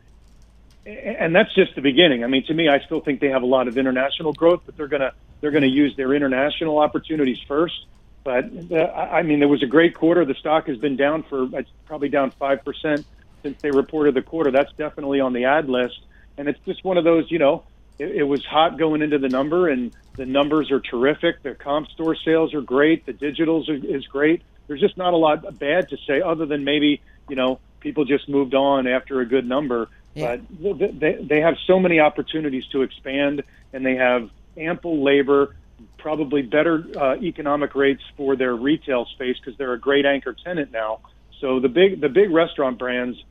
And 0.87 1.35
that's 1.35 1.55
just 1.55 1.75
the 1.75 1.81
beginning. 1.81 2.25
I 2.25 2.27
mean, 2.27 2.45
to 2.47 2.55
me, 2.55 2.69
I 2.69 2.81
still 2.81 3.01
think 3.01 3.21
they 3.21 3.31
have 3.31 3.43
a 3.43 3.47
lot 3.47 3.69
of 3.69 3.79
international 3.79 4.35
growth, 4.35 4.63
but 4.67 4.77
they're 4.77 4.89
gonna 4.89 5.13
they're 5.41 5.51
gonna 5.51 5.67
use 5.67 5.97
their 5.97 6.13
international 6.15 6.79
opportunities 6.79 7.39
first. 7.47 7.87
But 8.23 8.47
uh, 8.71 8.77
I 8.77 9.23
mean, 9.23 9.39
there 9.39 9.49
was 9.49 9.63
a 9.63 9.67
great 9.67 9.95
quarter. 9.95 10.25
The 10.25 10.35
stock 10.35 10.67
has 10.69 10.79
been 10.79 10.97
down 10.97 11.23
for 11.25 11.47
it's 11.59 11.71
probably 11.85 12.09
down 12.09 12.31
five 12.33 12.65
percent 12.65 13.05
since 13.43 13.61
they 13.61 13.71
reported 13.71 14.15
the 14.15 14.23
quarter. 14.23 14.51
That's 14.51 14.73
definitely 14.73 15.21
on 15.21 15.35
the 15.35 15.45
ad 15.45 15.69
list 15.69 16.01
and 16.37 16.49
it's 16.49 16.61
just 16.65 16.85
one 16.85 16.99
of 16.99 17.05
those, 17.05 17.31
you 17.31 17.39
know, 17.39 17.65
it, 17.99 18.17
it 18.17 18.23
was 18.25 18.45
hot 18.45 18.79
going 18.79 19.03
into 19.03 19.19
the 19.19 19.29
number, 19.29 19.69
and 19.69 19.93
the 20.17 20.27
numbers 20.27 20.71
are 20.71 20.81
terrific. 20.81 21.43
The 21.43 21.55
comp 21.55 21.89
store 21.91 22.17
sales 22.17 22.55
are 22.55 22.61
great. 22.61 23.07
The 23.07 23.13
digitals 23.13 23.69
are, 23.69 23.75
is 23.75 24.07
great. 24.07 24.43
There's 24.67 24.81
just 24.81 24.97
not 24.97 25.13
a 25.13 25.17
lot 25.17 25.59
bad 25.59 25.91
to 25.91 25.97
say, 26.07 26.21
other 26.21 26.47
than 26.47 26.65
maybe 26.65 27.01
you 27.29 27.37
know 27.37 27.61
people 27.81 28.05
just 28.05 28.29
moved 28.29 28.55
on 28.55 28.87
after 28.87 29.21
a 29.21 29.27
good 29.27 29.47
number. 29.47 29.89
Yeah. 30.15 30.37
But 30.37 31.01
they 31.01 31.19
they 31.21 31.41
have 31.41 31.57
so 31.67 31.79
many 31.79 32.01
opportunities 32.01 32.67
to 32.69 32.83
expand, 32.83 33.43
and 33.73 33.85
they 33.85 33.97
have 33.97 34.31
ample 34.57 35.03
labor, 35.03 35.55
probably 35.99 36.43
better 36.43 36.85
uh, 36.97 37.17
economic 37.17 37.75
rates 37.75 38.03
for 38.17 38.37
their 38.37 38.55
retail 38.55 39.07
space 39.07 39.37
because 39.39 39.57
they're 39.59 39.73
a 39.73 39.81
great 39.81 40.07
anchor 40.07 40.33
tenant 40.33 40.73
now. 40.73 41.01
So 41.41 41.61
the 41.61 41.69
big 41.69 42.01
the 42.01 42.09
big 42.09 42.31
restaurant 42.31 42.79
brands 42.79 43.23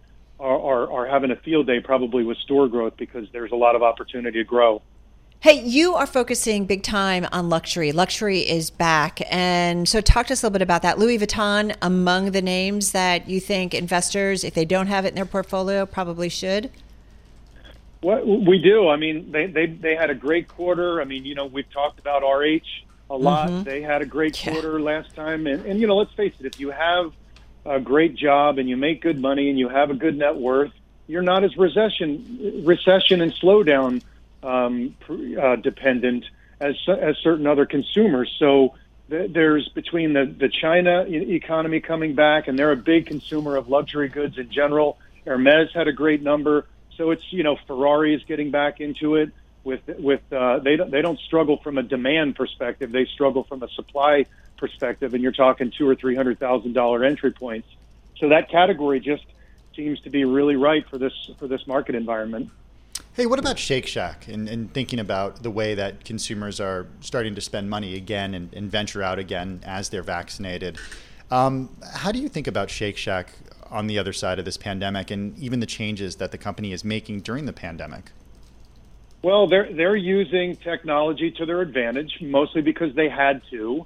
are, 0.44 0.60
are, 0.60 0.92
are 0.92 1.08
having 1.08 1.32
a 1.32 1.36
field 1.38 1.68
day 1.68 1.80
probably 1.80 2.24
with 2.24 2.38
store 2.38 2.68
growth 2.68 2.98
because 2.98 3.28
there's 3.32 3.52
a 3.52 3.56
lot 3.56 3.76
of 3.76 3.82
opportunity 3.82 4.40
to 4.40 4.44
grow. 4.44 4.82
Hey, 5.40 5.62
you 5.62 5.96
are 5.96 6.06
focusing 6.06 6.66
big 6.66 6.84
time 6.84 7.28
on 7.32 7.50
luxury. 7.50 7.92
Luxury 7.92 8.40
is 8.40 8.70
back. 8.70 9.22
And 9.30 9.90
so, 9.90 10.00
talk 10.00 10.28
to 10.28 10.34
us 10.34 10.44
a 10.44 10.46
little 10.46 10.54
bit 10.54 10.62
about 10.62 10.84
that. 10.84 11.00
Louis 11.00 11.20
Vuitton, 11.20 11.76
among 11.82 12.32
the 12.32 12.42
names 12.42 12.92
that 12.92 13.28
you 13.28 13.42
think 13.42 13.74
investors, 13.74 14.44
if 14.46 14.54
they 14.54 14.64
don't 14.64 14.88
have 14.88 15.04
it 15.04 15.10
in 15.10 15.16
their 15.16 15.26
portfolio, 15.26 15.86
probably 15.86 16.30
should? 16.30 16.72
What 18.00 18.26
we 18.26 18.58
do. 18.60 18.88
I 18.88 18.96
mean, 18.96 19.32
they, 19.32 19.48
they, 19.48 19.66
they 19.66 19.96
had 19.96 20.10
a 20.10 20.16
great 20.16 20.48
quarter. 20.48 21.02
I 21.02 21.06
mean, 21.06 21.26
you 21.26 21.36
know, 21.36 21.46
we've 21.46 21.70
talked 21.72 22.00
about 22.00 22.22
RH 22.22 22.60
a 23.10 23.16
lot. 23.16 23.50
Mm-hmm. 23.50 23.64
They 23.64 23.82
had 23.82 24.02
a 24.02 24.06
great 24.06 24.38
quarter 24.42 24.78
yeah. 24.78 24.86
last 24.86 25.16
time. 25.16 25.48
And, 25.48 25.66
and, 25.66 25.80
you 25.80 25.88
know, 25.88 25.98
let's 25.98 26.14
face 26.14 26.34
it, 26.40 26.46
if 26.46 26.60
you 26.60 26.72
have 26.72 27.14
a 27.66 27.80
great 27.80 28.16
job 28.16 28.58
and 28.58 28.68
you 28.68 28.78
make 28.78 29.02
good 29.02 29.20
money 29.20 29.50
and 29.50 29.58
you 29.58 29.70
have 29.70 29.90
a 29.90 29.94
good 29.94 30.18
net 30.18 30.36
worth, 30.36 30.72
you're 31.08 31.22
not 31.22 31.44
as 31.44 31.56
recession 31.58 32.64
recession 32.66 33.22
and 33.22 33.34
slowdown 33.34 34.02
um, 34.42 34.96
uh, 35.10 35.56
dependent 35.58 36.26
as 36.60 36.76
as 36.88 37.18
certain 37.18 37.48
other 37.48 37.66
consumers. 37.66 38.34
So 38.40 38.76
there's 39.10 39.68
between 39.70 40.14
the 40.14 40.26
the 40.26 40.50
China 40.50 41.06
economy 41.08 41.82
coming 41.82 42.16
back, 42.16 42.48
and 42.48 42.58
they're 42.58 42.72
a 42.72 42.78
big 42.78 43.06
consumer 43.06 43.56
of 43.58 43.70
luxury 43.70 44.10
goods 44.10 44.38
in 44.38 44.50
general. 44.50 44.98
Hermes 45.26 45.70
had 45.74 45.88
a 45.88 45.94
great 45.94 46.22
number, 46.22 46.66
so 46.98 47.12
it's 47.12 47.24
you 47.32 47.44
know 47.44 47.58
Ferrari 47.68 48.14
is 48.14 48.24
getting 48.24 48.52
back 48.52 48.80
into 48.80 49.16
it 49.16 49.32
with 49.64 49.82
with 50.00 50.22
uh, 50.32 50.60
they 50.60 50.76
don't 50.76 50.92
they 50.92 51.02
don't 51.02 51.20
struggle 51.20 51.58
from 51.58 51.78
a 51.78 51.84
demand 51.84 52.36
perspective. 52.36 52.92
They 52.92 53.06
struggle 53.06 53.44
from 53.44 53.64
a 53.64 53.70
supply 53.70 54.26
perspective, 54.58 55.14
and 55.14 55.24
you're 55.24 55.32
talking 55.32 55.72
two 55.78 55.88
or 55.88 55.96
three 55.96 56.16
hundred 56.16 56.40
thousand 56.40 56.74
dollar 56.74 57.04
entry 57.04 57.32
points. 57.32 57.68
So 58.18 58.30
that 58.30 58.50
category 58.50 59.00
just 59.00 59.26
seems 59.76 60.00
to 60.02 60.10
be 60.10 60.26
really 60.26 60.56
right 60.56 60.88
for 60.90 60.98
this 60.98 61.14
for 61.40 61.48
this 61.48 61.66
market 61.68 61.96
environment. 61.96 62.50
Hey, 63.16 63.26
what 63.26 63.38
about 63.38 63.60
Shake 63.60 63.86
Shack 63.86 64.28
and, 64.28 64.50
and, 64.50 64.74
thinking 64.74 65.00
about 65.00 65.44
the 65.44 65.52
way 65.52 65.76
that 65.76 66.04
consumers 66.04 66.60
are 66.60 66.88
starting 67.00 67.36
to 67.36 67.42
spend 67.42 67.70
money 67.70 67.96
again 67.96 68.34
and, 68.34 68.52
and 68.54 68.72
venture 68.72 69.04
out 69.04 69.20
again 69.20 69.62
as 69.64 69.90
they're 69.90 70.04
vaccinated? 70.04 70.80
Um, 71.30 71.70
how 71.94 72.12
do 72.12 72.20
you 72.20 72.28
think 72.28 72.48
about 72.48 72.72
Shake 72.72 72.98
Shack 72.98 73.30
on 73.70 73.86
the 73.86 74.00
other 74.00 74.14
side 74.14 74.40
of 74.40 74.46
this 74.46 74.58
pandemic 74.58 75.12
and 75.12 75.38
even 75.38 75.60
the 75.60 75.68
changes 75.68 76.16
that 76.16 76.32
the 76.32 76.40
company 76.40 76.72
is 76.72 76.84
making 76.84 77.22
during 77.22 77.46
the 77.46 77.54
pandemic? 77.54 78.12
Well, 79.24 79.48
they're 79.48 79.72
they're 79.74 79.96
using 79.96 80.58
technology 80.58 81.32
to 81.32 81.46
their 81.46 81.62
advantage, 81.62 82.18
mostly 82.22 82.62
because 82.62 82.94
they 82.94 83.10
had 83.10 83.42
to. 83.52 83.86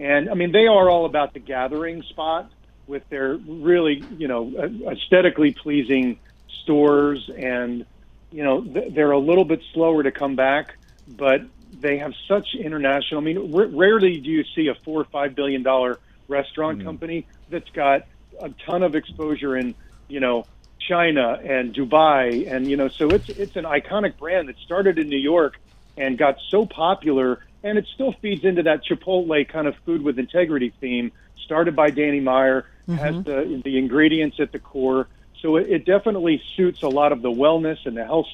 And 0.00 0.30
I 0.30 0.34
mean, 0.34 0.52
they 0.52 0.66
are 0.66 0.88
all 0.88 1.04
about 1.04 1.34
the 1.34 1.40
gathering 1.40 2.02
spot 2.02 2.50
with 2.86 3.06
their 3.10 3.36
really, 3.36 4.02
you 4.16 4.28
know, 4.28 4.50
aesthetically 4.90 5.52
pleasing 5.52 6.18
stores 6.62 7.30
and 7.36 7.84
you 8.30 8.44
know, 8.44 8.60
they're 8.60 9.10
a 9.10 9.18
little 9.18 9.44
bit 9.44 9.60
slower 9.72 10.02
to 10.02 10.12
come 10.12 10.36
back, 10.36 10.74
but 11.06 11.40
they 11.80 11.98
have 11.98 12.12
such 12.26 12.48
international. 12.54 13.20
I 13.20 13.24
mean, 13.24 13.54
r- 13.54 13.66
rarely 13.66 14.20
do 14.20 14.30
you 14.30 14.44
see 14.54 14.68
a 14.68 14.74
four 14.84 15.00
or 15.00 15.04
five 15.04 15.34
billion 15.34 15.62
dollar 15.62 15.98
restaurant 16.28 16.80
mm. 16.80 16.84
company 16.84 17.26
that's 17.48 17.70
got 17.70 18.06
a 18.40 18.50
ton 18.66 18.82
of 18.82 18.94
exposure 18.94 19.56
in, 19.56 19.74
you 20.08 20.20
know, 20.20 20.46
China 20.78 21.40
and 21.42 21.74
Dubai, 21.74 22.50
and 22.50 22.68
you 22.68 22.76
know, 22.76 22.88
so 22.88 23.08
it's 23.08 23.28
it's 23.28 23.56
an 23.56 23.64
iconic 23.64 24.16
brand 24.18 24.48
that 24.48 24.58
started 24.58 24.98
in 24.98 25.08
New 25.08 25.18
York 25.18 25.58
and 25.96 26.16
got 26.16 26.38
so 26.48 26.66
popular, 26.66 27.44
and 27.62 27.78
it 27.78 27.86
still 27.94 28.12
feeds 28.12 28.44
into 28.44 28.62
that 28.64 28.84
Chipotle 28.84 29.48
kind 29.48 29.66
of 29.66 29.76
food 29.84 30.02
with 30.02 30.18
integrity 30.18 30.72
theme. 30.80 31.12
Started 31.36 31.74
by 31.74 31.90
Danny 31.90 32.20
Meyer, 32.20 32.66
mm-hmm. 32.88 32.94
has 32.94 33.24
the 33.24 33.60
the 33.64 33.78
ingredients 33.78 34.38
at 34.38 34.52
the 34.52 34.58
core 34.58 35.08
so 35.40 35.56
it, 35.56 35.68
it 35.68 35.84
definitely 35.84 36.42
suits 36.56 36.82
a 36.82 36.88
lot 36.88 37.12
of 37.12 37.22
the 37.22 37.30
wellness 37.30 37.86
and 37.86 37.96
the 37.96 38.04
health, 38.04 38.26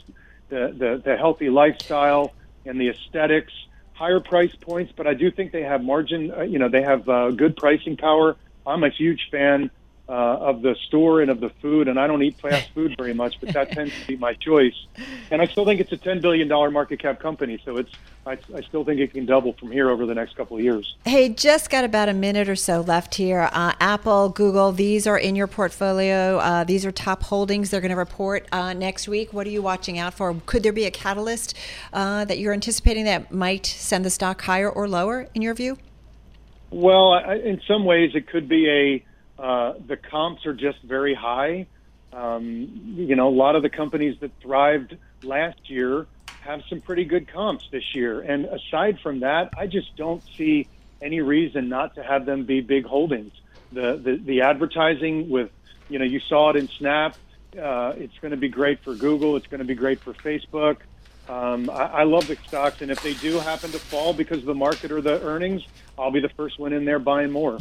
the, 0.49 0.75
the, 0.77 1.03
the 1.05 1.17
healthy 1.17 1.51
lifestyle 1.51 2.33
and 2.65 2.81
the 2.81 2.89
aesthetics. 2.89 3.53
Higher 3.93 4.21
price 4.21 4.55
points, 4.57 4.93
but 4.97 5.07
I 5.07 5.15
do 5.15 5.31
think 5.31 5.53
they 5.53 5.63
have 5.63 5.83
margin. 5.83 6.33
Uh, 6.33 6.43
you 6.43 6.59
know, 6.59 6.69
they 6.69 6.83
have 6.83 7.09
uh, 7.09 7.31
good 7.31 7.57
pricing 7.57 7.97
power. 7.97 8.37
I'm 8.67 8.83
a 8.83 8.89
huge 8.89 9.29
fan 9.31 9.71
uh, 10.09 10.13
of 10.13 10.63
the 10.63 10.77
store 10.87 11.21
and 11.21 11.31
of 11.31 11.41
the 11.41 11.49
food, 11.49 11.89
and 11.89 11.99
I 11.99 12.07
don't 12.07 12.23
eat 12.23 12.39
fast 12.41 12.71
food 12.75 12.95
very 12.97 13.15
much, 13.15 13.41
but 13.41 13.55
that 13.55 13.73
tends 13.73 13.93
to 14.01 14.07
be 14.07 14.17
my 14.17 14.35
choice. 14.35 14.87
And 15.31 15.41
I 15.41 15.47
still 15.47 15.65
think 15.65 15.81
it's 15.81 15.93
a 15.93 15.97
$10 15.97 16.21
billion 16.21 16.49
market 16.49 17.01
cap 17.01 17.21
company, 17.21 17.59
so 17.65 17.77
it's 17.79 17.91
I, 18.27 18.39
I 18.55 18.63
still 18.63 18.85
think 18.85 19.01
it 19.01 19.13
can 19.13 19.27
double 19.27 19.53
from 19.53 19.71
here 19.71 19.91
over 19.91 20.07
the 20.07 20.15
next 20.15 20.35
couple 20.35 20.57
of 20.57 20.63
years. 20.63 20.97
Hey, 21.05 21.29
just 21.29 21.69
got 21.69 21.85
about 21.85 22.09
a 22.09 22.15
minute 22.15 22.49
or 22.49 22.57
so 22.57 22.81
left 22.81 23.17
here. 23.17 23.51
Uh, 23.53 23.75
Apple, 23.81 24.31
Google, 24.31 24.73
these 24.73 25.07
are 25.07 25.19
in 25.19 25.37
your 25.37 25.47
portfolio. 25.47 26.39
Uh, 26.39 26.65
these 26.65 26.87
are 26.87 26.93
top 26.93 27.25
holdings. 27.25 27.71
They're 27.71 27.83
going 27.83 27.91
to 27.91 27.97
report 27.97 28.49
uh, 28.51 28.73
next 28.73 29.09
week. 29.09 29.35
What 29.35 29.47
are 29.47 29.51
you 29.51 29.61
watching 29.61 29.99
out 29.99 30.15
for? 30.15 30.35
Could 30.47 30.63
there 30.63 30.73
be 30.73 30.87
a 30.87 30.91
catalyst 30.91 31.55
uh, 31.93 32.25
that 32.25 32.39
you're 32.39 32.55
anticipating 32.55 33.05
that 33.05 33.31
might 33.31 33.67
send 33.67 34.07
the 34.07 34.11
stock 34.11 34.41
higher 34.41 34.71
or 34.71 34.89
lower, 34.89 35.29
in 35.35 35.43
your 35.43 35.53
view? 35.53 35.77
Well, 36.71 37.13
I, 37.13 37.35
in 37.35 37.61
some 37.69 37.85
ways, 37.85 38.13
it 38.15 38.27
could 38.27 38.49
be 38.49 38.71
a 38.71 39.05
uh, 39.39 39.75
the 39.87 39.97
comps 40.11 40.47
are 40.47 40.55
just 40.55 40.79
very 40.85 41.15
high. 41.15 41.67
Um, 42.13 42.95
you 42.97 43.17
know, 43.17 43.29
a 43.29 43.37
lot 43.37 43.57
of 43.57 43.63
the 43.63 43.71
companies 43.71 44.17
that 44.21 44.31
thrived 44.41 44.97
last 45.23 45.59
year 45.69 46.07
have 46.39 46.61
some 46.69 46.81
pretty 46.81 47.05
good 47.05 47.33
comps 47.33 47.65
this 47.73 47.83
year. 47.95 48.21
And 48.21 48.47
aside 48.47 48.99
from 49.03 49.21
that, 49.21 49.51
I 49.59 49.67
just 49.67 49.97
don't 49.97 50.23
see 50.37 50.69
any 51.03 51.21
reason 51.21 51.69
not 51.69 51.95
to 51.97 52.03
have 52.03 52.27
them 52.27 52.47
be 52.47 52.61
big 52.61 52.85
holdings. 52.85 53.33
The 53.73 54.01
the, 54.03 54.23
the 54.25 54.41
advertising 54.43 55.29
with, 55.29 55.51
you 55.89 55.99
know, 55.99 56.05
you 56.05 56.21
saw 56.29 56.51
it 56.51 56.57
in 56.57 56.69
Snap. 56.79 57.17
Uh, 57.55 57.93
it's 57.97 58.15
going 58.21 58.33
to 58.33 58.37
be 58.37 58.49
great 58.49 58.79
for 58.85 58.95
Google. 58.95 59.37
It's 59.37 59.47
going 59.47 59.61
to 59.61 59.67
be 59.67 59.75
great 59.75 60.03
for 60.03 60.15
Facebook. 60.25 60.77
Um, 61.29 61.71
I, 61.71 61.85
I 61.85 62.03
love 62.03 62.27
the 62.27 62.37
stocks, 62.47 62.83
and 62.83 62.91
if 62.91 63.03
they 63.03 63.15
do 63.15 63.39
happen 63.39 63.71
to 63.71 63.79
fall 63.79 64.13
because 64.13 64.39
of 64.39 64.45
the 64.45 64.55
market 64.55 64.93
or 64.93 65.01
the 65.01 65.23
earnings, 65.23 65.63
I'll 65.97 66.11
be 66.11 66.21
the 66.21 66.29
first 66.31 66.59
one 66.59 66.73
in 66.73 66.85
there 66.85 66.99
buying 66.99 67.31
more. 67.31 67.57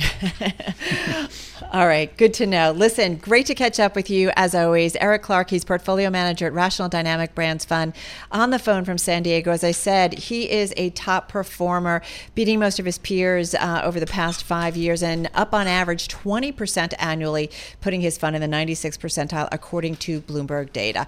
All 1.72 1.88
right, 1.88 2.16
good 2.18 2.34
to 2.36 2.46
know. 2.46 2.72
Listen, 2.72 3.16
great 3.16 3.46
to 3.46 3.56
catch 3.56 3.80
up 3.80 3.96
with 3.96 4.10
you 4.10 4.32
as 4.36 4.54
always. 4.54 4.96
Eric 4.98 5.22
Clark, 5.22 5.50
he's 5.50 5.64
portfolio 5.64 6.10
manager 6.10 6.48
at 6.48 6.54
Rational 6.54 6.90
Dynamic 6.90 7.36
Brands 7.36 7.64
Fund, 7.64 7.94
on 8.32 8.50
the 8.50 8.60
phone 8.60 8.84
from 8.84 8.98
San 8.98 9.24
Diego. 9.24 9.52
As 9.52 9.64
I 9.64 9.72
said, 9.72 10.14
he 10.14 10.50
is 10.50 10.74
a 10.76 10.90
top 10.90 11.30
performer, 11.30 12.02
beating 12.36 12.60
most 12.60 12.80
of 12.80 12.86
his 12.86 12.98
peers 12.98 13.56
uh, 13.56 13.82
over 13.84 14.00
the 14.00 14.08
past 14.08 14.44
five 14.44 14.76
years 14.76 15.04
and 15.04 15.30
up 15.36 15.54
on 15.54 15.68
average 15.68 16.10
20% 16.10 16.94
annually, 17.00 17.50
putting 17.82 18.02
his 18.02 18.18
fund 18.18 18.36
in 18.36 18.42
the 18.42 18.48
96th 18.48 19.00
percentile 19.00 19.48
according 19.52 19.96
to 19.98 20.22
Bloomberg 20.22 20.74
data. 20.74 21.08